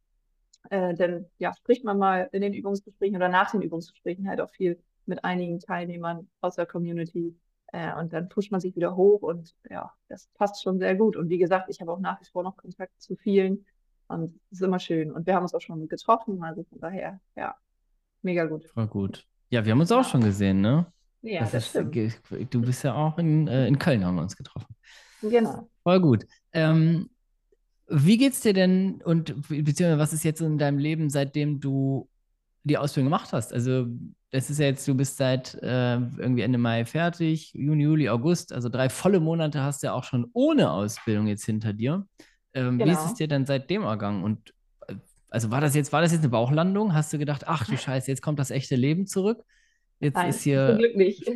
Äh, 0.69 0.93
denn 0.95 1.25
ja, 1.37 1.53
spricht 1.53 1.85
man 1.85 1.97
mal 1.97 2.27
in 2.33 2.41
den 2.41 2.53
Übungsgesprächen 2.53 3.15
oder 3.15 3.29
nach 3.29 3.51
den 3.51 3.61
Übungsgesprächen 3.61 4.27
halt 4.27 4.41
auch 4.41 4.49
viel 4.49 4.77
mit 5.05 5.23
einigen 5.23 5.59
Teilnehmern 5.59 6.29
aus 6.41 6.55
der 6.55 6.65
Community. 6.65 7.37
Äh, 7.67 7.97
und 7.97 8.11
dann 8.11 8.27
pusht 8.27 8.51
man 8.51 8.59
sich 8.59 8.75
wieder 8.75 8.97
hoch 8.97 9.21
und 9.21 9.55
ja, 9.69 9.93
das 10.09 10.27
passt 10.35 10.61
schon 10.61 10.77
sehr 10.77 10.95
gut. 10.95 11.15
Und 11.15 11.29
wie 11.29 11.37
gesagt, 11.37 11.69
ich 11.69 11.79
habe 11.79 11.93
auch 11.93 11.99
nach 11.99 12.19
wie 12.19 12.25
vor 12.25 12.43
noch 12.43 12.57
Kontakt 12.57 13.01
zu 13.01 13.15
vielen 13.15 13.65
und 14.07 14.39
es 14.51 14.59
ist 14.59 14.65
immer 14.65 14.79
schön. 14.79 15.11
Und 15.11 15.25
wir 15.25 15.35
haben 15.35 15.43
uns 15.43 15.53
auch 15.53 15.61
schon 15.61 15.87
getroffen, 15.87 16.43
also 16.43 16.63
von 16.63 16.79
daher, 16.79 17.19
ja, 17.35 17.55
mega 18.21 18.45
gut. 18.45 18.65
Voll 18.65 18.87
gut. 18.87 19.25
Ja, 19.49 19.63
wir 19.65 19.71
haben 19.71 19.79
uns 19.79 19.91
auch 19.91 20.03
schon 20.03 20.21
gesehen, 20.21 20.61
ne? 20.61 20.87
Ja, 21.21 21.41
das, 21.41 21.51
das 21.51 21.69
stimmt. 21.69 22.53
Du 22.53 22.61
bist 22.61 22.83
ja 22.83 22.93
auch 22.93 23.17
in, 23.17 23.47
äh, 23.47 23.67
in 23.67 23.79
Köln, 23.79 24.05
haben 24.05 24.15
wir 24.15 24.21
uns 24.21 24.35
getroffen. 24.35 24.75
Genau. 25.21 25.69
Voll 25.83 26.01
gut. 26.01 26.25
Ähm, 26.51 27.09
wie 27.87 28.17
geht's 28.17 28.41
dir 28.41 28.53
denn 28.53 29.01
und 29.03 29.35
beziehungsweise 29.47 29.99
was 29.99 30.13
ist 30.13 30.23
jetzt 30.23 30.41
in 30.41 30.57
deinem 30.57 30.77
Leben, 30.77 31.09
seitdem 31.09 31.59
du 31.59 32.09
die 32.63 32.77
Ausbildung 32.77 33.07
gemacht 33.07 33.31
hast? 33.31 33.53
Also, 33.53 33.87
das 34.31 34.49
ist 34.49 34.59
ja 34.59 34.65
jetzt, 34.65 34.87
du 34.87 34.95
bist 34.95 35.17
seit 35.17 35.53
äh, 35.61 35.95
irgendwie 35.95 36.41
Ende 36.41 36.57
Mai 36.57 36.85
fertig, 36.85 37.53
Juni, 37.53 37.83
Juli, 37.83 38.09
August, 38.09 38.51
also 38.51 38.67
drei 38.67 38.89
volle 38.89 39.19
Monate 39.19 39.61
hast 39.61 39.83
du 39.83 39.87
ja 39.87 39.93
auch 39.93 40.03
schon 40.03 40.29
ohne 40.33 40.71
Ausbildung 40.71 41.27
jetzt 41.27 41.45
hinter 41.45 41.71
dir. 41.71 42.07
Ähm, 42.53 42.77
genau. 42.77 42.89
Wie 42.89 42.93
ist 42.93 42.99
es 42.99 43.05
genau. 43.05 43.17
dir 43.17 43.27
denn 43.27 43.45
seitdem 43.45 43.83
ergangen? 43.83 44.23
Und 44.23 44.53
äh, 44.87 44.95
also 45.29 45.51
war 45.51 45.61
das 45.61 45.75
jetzt, 45.75 45.91
war 45.91 46.01
das 46.01 46.11
jetzt 46.11 46.21
eine 46.21 46.29
Bauchlandung? 46.29 46.93
Hast 46.93 47.11
du 47.13 47.17
gedacht, 47.17 47.43
ach 47.47 47.65
du 47.65 47.77
Scheiße, 47.77 48.09
jetzt 48.09 48.21
kommt 48.21 48.39
das 48.39 48.51
echte 48.51 48.75
Leben 48.75 49.07
zurück? 49.07 49.43
Jetzt 49.99 50.15
Nein, 50.15 50.29
ist 50.29 50.41
hier. 50.41 50.67
Zum 50.69 50.77
Glück 50.79 50.95
nicht. 50.97 51.31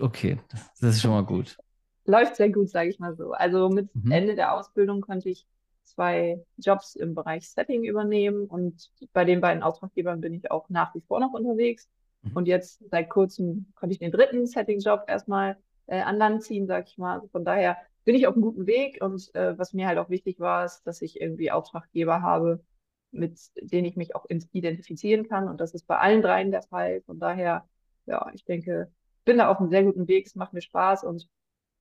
Okay, 0.00 0.38
das 0.80 0.96
ist 0.96 1.02
schon 1.02 1.10
mal 1.10 1.24
gut. 1.24 1.58
Läuft 2.06 2.36
sehr 2.36 2.48
gut, 2.50 2.70
sage 2.70 2.88
ich 2.88 2.98
mal 2.98 3.14
so. 3.14 3.32
Also 3.32 3.68
mit 3.68 3.94
mhm. 3.94 4.10
Ende 4.10 4.34
der 4.34 4.54
Ausbildung 4.54 5.02
konnte 5.02 5.28
ich 5.28 5.46
zwei 5.82 6.42
Jobs 6.56 6.96
im 6.96 7.14
Bereich 7.14 7.50
Setting 7.50 7.84
übernehmen 7.84 8.46
und 8.46 8.90
bei 9.12 9.24
den 9.24 9.40
beiden 9.40 9.62
Auftraggebern 9.62 10.20
bin 10.20 10.32
ich 10.32 10.50
auch 10.50 10.68
nach 10.70 10.94
wie 10.94 11.02
vor 11.02 11.20
noch 11.20 11.32
unterwegs. 11.32 11.88
Mhm. 12.22 12.32
Und 12.34 12.48
jetzt 12.48 12.82
seit 12.90 13.10
kurzem 13.10 13.66
konnte 13.74 13.92
ich 13.92 13.98
den 13.98 14.12
dritten 14.12 14.46
Setting-Job 14.46 15.04
erstmal 15.06 15.56
äh, 15.86 16.00
an 16.00 16.16
Land 16.16 16.44
ziehen, 16.44 16.66
sag 16.66 16.88
ich 16.88 16.98
mal. 16.98 17.16
Also 17.16 17.28
von 17.28 17.44
daher 17.44 17.76
bin 18.08 18.16
ich 18.16 18.26
auf 18.26 18.36
einem 18.36 18.42
guten 18.42 18.66
Weg 18.66 19.02
und 19.02 19.34
äh, 19.34 19.58
was 19.58 19.74
mir 19.74 19.86
halt 19.86 19.98
auch 19.98 20.08
wichtig 20.08 20.40
war, 20.40 20.64
ist, 20.64 20.80
dass 20.84 21.02
ich 21.02 21.20
irgendwie 21.20 21.50
Auftraggeber 21.50 22.22
habe, 22.22 22.64
mit 23.10 23.38
denen 23.60 23.84
ich 23.84 23.96
mich 23.96 24.16
auch 24.16 24.24
identifizieren 24.30 25.28
kann. 25.28 25.46
Und 25.46 25.60
das 25.60 25.74
ist 25.74 25.86
bei 25.86 25.98
allen 25.98 26.22
dreien 26.22 26.50
der 26.50 26.62
Fall. 26.62 27.02
Von 27.02 27.20
daher, 27.20 27.68
ja, 28.06 28.30
ich 28.32 28.46
denke, 28.46 28.90
bin 29.26 29.36
da 29.36 29.50
auf 29.50 29.60
einem 29.60 29.68
sehr 29.68 29.84
guten 29.84 30.08
Weg. 30.08 30.24
Es 30.24 30.36
macht 30.36 30.54
mir 30.54 30.62
Spaß 30.62 31.04
und 31.04 31.28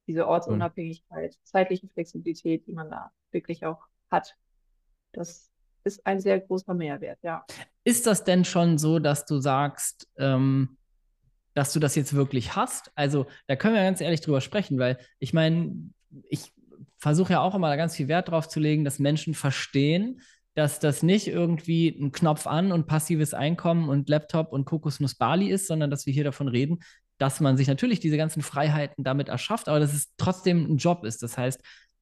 diese 0.06 0.28
Ortsunabhängigkeit, 0.28 1.38
zeitliche 1.44 1.88
Flexibilität, 1.88 2.68
die 2.68 2.74
man 2.74 2.90
da 2.90 3.10
wirklich 3.32 3.66
auch 3.66 3.88
hat. 4.12 4.36
Das 5.14 5.50
ist 5.86 6.06
ein 6.06 6.20
sehr 6.20 6.42
großer 6.42 6.74
Mehrwert, 6.74 7.20
ja. 7.24 7.46
Ist 7.86 8.06
das 8.06 8.26
denn 8.26 8.44
schon 8.44 8.78
so, 8.78 9.00
dass 9.00 9.26
du 9.26 9.40
sagst, 9.40 10.10
ähm, 10.18 10.76
dass 11.54 11.72
du 11.72 11.80
das 11.80 11.96
jetzt 11.96 12.14
wirklich 12.14 12.58
hast? 12.58 12.92
Also, 12.96 13.28
da 13.48 13.56
können 13.56 13.76
wir 13.76 13.84
ganz 13.84 14.02
ehrlich 14.02 14.20
drüber 14.20 14.42
sprechen, 14.42 14.78
weil 14.78 14.98
ich 15.20 15.32
meine, 15.32 15.94
ich 16.30 16.52
versuche 16.98 17.34
ja 17.34 17.42
auch 17.42 17.56
immer 17.56 17.70
da 17.70 17.76
ganz 17.76 17.96
viel 17.96 18.08
Wert 18.08 18.30
drauf 18.30 18.48
zu 18.48 18.60
legen, 18.60 18.84
dass 18.84 19.00
Menschen 19.00 19.34
verstehen, 19.34 20.22
dass 20.56 20.80
das 20.80 21.04
nicht 21.04 21.28
irgendwie 21.28 21.90
ein 21.90 22.12
Knopf 22.12 22.48
an 22.48 22.72
und 22.72 22.88
passives 22.88 23.34
Einkommen 23.34 23.90
und 23.90 24.10
Laptop 24.10 24.52
und 24.52 24.66
Kokosnuss 24.66 25.16
Bali 25.16 25.52
ist, 25.52 25.68
sondern 25.68 25.92
dass 25.92 26.06
wir 26.06 26.14
hier 26.14 26.24
davon 26.24 26.48
reden, 26.48 26.80
dass 27.20 27.40
man 27.40 27.58
sich 27.58 27.68
natürlich 27.68 28.00
diese 28.00 28.18
ganzen 28.18 28.42
Freiheiten 28.42 29.04
damit 29.04 29.30
erschafft, 29.30 29.70
aber 29.70 29.80
dass 29.80 29.94
es 29.94 30.16
trotzdem 30.18 30.66
ein 30.66 30.78
Job 30.78 31.04
ist. 31.04 31.22
Das 31.22 31.38
heißt, 31.38 31.62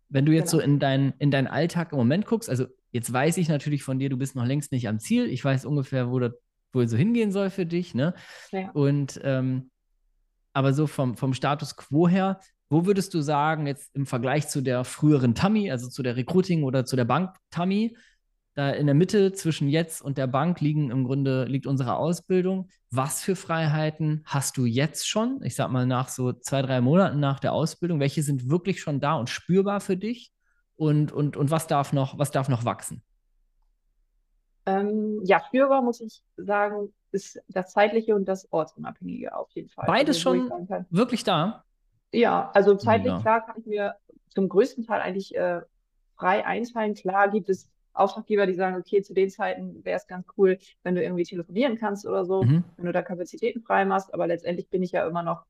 wenn 0.09 0.25
du 0.25 0.31
jetzt 0.31 0.51
genau. 0.51 0.61
so 0.61 0.65
in, 0.65 0.79
dein, 0.79 1.13
in 1.19 1.31
deinen 1.31 1.47
Alltag 1.47 1.91
im 1.91 1.97
Moment 1.97 2.25
guckst, 2.25 2.49
also 2.49 2.65
jetzt 2.91 3.11
weiß 3.11 3.37
ich 3.37 3.49
natürlich 3.49 3.83
von 3.83 3.99
dir, 3.99 4.09
du 4.09 4.17
bist 4.17 4.35
noch 4.35 4.45
längst 4.45 4.71
nicht 4.71 4.87
am 4.87 4.99
Ziel. 4.99 5.25
Ich 5.29 5.43
weiß 5.43 5.65
ungefähr, 5.65 6.09
wo 6.09 6.19
das 6.19 6.31
wohl 6.71 6.87
so 6.87 6.95
hingehen 6.95 7.31
soll 7.31 7.49
für 7.49 7.65
dich, 7.65 7.95
ne? 7.95 8.13
Ja. 8.51 8.69
Und 8.71 9.19
ähm, 9.23 9.71
aber 10.53 10.73
so 10.73 10.87
vom, 10.87 11.17
vom 11.17 11.33
Status 11.33 11.75
quo 11.75 12.07
her, 12.07 12.39
wo 12.69 12.86
würdest 12.86 13.13
du 13.13 13.21
sagen, 13.21 13.67
jetzt 13.67 13.95
im 13.95 14.06
Vergleich 14.06 14.47
zu 14.47 14.62
der 14.62 14.84
früheren 14.84 15.36
Tammy, 15.36 15.71
also 15.71 15.89
zu 15.89 16.04
der 16.04 16.15
Recruiting 16.15 16.63
oder 16.63 16.86
zu 16.86 16.95
der 16.95 17.06
Bank 17.06 17.36
Tammy, 17.51 17.95
da 18.56 18.69
in 18.69 18.86
der 18.86 18.95
Mitte 18.95 19.34
zwischen 19.34 19.67
jetzt 19.67 20.01
und 20.01 20.17
der 20.17 20.28
Bank 20.28 20.62
liegen 20.62 20.89
im 20.89 21.04
Grunde 21.04 21.43
liegt 21.43 21.67
unsere 21.67 21.97
Ausbildung. 21.97 22.69
Was 22.89 23.21
für 23.21 23.36
Freiheiten 23.36 24.23
hast 24.25 24.56
du 24.56 24.65
jetzt 24.65 25.10
schon? 25.10 25.41
Ich 25.43 25.56
sag 25.56 25.69
mal 25.71 25.86
nach 25.86 26.08
so 26.08 26.32
zwei, 26.32 26.62
drei 26.62 26.80
Monaten 26.80 27.19
nach 27.19 27.41
der 27.41 27.51
Ausbildung. 27.51 27.99
Welche 27.99 28.23
sind 28.23 28.49
wirklich 28.49 28.80
schon 28.80 29.01
da 29.01 29.15
und 29.15 29.30
spürbar 29.30 29.82
für 29.82 29.97
dich? 29.97 30.32
Und, 30.78 31.12
und, 31.12 31.36
und 31.36 31.51
was 31.51 31.67
darf 31.67 31.91
noch, 31.91 32.17
was 32.17 32.32
darf 32.32 32.47
noch 32.47 32.63
wachsen? 32.63 33.04
Ähm, 34.65 35.19
ja, 35.25 35.43
spürbar 35.45 35.82
muss 35.82 35.99
ich 35.99 36.23
sagen, 36.38 36.93
ist 37.12 37.41
das 37.49 37.73
zeitliche 37.73 38.15
und 38.15 38.25
das 38.25 38.51
ortsunabhängige 38.51 39.36
auf 39.36 39.51
jeden 39.51 39.69
Fall. 39.69 39.86
Beides 39.86 40.25
also, 40.25 40.47
schon 40.47 40.86
wirklich 40.89 41.25
da? 41.25 41.64
Ja, 42.15 42.51
also 42.54 42.75
zeitlich 42.75 43.13
ja. 43.13 43.19
klar 43.19 43.45
kann 43.45 43.56
ich 43.60 43.65
mir 43.65 43.95
zum 44.30 44.49
größten 44.49 44.86
Teil 44.86 45.01
eigentlich 45.01 45.36
äh, 45.36 45.62
frei 46.17 46.45
einteilen. 46.45 46.93
Klar 46.93 47.30
gibt 47.30 47.49
es 47.49 47.69
Auftraggeber, 47.93 48.45
die 48.45 48.54
sagen, 48.54 48.75
okay, 48.75 49.01
zu 49.01 49.13
den 49.13 49.30
Zeiten 49.30 49.84
wäre 49.86 49.97
es 49.97 50.08
ganz 50.08 50.28
cool, 50.38 50.60
wenn 50.84 50.95
du 50.95 51.04
irgendwie 51.04 51.23
telefonieren 51.23 51.78
kannst 51.78 52.06
oder 52.06 52.25
so, 52.25 52.43
mhm. 52.43 52.63
wenn 52.75 52.86
du 52.86 52.91
da 52.91 53.01
Kapazitäten 53.01 53.62
frei 53.62 53.86
machst. 53.86 54.13
Aber 54.13 54.28
letztendlich 54.28 54.69
bin 54.69 54.84
ich 54.84 54.91
ja 54.91 55.08
immer 55.08 55.23
noch 55.23 55.45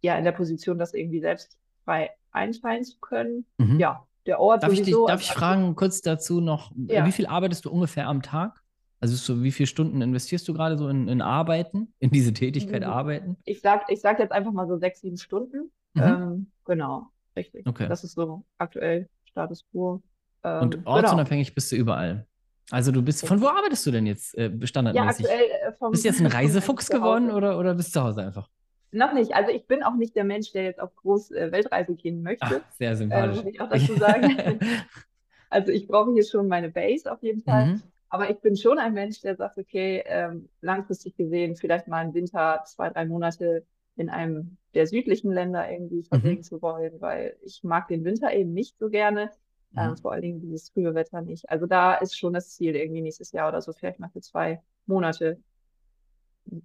ja 0.00 0.16
in 0.16 0.24
der 0.24 0.32
Position, 0.32 0.78
das 0.78 0.94
irgendwie 0.94 1.20
selbst 1.20 1.56
frei 1.84 2.10
einteilen 2.30 2.84
zu 2.84 2.98
können. 3.00 3.46
Mhm. 3.56 3.80
Ja, 3.80 4.06
der 4.26 4.40
Ort 4.40 4.62
darf 4.62 4.70
sowieso. 4.70 4.82
Ich 4.82 4.96
dich, 4.96 5.06
darf 5.06 5.20
ich 5.22 5.32
fragen 5.32 5.74
kurz 5.74 6.02
dazu 6.02 6.40
noch, 6.40 6.70
ja. 6.76 7.06
wie 7.06 7.12
viel 7.12 7.26
arbeitest 7.26 7.64
du 7.64 7.70
ungefähr 7.70 8.06
am 8.08 8.22
Tag? 8.22 8.62
Also 9.00 9.14
so, 9.14 9.42
wie 9.42 9.52
viele 9.52 9.68
Stunden 9.68 10.02
investierst 10.02 10.46
du 10.48 10.54
gerade 10.54 10.76
so 10.76 10.88
in, 10.88 11.08
in 11.08 11.22
Arbeiten, 11.22 11.92
in 11.98 12.10
diese 12.10 12.32
Tätigkeit 12.32 12.82
mhm. 12.82 12.88
Arbeiten? 12.88 13.36
Ich 13.44 13.60
sag, 13.60 13.90
ich 13.90 14.00
sag 14.00 14.18
jetzt 14.18 14.32
einfach 14.32 14.52
mal 14.52 14.66
so 14.66 14.76
sechs, 14.76 15.00
sieben 15.00 15.18
Stunden. 15.18 15.70
Mhm. 15.94 16.02
Ähm, 16.02 16.46
genau, 16.64 17.08
richtig. 17.36 17.66
Okay. 17.66 17.88
Das 17.88 18.04
ist 18.04 18.14
so 18.14 18.44
aktuell 18.58 19.08
Status 19.24 19.64
quo. 19.70 20.02
Ähm, 20.42 20.62
und 20.62 20.74
genau. 20.76 20.90
ortsunabhängig 20.90 21.48
genau. 21.48 21.54
bist 21.54 21.72
du 21.72 21.76
überall. 21.76 22.26
Also 22.70 22.92
du 22.92 23.02
bist, 23.02 23.26
von 23.26 23.40
wo 23.40 23.48
arbeitest 23.48 23.86
du 23.86 23.90
denn 23.90 24.06
jetzt 24.06 24.36
äh, 24.36 24.50
standardmäßig? 24.66 25.24
Ja, 25.24 25.30
aktuell 25.30 25.50
äh, 25.68 25.72
vom, 25.72 25.90
Bist 25.92 26.04
du 26.04 26.08
jetzt 26.08 26.20
ein 26.20 26.26
Reisefuchs 26.26 26.90
geworden 26.90 27.30
oder, 27.30 27.58
oder 27.58 27.74
bist 27.74 27.88
du 27.88 28.00
zu 28.00 28.04
Hause 28.04 28.22
einfach? 28.22 28.48
Noch 28.90 29.12
nicht. 29.12 29.34
Also 29.34 29.50
ich 29.50 29.66
bin 29.66 29.82
auch 29.82 29.94
nicht 29.94 30.16
der 30.16 30.24
Mensch, 30.24 30.52
der 30.52 30.64
jetzt 30.64 30.80
auf 30.80 30.94
groß 30.96 31.30
äh, 31.32 31.52
Weltreise 31.52 31.94
gehen 31.94 32.22
möchte. 32.22 32.46
Ach, 32.46 32.72
sehr 32.72 32.96
sympathisch. 32.96 33.38
Äh, 33.38 33.42
muss 33.42 33.52
ich 33.54 33.60
auch 33.60 33.68
dazu 33.68 33.94
sagen. 33.96 34.58
also 35.50 35.72
ich 35.72 35.86
brauche 35.86 36.12
hier 36.12 36.24
schon 36.24 36.48
meine 36.48 36.70
Base 36.70 37.10
auf 37.10 37.22
jeden 37.22 37.42
Fall. 37.42 37.66
Mhm. 37.66 37.82
Aber 38.10 38.30
ich 38.30 38.38
bin 38.38 38.56
schon 38.56 38.78
ein 38.78 38.94
Mensch, 38.94 39.20
der 39.20 39.36
sagt, 39.36 39.58
okay, 39.58 40.02
ähm, 40.06 40.48
langfristig 40.60 41.16
gesehen, 41.16 41.56
vielleicht 41.56 41.88
mal 41.88 41.98
einen 41.98 42.14
Winter, 42.14 42.62
zwei, 42.64 42.88
drei 42.90 43.04
Monate 43.04 43.64
in 43.96 44.08
einem 44.08 44.56
der 44.74 44.86
südlichen 44.86 45.32
Länder 45.32 45.70
irgendwie 45.70 46.04
verbringen 46.04 46.38
mhm. 46.38 46.42
zu 46.42 46.62
wollen, 46.62 47.00
weil 47.00 47.36
ich 47.42 47.62
mag 47.64 47.88
den 47.88 48.04
Winter 48.04 48.32
eben 48.32 48.52
nicht 48.52 48.78
so 48.78 48.88
gerne. 48.88 49.30
Ähm, 49.76 49.90
mhm. 49.90 49.96
vor 49.98 50.12
allen 50.12 50.22
Dingen 50.22 50.40
dieses 50.40 50.70
frühe 50.70 50.94
Wetter 50.94 51.20
nicht. 51.20 51.50
Also 51.50 51.66
da 51.66 51.94
ist 51.94 52.16
schon 52.16 52.32
das 52.32 52.50
Ziel, 52.50 52.74
irgendwie 52.74 53.02
nächstes 53.02 53.32
Jahr 53.32 53.48
oder 53.48 53.60
so, 53.60 53.72
vielleicht 53.72 54.00
mal 54.00 54.08
für 54.08 54.22
zwei 54.22 54.62
Monate 54.86 55.38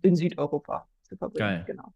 in 0.01 0.15
Südeuropa 0.15 0.87
zu 1.01 1.17
verbringen. 1.17 1.49
Geil. 1.49 1.63
Genau. 1.67 1.93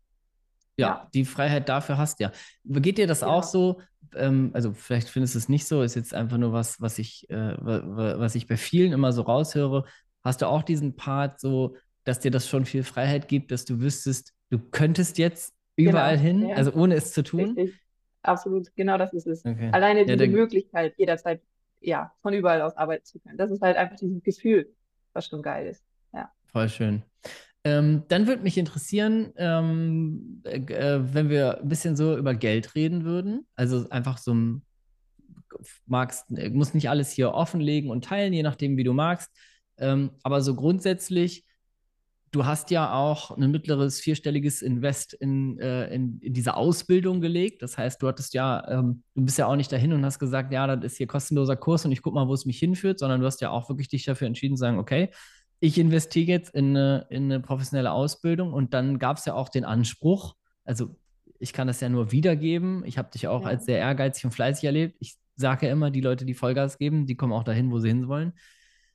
Ja, 0.77 0.87
ja, 0.87 1.09
die 1.13 1.25
Freiheit 1.25 1.69
dafür 1.69 1.97
hast 1.97 2.19
ja. 2.19 2.31
Geht 2.63 2.97
dir 2.97 3.07
das 3.07 3.21
ja. 3.21 3.27
auch 3.27 3.43
so? 3.43 3.81
Ähm, 4.15 4.51
also 4.53 4.73
vielleicht 4.73 5.09
findest 5.09 5.35
du 5.35 5.39
es 5.39 5.49
nicht 5.49 5.67
so, 5.67 5.81
ist 5.81 5.95
jetzt 5.95 6.13
einfach 6.13 6.37
nur 6.37 6.53
was, 6.53 6.79
was 6.79 6.99
ich, 6.99 7.29
äh, 7.29 7.55
was 7.59 8.35
ich 8.35 8.47
bei 8.47 8.57
vielen 8.57 8.93
immer 8.93 9.11
so 9.11 9.23
raushöre. 9.23 9.85
Hast 10.23 10.41
du 10.41 10.47
auch 10.47 10.63
diesen 10.63 10.95
Part 10.95 11.39
so, 11.39 11.75
dass 12.03 12.19
dir 12.19 12.31
das 12.31 12.47
schon 12.47 12.65
viel 12.65 12.83
Freiheit 12.83 13.27
gibt, 13.27 13.51
dass 13.51 13.65
du 13.65 13.79
wüsstest, 13.79 14.33
du 14.49 14.59
könntest 14.59 15.17
jetzt 15.17 15.53
überall 15.75 16.17
genau. 16.17 16.23
hin, 16.23 16.49
ja. 16.49 16.55
also 16.55 16.71
ohne 16.73 16.95
es 16.95 17.11
zu 17.11 17.23
tun? 17.23 17.57
Richtig 17.57 17.73
absolut, 18.23 18.75
genau 18.75 18.97
das 18.97 19.13
ist 19.13 19.25
es. 19.25 19.45
Okay. 19.45 19.69
Alleine 19.71 20.01
ja, 20.05 20.15
diese 20.15 20.27
Möglichkeit, 20.27 20.95
jederzeit 20.97 21.41
ja, 21.79 22.11
von 22.21 22.33
überall 22.33 22.61
aus 22.61 22.75
arbeiten 22.75 23.05
zu 23.05 23.19
können. 23.19 23.37
Das 23.37 23.51
ist 23.51 23.61
halt 23.61 23.77
einfach 23.77 23.95
dieses 23.95 24.21
Gefühl, 24.21 24.73
was 25.13 25.27
schon 25.27 25.41
geil 25.41 25.67
ist. 25.67 25.87
Voll 26.51 26.69
schön. 26.69 27.03
Ähm, 27.67 28.03
dann 28.08 28.27
würde 28.27 28.43
mich 28.43 28.58
interessieren, 28.58 29.34
ähm, 29.36 30.41
äh, 30.45 30.99
wenn 31.01 31.30
wir 31.30 31.60
ein 31.60 31.67
bisschen 31.67 31.97
so 31.97 32.17
über 32.17 32.34
Geld 32.34 32.75
reden 32.75 33.03
würden. 33.03 33.45
Also 33.58 33.89
einfach 33.89 34.17
so 34.19 34.34
ein, 34.34 34.62
magst, 35.86 36.30
muss 36.30 36.73
nicht 36.73 36.89
alles 36.89 37.12
hier 37.12 37.34
offenlegen 37.34 37.89
und 37.89 38.06
teilen, 38.06 38.32
je 38.32 38.43
nachdem, 38.43 38.77
wie 38.77 38.86
du 38.86 38.93
magst. 38.93 39.30
Ähm, 39.80 40.12
aber 40.23 40.39
so 40.39 40.56
grundsätzlich, 40.56 41.43
du 42.32 42.45
hast 42.45 42.71
ja 42.71 42.93
auch 42.93 43.32
ein 43.36 43.51
mittleres 43.51 43.99
vierstelliges 43.99 44.62
Invest 44.62 45.13
in, 45.13 45.60
äh, 45.60 45.93
in, 45.93 46.19
in, 46.21 46.34
diese 46.34 46.56
Ausbildung 46.56 47.19
gelegt. 47.19 47.63
Das 47.63 47.77
heißt, 47.77 48.01
du 48.01 48.08
hattest 48.08 48.34
ja, 48.34 48.65
ähm, 48.69 49.03
du 49.13 49.25
bist 49.25 49.38
ja 49.38 49.47
auch 49.47 49.58
nicht 49.58 49.73
dahin 49.73 49.91
und 49.91 50.06
hast 50.06 50.19
gesagt, 50.19 50.53
ja, 50.53 50.73
das 50.73 50.93
ist 50.93 50.97
hier 50.99 51.08
kostenloser 51.08 51.58
Kurs 51.58 51.84
und 51.84 51.91
ich 51.91 52.01
guck 52.01 52.13
mal, 52.13 52.30
wo 52.30 52.34
es 52.34 52.45
mich 52.45 52.60
hinführt, 52.60 52.99
sondern 52.99 53.19
du 53.19 53.25
hast 53.25 53.41
ja 53.41 53.49
auch 53.49 53.67
wirklich 53.67 53.89
dich 53.89 54.06
dafür 54.06 54.27
entschieden 54.27 54.56
zu 54.56 54.62
sagen, 54.62 54.80
okay, 54.80 55.10
ich 55.60 55.78
investiere 55.78 56.28
jetzt 56.28 56.54
in 56.54 56.76
eine, 56.76 57.08
in 57.10 57.26
eine 57.26 57.39
professionelle 57.39 57.91
Ausbildung 57.91 58.54
und 58.54 58.74
dann 58.74 59.00
gab 59.00 59.17
es 59.17 59.26
ja 59.26 59.34
auch 59.34 59.50
den 59.50 59.65
Anspruch, 59.65 60.36
also 60.63 60.96
ich 61.39 61.54
kann 61.54 61.67
das 61.67 61.80
ja 61.82 61.89
nur 61.89 62.12
wiedergeben. 62.12 62.84
Ich 62.86 62.98
habe 62.98 63.10
dich 63.12 63.28
auch 63.28 63.43
ja. 63.43 63.48
als 63.48 63.65
sehr 63.65 63.78
ehrgeizig 63.78 64.26
und 64.26 64.32
fleißig 64.32 64.65
erlebt. 64.65 64.98
Ich 65.00 65.17
sage 65.36 65.67
ja 65.67 65.72
immer, 65.72 65.91
die 65.91 66.02
Leute, 66.02 66.26
die 66.26 66.34
Vollgas 66.34 66.78
geben, 66.78 67.06
die 67.06 67.15
kommen 67.15 67.34
auch 67.34 67.43
dahin, 67.43 67.72
wo 67.72 67.80
sie 67.80 67.89
hin 67.89 68.08
wollen. 68.08 68.34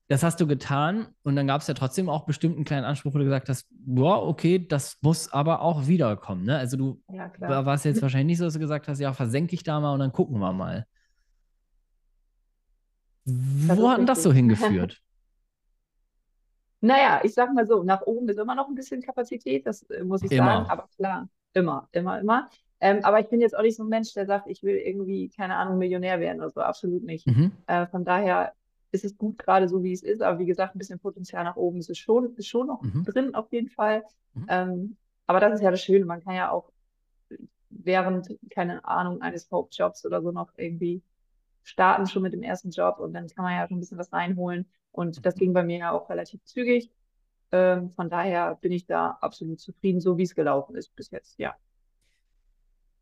Das 0.09 0.22
hast 0.22 0.40
du 0.40 0.46
getan 0.46 1.07
und 1.22 1.37
dann 1.37 1.46
gab 1.46 1.62
es 1.62 1.68
ja 1.68 1.75
trotzdem 1.75 2.09
auch 2.09 2.27
bestimmt 2.27 2.57
einen 2.57 2.64
kleinen 2.64 2.85
Anspruch, 2.85 3.14
wo 3.14 3.18
du 3.18 3.25
gesagt 3.25 3.48
hast, 3.48 3.66
boah, 3.70 4.27
okay, 4.27 4.59
das 4.66 4.98
muss 5.01 5.33
aber 5.33 5.62
auch 5.62 5.87
wiederkommen. 5.87 6.44
Ne? 6.44 6.59
Also 6.59 6.77
du 6.77 7.03
ja, 7.09 7.64
warst 7.64 7.85
jetzt 7.85 8.03
wahrscheinlich 8.03 8.27
nicht 8.27 8.38
so, 8.38 8.44
dass 8.44 8.55
du 8.55 8.61
gesagt 8.61 8.88
hast, 8.88 8.98
ja, 8.98 9.12
versenke 9.12 9.55
ich 9.55 9.62
da 9.62 9.81
mal 9.81 9.92
und 9.94 10.01
dann 10.01 10.12
gucken 10.12 10.38
wir 10.38 10.53
mal. 10.53 10.87
Wo 13.25 13.88
hat 13.88 13.98
denn 13.98 14.07
das 14.07 14.22
so 14.22 14.33
hingeführt? 14.33 15.01
Naja, 16.82 17.20
ich 17.22 17.32
sag 17.32 17.52
mal 17.54 17.66
so, 17.66 17.82
nach 17.82 18.02
oben 18.02 18.28
ist 18.28 18.38
immer 18.38 18.54
noch 18.54 18.68
ein 18.68 18.74
bisschen 18.74 19.00
Kapazität, 19.02 19.66
das 19.66 19.82
äh, 19.84 20.02
muss 20.04 20.22
ich 20.22 20.30
Immer. 20.30 20.44
sagen, 20.46 20.70
aber 20.70 20.88
klar, 20.96 21.28
immer, 21.54 21.88
immer, 21.92 22.20
immer. 22.20 22.50
Ähm, 22.80 22.98
aber 23.04 23.20
ich 23.20 23.28
bin 23.28 23.40
jetzt 23.40 23.56
auch 23.56 23.62
nicht 23.62 23.76
so 23.76 23.84
ein 23.84 23.88
Mensch, 23.88 24.12
der 24.14 24.26
sagt, 24.26 24.48
ich 24.48 24.62
will 24.64 24.76
irgendwie, 24.76 25.28
keine 25.28 25.56
Ahnung, 25.56 25.78
Millionär 25.78 26.18
werden 26.18 26.38
oder 26.40 26.50
so, 26.50 26.60
absolut 26.60 27.04
nicht. 27.04 27.26
Mhm. 27.26 27.52
Äh, 27.66 27.86
von 27.86 28.04
daher 28.04 28.52
ist 28.90 29.04
es 29.04 29.16
gut 29.16 29.38
gerade 29.38 29.68
so, 29.68 29.82
wie 29.84 29.92
es 29.92 30.02
ist, 30.02 30.20
aber 30.20 30.38
wie 30.40 30.46
gesagt, 30.46 30.74
ein 30.74 30.78
bisschen 30.78 30.98
Potenzial 30.98 31.44
nach 31.44 31.56
oben 31.56 31.78
ist 31.78 31.88
es 31.90 31.98
schon, 31.98 32.34
ist 32.36 32.48
schon 32.48 32.66
noch 32.66 32.82
Mhm. 32.82 33.04
drin 33.04 33.34
auf 33.34 33.50
jeden 33.52 33.68
Fall. 33.68 34.02
Mhm. 34.34 34.46
Ähm, 34.48 34.96
aber 35.28 35.38
das 35.40 35.54
ist 35.54 35.62
ja 35.62 35.70
das 35.70 35.80
Schöne, 35.80 36.04
man 36.04 36.22
kann 36.22 36.34
ja 36.34 36.50
auch 36.50 36.72
während, 37.70 38.28
keine 38.50 38.84
Ahnung, 38.84 39.22
eines 39.22 39.50
Hauptjobs 39.50 40.04
oder 40.04 40.22
so 40.22 40.30
noch 40.30 40.50
irgendwie 40.56 41.02
starten 41.64 42.06
schon 42.06 42.22
mit 42.22 42.32
dem 42.32 42.42
ersten 42.42 42.70
Job 42.70 42.98
und 42.98 43.12
dann 43.14 43.28
kann 43.28 43.44
man 43.44 43.54
ja 43.54 43.68
schon 43.68 43.78
ein 43.78 43.80
bisschen 43.80 43.98
was 43.98 44.12
reinholen. 44.12 44.66
Und 44.92 45.24
das 45.24 45.35
ging 45.35 45.52
bei 45.52 45.62
mir 45.62 45.78
ja 45.78 45.90
auch 45.92 46.09
relativ 46.09 46.44
zügig. 46.44 46.90
Ähm, 47.50 47.90
von 47.90 48.09
daher 48.09 48.55
bin 48.57 48.72
ich 48.72 48.87
da 48.87 49.18
absolut 49.20 49.61
zufrieden, 49.61 50.00
so 50.00 50.16
wie 50.16 50.22
es 50.22 50.35
gelaufen 50.35 50.76
ist 50.76 50.94
bis 50.94 51.11
jetzt, 51.11 51.38
ja. 51.38 51.55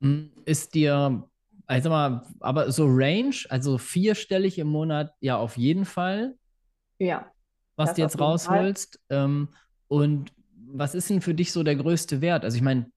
Hm, 0.01 0.31
ist 0.45 0.75
dir, 0.75 1.29
also 1.67 1.91
mal, 1.91 2.27
aber 2.41 2.73
so 2.73 2.87
Range, 2.89 3.37
also 3.49 3.79
vierstellig 3.79 4.59
im 4.59 4.69
Monat, 4.69 5.13
ja, 5.21 5.37
auf 5.37 5.57
jeden 5.57 5.85
Fall. 5.85 6.37
Ja. 6.99 7.31
Was 7.77 7.95
du 7.95 8.03
jetzt 8.03 8.19
rausholst. 8.19 9.01
Ähm, 9.09 9.49
und 9.89 10.33
was 10.73 10.95
ist 10.95 11.11
denn 11.11 11.21
für 11.21 11.35
dich 11.35 11.53
so 11.53 11.63
der 11.63 11.77
größte 11.77 12.21
Wert? 12.21 12.45
Also 12.45 12.57
ich 12.57 12.63
meine, 12.63 12.91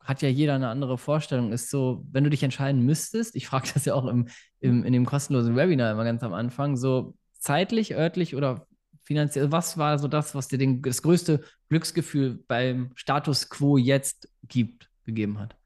hat 0.00 0.22
ja 0.22 0.28
jeder 0.28 0.54
eine 0.54 0.68
andere 0.68 0.98
Vorstellung. 0.98 1.52
Ist 1.52 1.70
so, 1.70 2.04
wenn 2.12 2.24
du 2.24 2.30
dich 2.30 2.42
entscheiden 2.42 2.82
müsstest, 2.82 3.34
ich 3.36 3.46
frage 3.46 3.68
das 3.74 3.84
ja 3.84 3.94
auch 3.94 4.06
im, 4.06 4.28
im, 4.60 4.84
in 4.84 4.92
dem 4.92 5.04
kostenlosen 5.04 5.56
Webinar 5.56 5.92
immer 5.92 6.04
ganz 6.04 6.22
am 6.22 6.32
Anfang, 6.32 6.76
so 6.76 7.14
zeitlich, 7.46 7.94
örtlich 7.94 8.34
oder 8.34 8.66
finanziell, 9.04 9.52
was 9.52 9.78
war 9.78 9.98
so 9.98 10.08
das, 10.08 10.34
was 10.34 10.48
dir 10.48 10.58
den, 10.58 10.82
das 10.82 11.00
größte 11.00 11.42
Glücksgefühl 11.68 12.42
beim 12.48 12.90
Status 12.96 13.48
quo 13.48 13.76
jetzt 13.76 14.28
gibt, 14.48 14.90
gegeben 15.04 15.38
hat? 15.38 15.56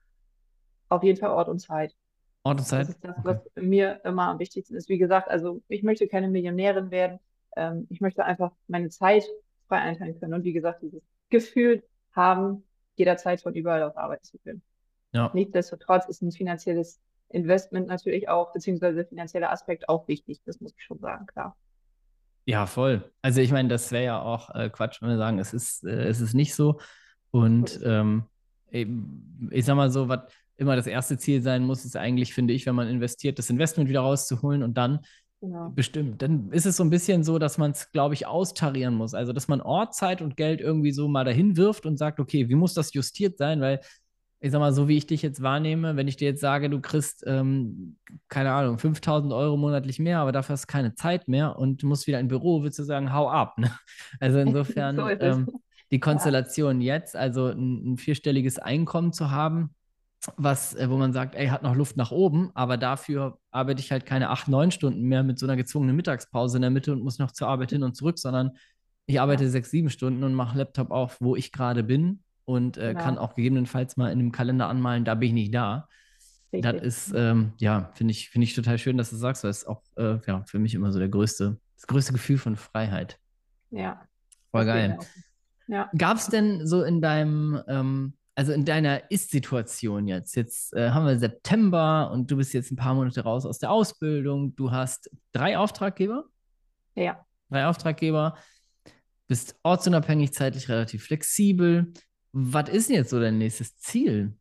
Auf 0.90 1.02
jeden 1.02 1.18
Fall 1.18 1.30
Ort 1.30 1.48
und 1.48 1.58
Zeit. 1.58 1.94
Ort 2.42 2.58
und 2.58 2.64
Zeit? 2.66 2.82
Das 2.82 2.88
ist 2.90 3.04
das, 3.04 3.16
okay. 3.16 3.24
was 3.24 3.64
mir 3.64 4.00
immer 4.04 4.28
am 4.28 4.38
wichtigsten 4.38 4.74
ist. 4.76 4.90
Wie 4.90 4.98
gesagt, 4.98 5.28
also 5.28 5.62
ich 5.68 5.82
möchte 5.82 6.06
keine 6.06 6.28
Millionärin 6.28 6.90
werden. 6.90 7.18
Ähm, 7.56 7.86
ich 7.88 8.02
möchte 8.02 8.24
einfach 8.24 8.52
meine 8.68 8.90
Zeit 8.90 9.24
frei 9.66 9.78
einteilen 9.78 10.20
können 10.20 10.34
und 10.34 10.44
wie 10.44 10.52
gesagt, 10.52 10.82
dieses 10.82 11.02
Gefühl 11.30 11.82
haben, 12.12 12.64
jederzeit 12.96 13.40
von 13.40 13.54
überall 13.54 13.82
aus 13.84 13.96
arbeiten 13.96 14.24
zu 14.24 14.38
können. 14.38 14.62
Ja. 15.12 15.30
Nichtsdestotrotz 15.32 16.06
ist 16.08 16.20
ein 16.20 16.32
finanzielles 16.32 17.00
Investment 17.30 17.86
natürlich 17.86 18.28
auch, 18.28 18.52
beziehungsweise 18.52 19.06
finanzieller 19.06 19.50
Aspekt 19.50 19.88
auch 19.88 20.08
wichtig, 20.08 20.42
das 20.44 20.60
muss 20.60 20.74
ich 20.76 20.84
schon 20.84 20.98
sagen, 20.98 21.26
klar. 21.26 21.56
Ja, 22.46 22.66
voll. 22.66 23.10
Also 23.22 23.40
ich 23.40 23.52
meine, 23.52 23.68
das 23.68 23.92
wäre 23.92 24.04
ja 24.04 24.20
auch 24.22 24.54
äh, 24.54 24.70
Quatsch, 24.70 25.02
wenn 25.02 25.10
wir 25.10 25.18
sagen, 25.18 25.38
es 25.38 25.52
ist, 25.52 25.84
äh, 25.84 26.08
es 26.08 26.20
ist 26.20 26.34
nicht 26.34 26.54
so. 26.54 26.80
Und 27.30 27.80
ähm, 27.84 28.24
ich 28.70 29.64
sag 29.64 29.76
mal 29.76 29.90
so, 29.90 30.08
was 30.08 30.20
immer 30.56 30.76
das 30.76 30.86
erste 30.86 31.18
Ziel 31.18 31.42
sein 31.42 31.64
muss, 31.64 31.84
ist 31.84 31.96
eigentlich, 31.96 32.34
finde 32.34 32.54
ich, 32.54 32.66
wenn 32.66 32.74
man 32.74 32.88
investiert, 32.88 33.38
das 33.38 33.50
Investment 33.50 33.88
wieder 33.88 34.00
rauszuholen 34.00 34.62
und 34.62 34.74
dann 34.74 35.00
Genau. 35.40 35.70
Bestimmt. 35.70 36.20
Dann 36.20 36.52
ist 36.52 36.66
es 36.66 36.76
so 36.76 36.84
ein 36.84 36.90
bisschen 36.90 37.24
so, 37.24 37.38
dass 37.38 37.56
man 37.56 37.70
es, 37.70 37.90
glaube 37.92 38.12
ich, 38.12 38.26
austarieren 38.26 38.94
muss. 38.94 39.14
Also, 39.14 39.32
dass 39.32 39.48
man 39.48 39.62
Ort, 39.62 39.94
Zeit 39.94 40.20
und 40.20 40.36
Geld 40.36 40.60
irgendwie 40.60 40.92
so 40.92 41.08
mal 41.08 41.24
dahin 41.24 41.56
wirft 41.56 41.86
und 41.86 41.96
sagt, 41.96 42.20
okay, 42.20 42.50
wie 42.50 42.54
muss 42.54 42.74
das 42.74 42.92
justiert 42.92 43.38
sein? 43.38 43.62
Weil 43.62 43.80
ich 44.42 44.50
sag 44.52 44.58
mal, 44.58 44.72
so 44.72 44.88
wie 44.88 44.96
ich 44.96 45.06
dich 45.06 45.20
jetzt 45.20 45.42
wahrnehme, 45.42 45.96
wenn 45.96 46.08
ich 46.08 46.16
dir 46.16 46.28
jetzt 46.28 46.40
sage, 46.40 46.70
du 46.70 46.80
kriegst, 46.80 47.24
ähm, 47.26 47.96
keine 48.28 48.52
Ahnung, 48.52 48.78
5000 48.78 49.32
Euro 49.34 49.58
monatlich 49.58 49.98
mehr, 49.98 50.20
aber 50.20 50.32
dafür 50.32 50.54
hast 50.54 50.62
du 50.62 50.72
keine 50.72 50.94
Zeit 50.94 51.28
mehr 51.28 51.58
und 51.58 51.82
du 51.82 51.86
musst 51.86 52.06
wieder 52.06 52.16
ein 52.16 52.28
Büro, 52.28 52.62
würdest 52.62 52.78
du 52.78 52.84
sagen, 52.84 53.12
hau 53.12 53.28
ab. 53.28 53.58
Ne? 53.58 53.70
Also 54.20 54.38
insofern 54.38 54.96
so 54.96 55.08
ähm, 55.08 55.48
die 55.90 56.00
Konstellation 56.00 56.80
ja. 56.80 56.94
jetzt, 56.94 57.16
also 57.16 57.48
ein, 57.48 57.92
ein, 57.92 57.96
vierstelliges 57.98 58.58
Einkommen 58.58 59.12
zu 59.12 59.30
haben, 59.30 59.74
was, 60.36 60.74
äh, 60.74 60.88
wo 60.88 60.96
man 60.96 61.12
sagt, 61.12 61.34
ey, 61.34 61.48
hat 61.48 61.62
noch 61.62 61.74
Luft 61.74 61.98
nach 61.98 62.10
oben, 62.10 62.50
aber 62.54 62.78
dafür 62.78 63.38
arbeite 63.50 63.80
ich 63.80 63.92
halt 63.92 64.06
keine 64.06 64.30
acht, 64.30 64.48
neun 64.48 64.70
Stunden 64.70 65.02
mehr 65.02 65.22
mit 65.22 65.38
so 65.38 65.44
einer 65.44 65.56
gezwungenen 65.56 65.96
Mittagspause 65.96 66.56
in 66.56 66.62
der 66.62 66.70
Mitte 66.70 66.92
und 66.92 67.02
muss 67.02 67.18
noch 67.18 67.32
zur 67.32 67.48
Arbeit 67.48 67.70
hin 67.70 67.82
und 67.82 67.94
zurück, 67.94 68.18
sondern 68.18 68.52
ich 69.04 69.20
arbeite 69.20 69.44
ja. 69.44 69.50
sechs, 69.50 69.70
sieben 69.70 69.90
Stunden 69.90 70.24
und 70.24 70.32
mache 70.32 70.56
Laptop 70.56 70.90
auf, 70.90 71.18
wo 71.20 71.36
ich 71.36 71.52
gerade 71.52 71.82
bin 71.82 72.22
und 72.50 72.76
äh, 72.76 72.88
genau. 72.88 73.00
kann 73.00 73.18
auch 73.18 73.34
gegebenenfalls 73.34 73.96
mal 73.96 74.10
in 74.10 74.18
einem 74.18 74.32
Kalender 74.32 74.68
anmalen, 74.68 75.04
da 75.04 75.14
bin 75.14 75.28
ich 75.28 75.34
nicht 75.34 75.54
da. 75.54 75.88
Richtig. 76.52 76.72
Das 76.72 76.82
ist, 76.82 77.14
ähm, 77.14 77.52
ja, 77.58 77.92
finde 77.94 78.10
ich, 78.10 78.30
finde 78.30 78.44
ich 78.44 78.54
total 78.54 78.76
schön, 78.76 78.98
dass 78.98 79.10
du 79.10 79.16
sagst, 79.16 79.44
weil 79.44 79.50
es 79.50 79.64
auch 79.66 79.82
äh, 79.96 80.18
ja, 80.26 80.42
für 80.46 80.58
mich 80.58 80.74
immer 80.74 80.90
so 80.90 80.98
der 80.98 81.08
größte, 81.08 81.58
das 81.76 81.86
größte 81.86 82.12
Gefühl 82.12 82.38
von 82.38 82.56
Freiheit. 82.56 83.20
Ja. 83.70 84.02
Voll 84.50 84.64
geil. 84.64 84.98
Ja. 85.68 85.88
Gab 85.96 86.16
es 86.16 86.26
denn 86.26 86.66
so 86.66 86.82
in 86.82 87.00
deinem, 87.00 87.62
ähm, 87.68 88.14
also 88.34 88.52
in 88.52 88.64
deiner 88.64 89.12
Ist-Situation 89.12 90.08
jetzt, 90.08 90.34
jetzt 90.34 90.74
äh, 90.74 90.90
haben 90.90 91.06
wir 91.06 91.16
September 91.20 92.10
und 92.12 92.28
du 92.28 92.36
bist 92.36 92.52
jetzt 92.52 92.72
ein 92.72 92.76
paar 92.76 92.94
Monate 92.94 93.22
raus 93.22 93.46
aus 93.46 93.60
der 93.60 93.70
Ausbildung, 93.70 94.56
du 94.56 94.72
hast 94.72 95.08
drei 95.32 95.56
Auftraggeber? 95.56 96.24
Ja. 96.96 97.24
Drei 97.48 97.66
Auftraggeber, 97.66 98.36
bist 99.28 99.54
ortsunabhängig, 99.62 100.32
zeitlich 100.32 100.68
relativ 100.68 101.04
flexibel 101.04 101.92
was 102.32 102.68
ist 102.68 102.88
denn 102.88 102.96
jetzt 102.96 103.10
so 103.10 103.20
dein 103.20 103.38
nächstes 103.38 103.76
Ziel? 103.76 104.34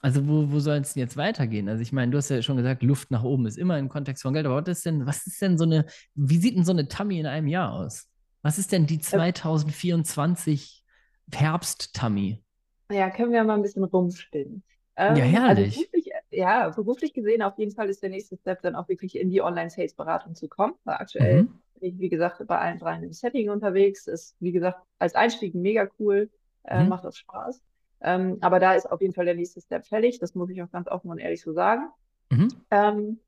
Also, 0.00 0.28
wo, 0.28 0.52
wo 0.52 0.60
soll 0.60 0.76
es 0.76 0.94
denn 0.94 1.00
jetzt 1.02 1.16
weitergehen? 1.16 1.68
Also, 1.68 1.82
ich 1.82 1.92
meine, 1.92 2.12
du 2.12 2.18
hast 2.18 2.28
ja 2.28 2.40
schon 2.42 2.56
gesagt, 2.56 2.82
Luft 2.82 3.10
nach 3.10 3.24
oben 3.24 3.46
ist 3.46 3.58
immer 3.58 3.78
im 3.78 3.88
Kontext 3.88 4.22
von 4.22 4.32
Geld, 4.32 4.46
aber 4.46 4.62
was 4.62 4.68
ist 4.68 4.86
denn, 4.86 5.06
was 5.06 5.26
ist 5.26 5.42
denn 5.42 5.58
so 5.58 5.64
eine, 5.64 5.86
wie 6.14 6.38
sieht 6.38 6.56
denn 6.56 6.64
so 6.64 6.72
eine 6.72 6.86
Tummy 6.86 7.18
in 7.18 7.26
einem 7.26 7.48
Jahr 7.48 7.72
aus? 7.72 8.06
Was 8.42 8.58
ist 8.58 8.70
denn 8.70 8.86
die 8.86 9.00
2024 9.00 10.84
Herbst-Tummy? 11.32 12.42
Ja, 12.90 13.10
können 13.10 13.32
wir 13.32 13.42
mal 13.44 13.56
ein 13.56 13.62
bisschen 13.62 13.84
rumspinnen. 13.84 14.62
Ähm, 14.96 15.16
ja, 15.16 15.24
also 15.24 15.36
herrlich. 15.36 15.76
Also 15.76 15.90
beruflich, 15.90 16.12
ja, 16.30 16.68
beruflich 16.70 17.12
gesehen 17.14 17.42
auf 17.42 17.58
jeden 17.58 17.74
Fall 17.74 17.88
ist 17.88 18.02
der 18.02 18.10
nächste 18.10 18.36
Step 18.36 18.62
dann 18.62 18.76
auch 18.76 18.88
wirklich 18.88 19.16
in 19.16 19.30
die 19.30 19.42
Online-Sales-Beratung 19.42 20.34
zu 20.34 20.48
kommen. 20.48 20.74
Aktuell 20.84 21.42
mhm. 21.42 21.58
bin 21.80 21.94
ich, 21.94 21.98
wie 21.98 22.08
gesagt, 22.08 22.44
bei 22.46 22.58
allen 22.58 22.78
dreien 22.78 23.02
im 23.02 23.12
Setting 23.12 23.50
unterwegs. 23.50 24.06
Ist, 24.06 24.36
wie 24.40 24.52
gesagt, 24.52 24.78
als 24.98 25.14
Einstieg 25.14 25.54
mega 25.54 25.88
cool 25.98 26.30
äh, 26.68 26.82
mhm. 26.82 26.88
macht 26.88 27.04
das 27.04 27.16
Spaß. 27.16 27.62
Ähm, 28.00 28.38
aber 28.40 28.60
da 28.60 28.74
ist 28.74 28.90
auf 28.90 29.00
jeden 29.00 29.14
Fall 29.14 29.24
der 29.24 29.34
nächste 29.34 29.60
Step 29.60 29.86
fällig. 29.86 30.18
Das 30.18 30.34
muss 30.34 30.50
ich 30.50 30.62
auch 30.62 30.70
ganz 30.70 30.88
offen 30.88 31.10
und 31.10 31.18
ehrlich 31.18 31.42
so 31.42 31.52
sagen. 31.52 31.88
Mhm. 32.30 32.48
Ähm, 32.70 33.20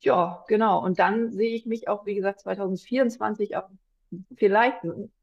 ja, 0.00 0.44
genau. 0.48 0.82
Und 0.82 0.98
dann 0.98 1.32
sehe 1.32 1.54
ich 1.54 1.66
mich 1.66 1.88
auch, 1.88 2.06
wie 2.06 2.14
gesagt, 2.14 2.40
2024 2.40 3.56
auch 3.56 3.68
vielleicht, 4.36 4.78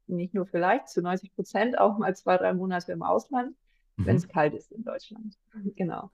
nicht 0.06 0.34
nur 0.34 0.46
vielleicht, 0.46 0.88
zu 0.88 1.02
90 1.02 1.34
Prozent 1.34 1.78
auch 1.78 1.98
mal 1.98 2.14
zwei, 2.14 2.36
drei 2.36 2.52
Monate 2.52 2.92
im 2.92 3.02
Ausland, 3.02 3.56
mhm. 3.96 4.06
wenn 4.06 4.16
es 4.16 4.28
kalt 4.28 4.54
ist 4.54 4.72
in 4.72 4.84
Deutschland. 4.84 5.36
Genau. 5.76 6.10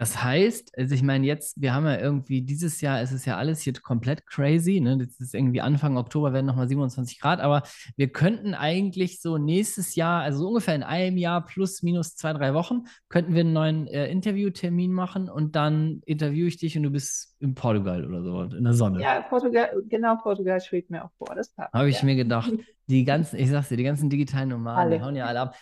Das 0.00 0.24
heißt, 0.24 0.78
also 0.78 0.94
ich 0.94 1.02
meine, 1.02 1.26
jetzt, 1.26 1.60
wir 1.60 1.74
haben 1.74 1.84
ja 1.84 1.98
irgendwie, 1.98 2.40
dieses 2.40 2.80
Jahr 2.80 3.02
ist 3.02 3.12
es 3.12 3.26
ja 3.26 3.36
alles 3.36 3.60
hier 3.60 3.74
komplett 3.74 4.26
crazy. 4.26 4.80
Ne? 4.80 4.96
Das 4.96 5.20
ist 5.20 5.34
irgendwie 5.34 5.60
Anfang 5.60 5.98
Oktober 5.98 6.32
werden 6.32 6.46
nochmal 6.46 6.68
27 6.68 7.20
Grad, 7.20 7.38
aber 7.38 7.64
wir 7.98 8.08
könnten 8.08 8.54
eigentlich 8.54 9.20
so 9.20 9.36
nächstes 9.36 9.96
Jahr, 9.96 10.22
also 10.22 10.38
so 10.38 10.48
ungefähr 10.48 10.74
in 10.74 10.84
einem 10.84 11.18
Jahr 11.18 11.44
plus 11.44 11.82
minus 11.82 12.16
zwei, 12.16 12.32
drei 12.32 12.54
Wochen, 12.54 12.84
könnten 13.10 13.34
wir 13.34 13.42
einen 13.42 13.52
neuen 13.52 13.86
äh, 13.88 14.06
Interviewtermin 14.10 14.90
machen 14.90 15.28
und 15.28 15.54
dann 15.54 16.00
interviewe 16.06 16.48
ich 16.48 16.56
dich 16.56 16.78
und 16.78 16.84
du 16.84 16.90
bist 16.90 17.36
in 17.38 17.54
Portugal 17.54 18.06
oder 18.06 18.22
so, 18.22 18.56
in 18.56 18.64
der 18.64 18.72
Sonne. 18.72 19.02
Ja, 19.02 19.20
Portugal, 19.20 19.68
genau, 19.86 20.16
Portugal 20.16 20.62
schwebt 20.62 20.88
mir 20.88 21.04
auch 21.04 21.12
vor. 21.18 21.34
Das 21.34 21.52
Habe 21.58 21.90
ich 21.90 21.98
ja. 21.98 22.06
mir 22.06 22.16
gedacht. 22.16 22.50
Die 22.90 23.04
ganzen, 23.04 23.38
ich 23.38 23.48
sag's 23.48 23.68
dir, 23.68 23.76
die 23.76 23.84
ganzen 23.84 24.10
digitalen 24.10 24.48
Nomaden, 24.48 24.90
die 24.90 25.00
hauen 25.00 25.14
ja 25.14 25.26
alle 25.26 25.40
ab. 25.40 25.56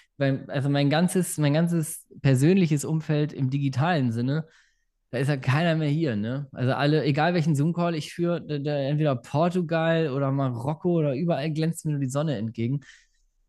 Also 0.49 0.71
mein 0.71 0.89
ganzes, 0.89 1.37
mein 1.37 1.53
ganzes 1.53 2.07
persönliches 2.23 2.87
Umfeld 2.87 3.35
im 3.35 3.51
digitalen 3.51 4.13
Sinne, 4.13 4.47
da 5.11 5.19
ist 5.19 5.29
ja 5.29 5.37
keiner 5.37 5.75
mehr 5.77 5.89
hier, 5.89 6.17
ne? 6.17 6.49
Also 6.53 6.73
alle, 6.73 7.05
egal 7.05 7.35
welchen 7.35 7.55
Zoom-Call 7.55 7.95
ich 7.95 8.13
führe, 8.15 8.39
entweder 8.49 9.15
Portugal 9.17 10.11
oder 10.11 10.33
Marokko 10.33 10.99
oder 10.99 11.15
überall 11.15 11.51
glänzt 11.51 11.85
mir 11.85 11.93
nur 11.93 12.01
die 12.01 12.09
Sonne 12.09 12.37
entgegen. 12.37 12.81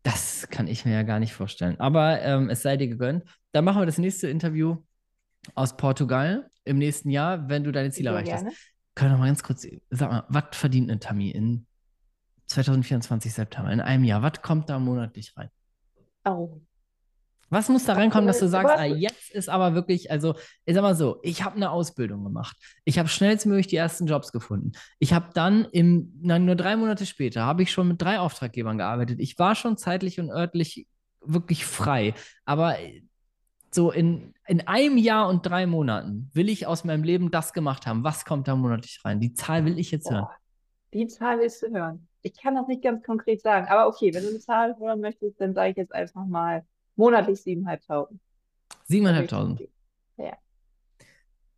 Das 0.02 0.48
kann 0.50 0.66
ich 0.66 0.84
mir 0.84 0.92
ja 0.92 1.02
gar 1.02 1.18
nicht 1.18 1.32
vorstellen. 1.32 1.78
Aber 1.80 2.20
ähm, 2.20 2.48
es 2.50 2.62
sei 2.62 2.76
dir 2.76 2.88
gegönnt. 2.88 3.24
Dann 3.52 3.64
machen 3.64 3.80
wir 3.80 3.86
das 3.86 3.98
nächste 3.98 4.28
Interview 4.28 4.76
aus 5.54 5.76
Portugal 5.76 6.48
im 6.64 6.78
nächsten 6.78 7.10
Jahr, 7.10 7.48
wenn 7.48 7.64
du 7.64 7.72
deine 7.72 7.90
Ziele 7.90 8.10
erreicht 8.10 8.32
hast. 8.32 8.46
Können 8.94 9.12
wir 9.12 9.18
mal 9.18 9.26
ganz 9.26 9.42
kurz, 9.42 9.66
sag 9.90 10.10
mal, 10.10 10.24
was 10.28 10.44
verdient 10.52 10.90
eine 10.90 11.00
Tammy 11.00 11.30
in 11.30 11.66
2024 12.50 13.32
September, 13.32 13.70
in 13.72 13.80
einem 13.80 14.04
Jahr? 14.04 14.22
Was 14.22 14.42
kommt 14.42 14.68
da 14.68 14.78
monatlich 14.78 15.36
rein? 15.36 15.50
Oh. 16.24 16.60
Was 17.48 17.68
muss 17.68 17.84
da 17.84 17.94
reinkommen, 17.94 18.28
dass 18.28 18.38
du 18.38 18.48
sagst, 18.48 18.76
ah, 18.76 18.84
jetzt 18.84 19.30
ist 19.32 19.48
aber 19.48 19.74
wirklich, 19.74 20.10
also 20.10 20.36
ich 20.64 20.74
sag 20.74 20.82
mal 20.82 20.94
so, 20.94 21.18
ich 21.22 21.42
habe 21.42 21.56
eine 21.56 21.70
Ausbildung 21.70 22.22
gemacht. 22.22 22.56
Ich 22.84 22.96
habe 22.96 23.08
schnellstmöglich 23.08 23.66
die 23.66 23.76
ersten 23.76 24.06
Jobs 24.06 24.30
gefunden. 24.30 24.72
Ich 25.00 25.12
habe 25.12 25.30
dann 25.34 25.64
im, 25.72 26.12
nein, 26.22 26.44
nur 26.44 26.54
drei 26.54 26.76
Monate 26.76 27.06
später, 27.06 27.42
habe 27.42 27.64
ich 27.64 27.72
schon 27.72 27.88
mit 27.88 28.00
drei 28.00 28.20
Auftraggebern 28.20 28.78
gearbeitet. 28.78 29.18
Ich 29.18 29.36
war 29.40 29.56
schon 29.56 29.76
zeitlich 29.76 30.20
und 30.20 30.30
örtlich 30.30 30.86
wirklich 31.22 31.66
frei. 31.66 32.14
Aber 32.44 32.76
so 33.72 33.90
in, 33.90 34.32
in 34.46 34.66
einem 34.68 34.96
Jahr 34.96 35.28
und 35.28 35.44
drei 35.44 35.66
Monaten 35.66 36.30
will 36.32 36.48
ich 36.48 36.68
aus 36.68 36.84
meinem 36.84 37.02
Leben 37.02 37.32
das 37.32 37.52
gemacht 37.52 37.84
haben. 37.84 38.04
Was 38.04 38.24
kommt 38.24 38.46
da 38.46 38.54
monatlich 38.54 39.00
rein? 39.04 39.18
Die 39.18 39.34
Zahl 39.34 39.64
will 39.64 39.76
ich 39.78 39.90
jetzt 39.90 40.08
hören. 40.08 40.28
die 40.94 41.08
Zahl 41.08 41.40
willst 41.40 41.62
du 41.62 41.70
hören. 41.72 42.06
Ich 42.22 42.36
kann 42.40 42.54
das 42.54 42.68
nicht 42.68 42.82
ganz 42.82 43.02
konkret 43.04 43.40
sagen, 43.40 43.66
aber 43.68 43.88
okay, 43.88 44.12
wenn 44.12 44.22
du 44.22 44.28
eine 44.28 44.40
Zahl 44.40 44.76
hören 44.78 45.00
möchtest, 45.00 45.40
dann 45.40 45.54
sage 45.54 45.70
ich 45.70 45.76
jetzt 45.76 45.94
einfach 45.94 46.26
mal 46.26 46.64
monatlich 46.96 47.40
7.500. 47.40 48.08
7.500? 48.88 49.68
Ja. 50.18 50.36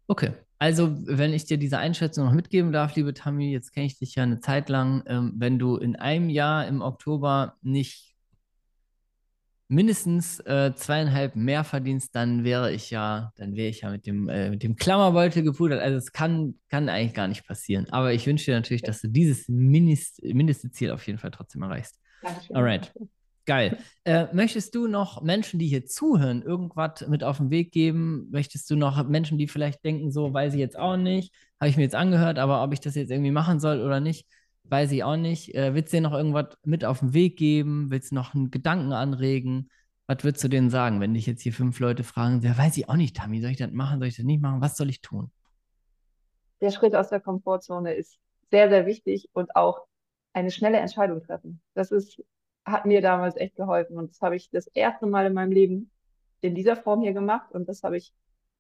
Okay. 0.06 0.32
Also, 0.58 0.94
wenn 1.06 1.32
ich 1.32 1.44
dir 1.44 1.58
diese 1.58 1.78
Einschätzung 1.78 2.24
noch 2.24 2.32
mitgeben 2.32 2.70
darf, 2.70 2.94
liebe 2.94 3.14
Tammy, 3.14 3.50
jetzt 3.50 3.72
kenne 3.72 3.86
ich 3.86 3.98
dich 3.98 4.14
ja 4.14 4.22
eine 4.22 4.38
Zeit 4.38 4.68
lang, 4.68 5.02
ähm, 5.06 5.32
wenn 5.36 5.58
du 5.58 5.76
in 5.76 5.96
einem 5.96 6.28
Jahr 6.28 6.68
im 6.68 6.82
Oktober 6.82 7.56
nicht 7.62 8.11
mindestens 9.72 10.38
äh, 10.40 10.74
zweieinhalb 10.74 11.34
mehr 11.34 11.64
verdienst, 11.64 12.14
dann 12.14 12.44
wäre 12.44 12.72
ich 12.72 12.90
ja, 12.90 13.32
dann 13.36 13.56
wäre 13.56 13.68
ich 13.68 13.80
ja 13.80 13.90
mit 13.90 14.06
dem, 14.06 14.28
äh, 14.28 14.50
mit 14.50 14.62
dem 14.62 14.76
Klammerbeutel 14.76 15.42
gepudert. 15.42 15.80
Also 15.80 15.96
es 15.96 16.12
kann, 16.12 16.56
kann 16.68 16.88
eigentlich 16.90 17.14
gar 17.14 17.26
nicht 17.26 17.46
passieren. 17.46 17.86
Aber 17.90 18.12
ich 18.12 18.26
wünsche 18.26 18.46
dir 18.46 18.54
natürlich, 18.54 18.82
dass 18.82 19.00
du 19.00 19.08
dieses 19.08 19.48
Mindest, 19.48 20.22
mindeste 20.22 20.70
Ziel 20.70 20.90
auf 20.90 21.06
jeden 21.06 21.18
Fall 21.18 21.30
trotzdem 21.30 21.62
erreichst. 21.62 21.98
Dankeschön. 22.22 22.54
Alright. 22.54 22.92
Geil. 23.46 23.78
Äh, 24.04 24.26
möchtest 24.32 24.74
du 24.74 24.86
noch 24.86 25.22
Menschen, 25.22 25.58
die 25.58 25.66
hier 25.66 25.86
zuhören, 25.86 26.42
irgendwas 26.42 27.08
mit 27.08 27.24
auf 27.24 27.38
den 27.38 27.50
Weg 27.50 27.72
geben? 27.72 28.28
Möchtest 28.30 28.70
du 28.70 28.76
noch 28.76 29.08
Menschen, 29.08 29.38
die 29.38 29.48
vielleicht 29.48 29.84
denken, 29.84 30.12
so 30.12 30.32
weiß 30.32 30.52
ich 30.52 30.60
jetzt 30.60 30.78
auch 30.78 30.96
nicht, 30.96 31.34
habe 31.58 31.70
ich 31.70 31.76
mir 31.76 31.82
jetzt 31.82 31.96
angehört, 31.96 32.38
aber 32.38 32.62
ob 32.62 32.72
ich 32.72 32.80
das 32.80 32.94
jetzt 32.94 33.10
irgendwie 33.10 33.32
machen 33.32 33.58
soll 33.58 33.80
oder 33.80 34.00
nicht, 34.00 34.28
Weiß 34.64 34.92
ich 34.92 35.04
auch 35.04 35.16
nicht. 35.16 35.54
Äh, 35.54 35.74
willst 35.74 35.92
du 35.92 35.98
dir 35.98 36.02
noch 36.02 36.12
irgendwas 36.12 36.56
mit 36.64 36.84
auf 36.84 37.00
den 37.00 37.14
Weg 37.14 37.36
geben? 37.36 37.90
Willst 37.90 38.10
du 38.10 38.14
noch 38.14 38.34
einen 38.34 38.50
Gedanken 38.50 38.92
anregen? 38.92 39.70
Was 40.06 40.24
würdest 40.24 40.44
du 40.44 40.48
denen 40.48 40.70
sagen, 40.70 41.00
wenn 41.00 41.14
dich 41.14 41.26
jetzt 41.26 41.42
hier 41.42 41.52
fünf 41.52 41.78
Leute 41.78 42.04
fragen, 42.04 42.40
ja, 42.42 42.56
weiß 42.56 42.76
ich 42.76 42.88
auch 42.88 42.96
nicht, 42.96 43.16
Tammy, 43.16 43.40
soll 43.40 43.50
ich 43.50 43.56
das 43.56 43.70
machen, 43.70 43.98
soll 43.98 44.08
ich 44.08 44.16
das 44.16 44.24
nicht 44.24 44.42
machen? 44.42 44.60
Was 44.60 44.76
soll 44.76 44.90
ich 44.90 45.00
tun? 45.00 45.30
Der 46.60 46.70
Schritt 46.70 46.94
aus 46.94 47.08
der 47.08 47.20
Komfortzone 47.20 47.94
ist 47.94 48.18
sehr, 48.50 48.68
sehr 48.68 48.86
wichtig 48.86 49.28
und 49.32 49.56
auch 49.56 49.86
eine 50.32 50.50
schnelle 50.50 50.78
Entscheidung 50.78 51.22
treffen. 51.22 51.60
Das 51.74 51.90
ist, 51.90 52.22
hat 52.64 52.86
mir 52.86 53.00
damals 53.00 53.36
echt 53.36 53.56
geholfen 53.56 53.96
und 53.96 54.10
das 54.10 54.20
habe 54.20 54.36
ich 54.36 54.50
das 54.50 54.66
erste 54.68 55.06
Mal 55.06 55.26
in 55.26 55.34
meinem 55.34 55.52
Leben 55.52 55.90
in 56.40 56.54
dieser 56.54 56.76
Form 56.76 57.02
hier 57.02 57.12
gemacht 57.12 57.52
und 57.52 57.68
das 57.68 57.82
habe 57.82 57.96
ich, 57.96 58.12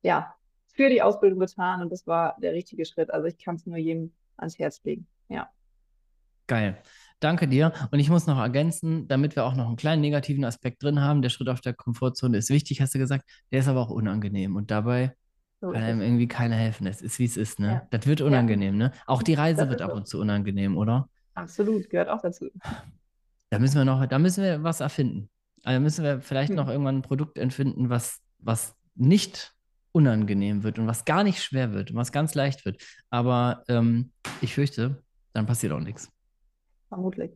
ja, 0.02 0.34
für 0.68 0.88
die 0.88 1.02
Ausbildung 1.02 1.38
getan 1.38 1.82
und 1.82 1.90
das 1.90 2.06
war 2.06 2.36
der 2.40 2.52
richtige 2.52 2.86
Schritt. 2.86 3.12
Also 3.12 3.26
ich 3.26 3.38
kann 3.38 3.56
es 3.56 3.66
nur 3.66 3.76
jedem 3.76 4.12
ans 4.36 4.58
Herz 4.58 4.82
legen. 4.84 5.06
Ja. 5.28 5.50
Geil. 6.46 6.82
Danke 7.22 7.46
dir. 7.46 7.72
Und 7.92 8.00
ich 8.00 8.10
muss 8.10 8.26
noch 8.26 8.38
ergänzen, 8.38 9.06
damit 9.06 9.36
wir 9.36 9.44
auch 9.44 9.54
noch 9.54 9.68
einen 9.68 9.76
kleinen 9.76 10.02
negativen 10.02 10.44
Aspekt 10.44 10.82
drin 10.82 11.00
haben. 11.00 11.22
Der 11.22 11.28
Schritt 11.28 11.48
auf 11.48 11.60
der 11.60 11.72
Komfortzone 11.72 12.36
ist 12.36 12.50
wichtig, 12.50 12.80
hast 12.80 12.96
du 12.96 12.98
gesagt. 12.98 13.24
Der 13.52 13.60
ist 13.60 13.68
aber 13.68 13.80
auch 13.80 13.90
unangenehm. 13.90 14.56
Und 14.56 14.72
dabei 14.72 15.14
so 15.60 15.70
kann 15.70 15.84
einem 15.84 16.00
irgendwie 16.00 16.26
keiner 16.26 16.56
helfen. 16.56 16.88
Es 16.88 17.00
ist, 17.00 17.20
wie 17.20 17.24
es 17.24 17.36
ist, 17.36 17.60
ne? 17.60 17.66
Ja. 17.68 17.86
Das 17.90 18.06
wird 18.08 18.22
unangenehm, 18.22 18.80
ja. 18.80 18.88
ne? 18.88 18.92
Auch 19.06 19.22
die 19.22 19.34
Reise 19.34 19.60
das 19.60 19.68
wird 19.70 19.82
ab 19.82 19.92
und 19.92 20.08
zu 20.08 20.20
unangenehm, 20.20 20.76
oder? 20.76 21.08
Absolut, 21.34 21.88
gehört 21.88 22.08
auch 22.08 22.20
dazu. 22.20 22.50
Da 23.50 23.60
müssen 23.60 23.76
wir 23.76 23.84
noch, 23.84 24.04
da 24.04 24.18
müssen 24.18 24.42
wir 24.42 24.64
was 24.64 24.80
erfinden. 24.80 25.30
Also 25.62 25.78
müssen 25.78 26.02
wir 26.02 26.20
vielleicht 26.20 26.48
hm. 26.48 26.56
noch 26.56 26.68
irgendwann 26.68 26.96
ein 26.96 27.02
Produkt 27.02 27.38
entfinden, 27.38 27.88
was, 27.88 28.18
was 28.40 28.74
nicht 28.96 29.54
unangenehm 29.92 30.64
wird 30.64 30.80
und 30.80 30.88
was 30.88 31.04
gar 31.04 31.22
nicht 31.22 31.40
schwer 31.40 31.72
wird 31.72 31.92
und 31.92 31.96
was 31.96 32.10
ganz 32.10 32.34
leicht 32.34 32.64
wird. 32.64 32.82
Aber 33.10 33.62
ähm, 33.68 34.10
ich 34.40 34.54
fürchte, 34.54 35.04
dann 35.34 35.46
passiert 35.46 35.72
auch 35.72 35.78
nichts 35.78 36.10
vermutlich. 36.92 37.32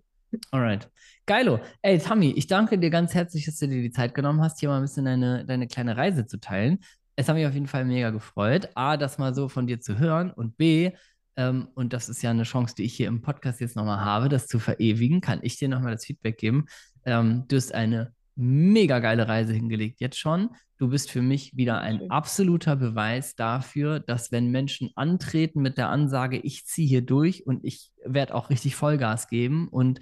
Alright. 0.50 0.90
Geilo. 1.24 1.60
Ey, 1.80 1.98
Tammy, 1.98 2.32
ich 2.32 2.46
danke 2.46 2.78
dir 2.78 2.90
ganz 2.90 3.14
herzlich, 3.14 3.46
dass 3.46 3.58
du 3.58 3.68
dir 3.68 3.80
die 3.80 3.90
Zeit 3.90 4.14
genommen 4.14 4.42
hast, 4.42 4.60
hier 4.60 4.68
mal 4.68 4.76
ein 4.76 4.82
bisschen 4.82 5.06
deine, 5.06 5.46
deine 5.46 5.66
kleine 5.66 5.96
Reise 5.96 6.26
zu 6.26 6.38
teilen. 6.38 6.80
Es 7.14 7.28
hat 7.28 7.36
mich 7.36 7.46
auf 7.46 7.54
jeden 7.54 7.68
Fall 7.68 7.86
mega 7.86 8.10
gefreut. 8.10 8.68
A, 8.74 8.98
das 8.98 9.16
mal 9.16 9.34
so 9.34 9.48
von 9.48 9.66
dir 9.66 9.80
zu 9.80 9.98
hören 9.98 10.30
und 10.30 10.58
B, 10.58 10.92
ähm, 11.36 11.68
und 11.74 11.92
das 11.92 12.08
ist 12.08 12.22
ja 12.22 12.30
eine 12.30 12.42
Chance, 12.42 12.74
die 12.76 12.84
ich 12.84 12.94
hier 12.94 13.08
im 13.08 13.22
Podcast 13.22 13.60
jetzt 13.60 13.76
nochmal 13.76 14.04
habe, 14.04 14.28
das 14.28 14.46
zu 14.46 14.58
verewigen, 14.58 15.20
kann 15.20 15.40
ich 15.42 15.56
dir 15.56 15.68
nochmal 15.68 15.92
das 15.92 16.04
Feedback 16.04 16.36
geben. 16.36 16.66
Ähm, 17.04 17.44
du 17.48 17.56
hast 17.56 17.74
eine 17.74 18.12
mega 18.36 18.98
geile 18.98 19.28
Reise 19.28 19.54
hingelegt 19.54 20.00
jetzt 20.00 20.18
schon. 20.18 20.50
Du 20.78 20.88
bist 20.88 21.10
für 21.10 21.22
mich 21.22 21.56
wieder 21.56 21.80
ein 21.80 22.10
absoluter 22.10 22.76
Beweis 22.76 23.34
dafür, 23.34 23.98
dass 23.98 24.30
wenn 24.30 24.50
Menschen 24.50 24.90
antreten 24.94 25.62
mit 25.62 25.78
der 25.78 25.88
Ansage, 25.88 26.38
ich 26.38 26.66
ziehe 26.66 26.86
hier 26.86 27.02
durch 27.02 27.46
und 27.46 27.64
ich 27.64 27.92
werde 28.04 28.34
auch 28.34 28.50
richtig 28.50 28.76
Vollgas 28.76 29.28
geben 29.28 29.68
und 29.68 30.00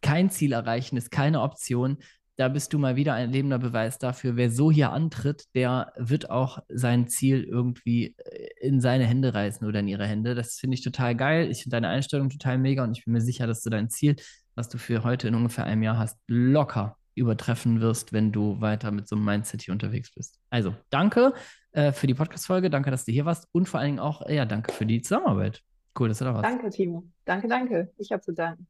kein 0.00 0.30
Ziel 0.30 0.52
erreichen 0.52 0.96
ist 0.96 1.10
keine 1.10 1.42
Option, 1.42 1.98
da 2.36 2.48
bist 2.48 2.72
du 2.72 2.78
mal 2.78 2.96
wieder 2.96 3.12
ein 3.12 3.30
lebender 3.30 3.58
Beweis 3.58 3.98
dafür, 3.98 4.36
wer 4.36 4.50
so 4.50 4.70
hier 4.72 4.92
antritt, 4.92 5.44
der 5.54 5.92
wird 5.98 6.30
auch 6.30 6.60
sein 6.70 7.06
Ziel 7.06 7.44
irgendwie 7.44 8.14
äh, 8.16 8.48
in 8.60 8.80
seine 8.80 9.04
Hände 9.04 9.34
reißen 9.34 9.66
oder 9.66 9.80
in 9.80 9.88
ihre 9.88 10.06
Hände. 10.06 10.34
Das 10.34 10.54
finde 10.54 10.76
ich 10.76 10.82
total 10.82 11.14
geil. 11.14 11.50
Ich 11.50 11.64
finde 11.64 11.76
deine 11.76 11.88
Einstellung 11.88 12.30
total 12.30 12.56
mega 12.56 12.82
und 12.82 12.96
ich 12.96 13.04
bin 13.04 13.12
mir 13.12 13.20
sicher, 13.20 13.46
dass 13.46 13.60
du 13.60 13.68
dein 13.68 13.90
Ziel, 13.90 14.16
was 14.54 14.70
du 14.70 14.78
für 14.78 15.04
heute 15.04 15.28
in 15.28 15.34
ungefähr 15.34 15.64
einem 15.64 15.82
Jahr 15.82 15.98
hast, 15.98 16.18
locker 16.28 16.96
übertreffen 17.14 17.80
wirst, 17.80 18.12
wenn 18.12 18.32
du 18.32 18.60
weiter 18.60 18.90
mit 18.90 19.08
so 19.08 19.16
einem 19.16 19.24
Mindset 19.24 19.62
hier 19.62 19.72
unterwegs 19.72 20.14
bist. 20.14 20.38
Also, 20.50 20.74
danke 20.90 21.34
äh, 21.72 21.92
für 21.92 22.06
die 22.06 22.14
Podcast-Folge, 22.14 22.70
danke, 22.70 22.90
dass 22.90 23.04
du 23.04 23.12
hier 23.12 23.24
warst 23.24 23.48
und 23.52 23.68
vor 23.68 23.80
allen 23.80 23.88
Dingen 23.88 23.98
auch, 23.98 24.28
ja, 24.28 24.44
danke 24.44 24.72
für 24.72 24.86
die 24.86 25.02
Zusammenarbeit. 25.02 25.62
Cool, 25.98 26.08
dass 26.08 26.18
du 26.18 26.24
da 26.24 26.34
warst. 26.34 26.44
Danke, 26.44 26.70
Timo. 26.70 27.04
Danke, 27.24 27.48
danke. 27.48 27.92
Ich 27.98 28.12
habe 28.12 28.22
zu 28.22 28.32
danken. 28.32 28.66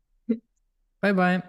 Bye, 1.01 1.15
bye. 1.15 1.43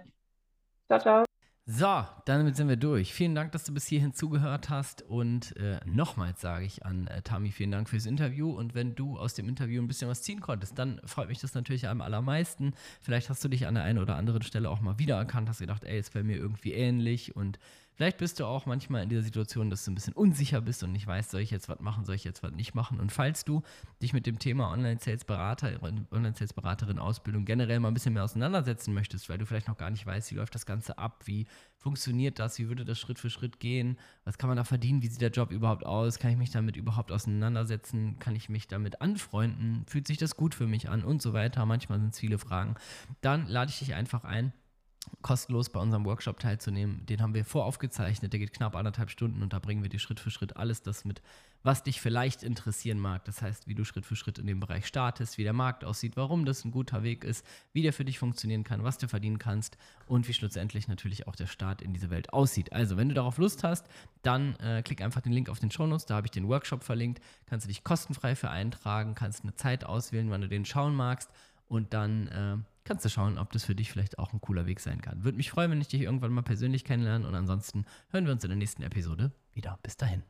Ciao, 0.87 0.99
ciao. 0.99 1.30
So, 1.73 2.03
damit 2.25 2.57
sind 2.57 2.67
wir 2.67 2.75
durch. 2.75 3.13
Vielen 3.13 3.33
Dank, 3.33 3.53
dass 3.53 3.63
du 3.63 3.73
bis 3.73 3.87
hierhin 3.87 4.13
zugehört 4.13 4.69
hast. 4.69 5.03
Und 5.03 5.55
äh, 5.55 5.79
nochmals 5.85 6.41
sage 6.41 6.65
ich 6.65 6.85
an 6.85 7.07
äh, 7.07 7.21
Tami, 7.21 7.51
vielen 7.51 7.71
Dank 7.71 7.87
fürs 7.87 8.05
Interview. 8.05 8.51
Und 8.51 8.75
wenn 8.75 8.93
du 8.93 9.17
aus 9.17 9.35
dem 9.35 9.47
Interview 9.47 9.81
ein 9.81 9.87
bisschen 9.87 10.09
was 10.09 10.21
ziehen 10.21 10.41
konntest, 10.41 10.77
dann 10.77 10.99
freut 11.05 11.29
mich 11.29 11.39
das 11.39 11.53
natürlich 11.53 11.87
am 11.87 12.01
allermeisten. 12.01 12.73
Vielleicht 12.99 13.29
hast 13.29 13.41
du 13.45 13.47
dich 13.47 13.67
an 13.67 13.75
der 13.75 13.85
einen 13.85 13.99
oder 13.99 14.17
anderen 14.17 14.41
Stelle 14.41 14.69
auch 14.69 14.81
mal 14.81 14.99
wiedererkannt, 14.99 15.47
hast 15.47 15.59
gedacht, 15.59 15.85
ey, 15.85 15.97
ist 15.97 16.13
bei 16.13 16.23
mir 16.23 16.35
irgendwie 16.35 16.73
ähnlich. 16.73 17.37
Und 17.37 17.57
Vielleicht 17.95 18.17
bist 18.17 18.39
du 18.39 18.45
auch 18.45 18.65
manchmal 18.65 19.03
in 19.03 19.09
dieser 19.09 19.21
Situation, 19.21 19.69
dass 19.69 19.85
du 19.85 19.91
ein 19.91 19.95
bisschen 19.95 20.13
unsicher 20.13 20.61
bist 20.61 20.83
und 20.83 20.91
nicht 20.91 21.05
weißt, 21.05 21.31
soll 21.31 21.41
ich 21.41 21.51
jetzt 21.51 21.69
was 21.69 21.79
machen, 21.81 22.05
soll 22.05 22.15
ich 22.15 22.23
jetzt 22.23 22.41
was 22.41 22.51
nicht 22.53 22.73
machen. 22.73 22.99
Und 22.99 23.11
falls 23.11 23.45
du 23.45 23.61
dich 24.01 24.13
mit 24.13 24.25
dem 24.25 24.39
Thema 24.39 24.71
Online-Sales-Berater, 24.71 25.79
Online-Sales-Beraterin 26.11 26.99
Ausbildung 26.99 27.45
generell 27.45 27.79
mal 27.79 27.89
ein 27.89 27.93
bisschen 27.93 28.13
mehr 28.13 28.23
auseinandersetzen 28.23 28.93
möchtest, 28.93 29.29
weil 29.29 29.37
du 29.37 29.45
vielleicht 29.45 29.67
noch 29.67 29.77
gar 29.77 29.89
nicht 29.89 30.05
weißt, 30.05 30.31
wie 30.31 30.35
läuft 30.35 30.55
das 30.55 30.65
Ganze 30.65 30.97
ab, 30.97 31.23
wie 31.25 31.45
funktioniert 31.77 32.39
das, 32.39 32.57
wie 32.59 32.69
würde 32.69 32.85
das 32.85 32.99
Schritt 32.99 33.19
für 33.19 33.29
Schritt 33.29 33.59
gehen, 33.59 33.97
was 34.23 34.37
kann 34.37 34.47
man 34.47 34.57
da 34.57 34.63
verdienen, 34.63 35.01
wie 35.01 35.07
sieht 35.07 35.21
der 35.21 35.31
Job 35.31 35.51
überhaupt 35.51 35.85
aus, 35.85 36.17
kann 36.17 36.31
ich 36.31 36.37
mich 36.37 36.51
damit 36.51 36.77
überhaupt 36.77 37.11
auseinandersetzen, 37.11 38.17
kann 38.19 38.35
ich 38.35 38.49
mich 38.49 38.67
damit 38.67 39.01
anfreunden, 39.01 39.83
fühlt 39.87 40.07
sich 40.07 40.17
das 40.17 40.35
gut 40.35 40.55
für 40.55 40.67
mich 40.67 40.89
an 40.89 41.03
und 41.03 41.21
so 41.21 41.33
weiter. 41.33 41.65
Manchmal 41.65 41.99
sind 41.99 42.13
es 42.13 42.19
viele 42.19 42.37
Fragen. 42.37 42.75
Dann 43.21 43.47
lade 43.47 43.69
ich 43.69 43.79
dich 43.79 43.93
einfach 43.95 44.23
ein 44.23 44.53
kostenlos 45.21 45.69
bei 45.69 45.79
unserem 45.79 46.05
Workshop 46.05 46.39
teilzunehmen. 46.39 47.05
Den 47.05 47.21
haben 47.21 47.33
wir 47.33 47.45
voraufgezeichnet, 47.45 48.33
der 48.33 48.39
geht 48.39 48.53
knapp 48.53 48.75
anderthalb 48.75 49.09
Stunden 49.09 49.43
und 49.43 49.53
da 49.53 49.59
bringen 49.59 49.83
wir 49.83 49.89
dir 49.89 49.99
Schritt 49.99 50.19
für 50.19 50.31
Schritt 50.31 50.57
alles 50.57 50.81
das 50.81 51.05
mit, 51.05 51.21
was 51.63 51.83
dich 51.83 52.01
vielleicht 52.01 52.41
interessieren 52.41 52.99
mag. 52.99 53.23
Das 53.25 53.41
heißt, 53.41 53.67
wie 53.67 53.75
du 53.75 53.83
Schritt 53.83 54.05
für 54.05 54.15
Schritt 54.15 54.39
in 54.39 54.47
dem 54.47 54.59
Bereich 54.59 54.87
startest, 54.87 55.37
wie 55.37 55.43
der 55.43 55.53
Markt 55.53 55.83
aussieht, 55.83 56.17
warum 56.17 56.45
das 56.45 56.65
ein 56.65 56.71
guter 56.71 57.03
Weg 57.03 57.23
ist, 57.23 57.45
wie 57.71 57.83
der 57.83 57.93
für 57.93 58.05
dich 58.05 58.17
funktionieren 58.17 58.63
kann, 58.63 58.83
was 58.83 58.97
du 58.97 59.07
verdienen 59.07 59.37
kannst 59.37 59.77
und 60.07 60.27
wie 60.27 60.33
schlussendlich 60.33 60.87
natürlich 60.87 61.27
auch 61.27 61.35
der 61.35 61.47
Start 61.47 61.83
in 61.83 61.93
diese 61.93 62.09
Welt 62.09 62.33
aussieht. 62.33 62.73
Also, 62.73 62.97
wenn 62.97 63.09
du 63.09 63.15
darauf 63.15 63.37
Lust 63.37 63.63
hast, 63.63 63.87
dann 64.23 64.55
äh, 64.55 64.81
klick 64.81 65.01
einfach 65.01 65.21
den 65.21 65.33
Link 65.33 65.49
auf 65.49 65.59
den 65.59 65.69
Shownotes, 65.69 66.07
da 66.07 66.15
habe 66.15 66.27
ich 66.27 66.31
den 66.31 66.47
Workshop 66.47 66.83
verlinkt, 66.83 67.21
kannst 67.45 67.65
du 67.65 67.67
dich 67.67 67.83
kostenfrei 67.83 68.35
für 68.35 68.49
eintragen, 68.49 69.13
kannst 69.13 69.43
eine 69.43 69.55
Zeit 69.55 69.83
auswählen, 69.83 70.31
wann 70.31 70.41
du 70.41 70.47
den 70.47 70.65
schauen 70.65 70.95
magst 70.95 71.29
und 71.71 71.93
dann 71.93 72.27
äh, 72.27 72.57
kannst 72.83 73.05
du 73.05 73.09
schauen, 73.09 73.37
ob 73.37 73.51
das 73.53 73.63
für 73.63 73.75
dich 73.75 73.89
vielleicht 73.89 74.19
auch 74.19 74.33
ein 74.33 74.41
cooler 74.41 74.65
Weg 74.65 74.81
sein 74.81 75.01
kann. 75.01 75.23
Würde 75.23 75.37
mich 75.37 75.51
freuen, 75.51 75.71
wenn 75.71 75.79
ich 75.79 75.87
dich 75.87 76.01
irgendwann 76.01 76.33
mal 76.33 76.41
persönlich 76.41 76.83
kennenlerne 76.83 77.25
und 77.25 77.33
ansonsten 77.33 77.85
hören 78.09 78.25
wir 78.25 78.33
uns 78.33 78.43
in 78.43 78.49
der 78.49 78.57
nächsten 78.57 78.83
Episode 78.83 79.31
wieder. 79.53 79.79
Bis 79.81 79.95
dahin. 79.95 80.21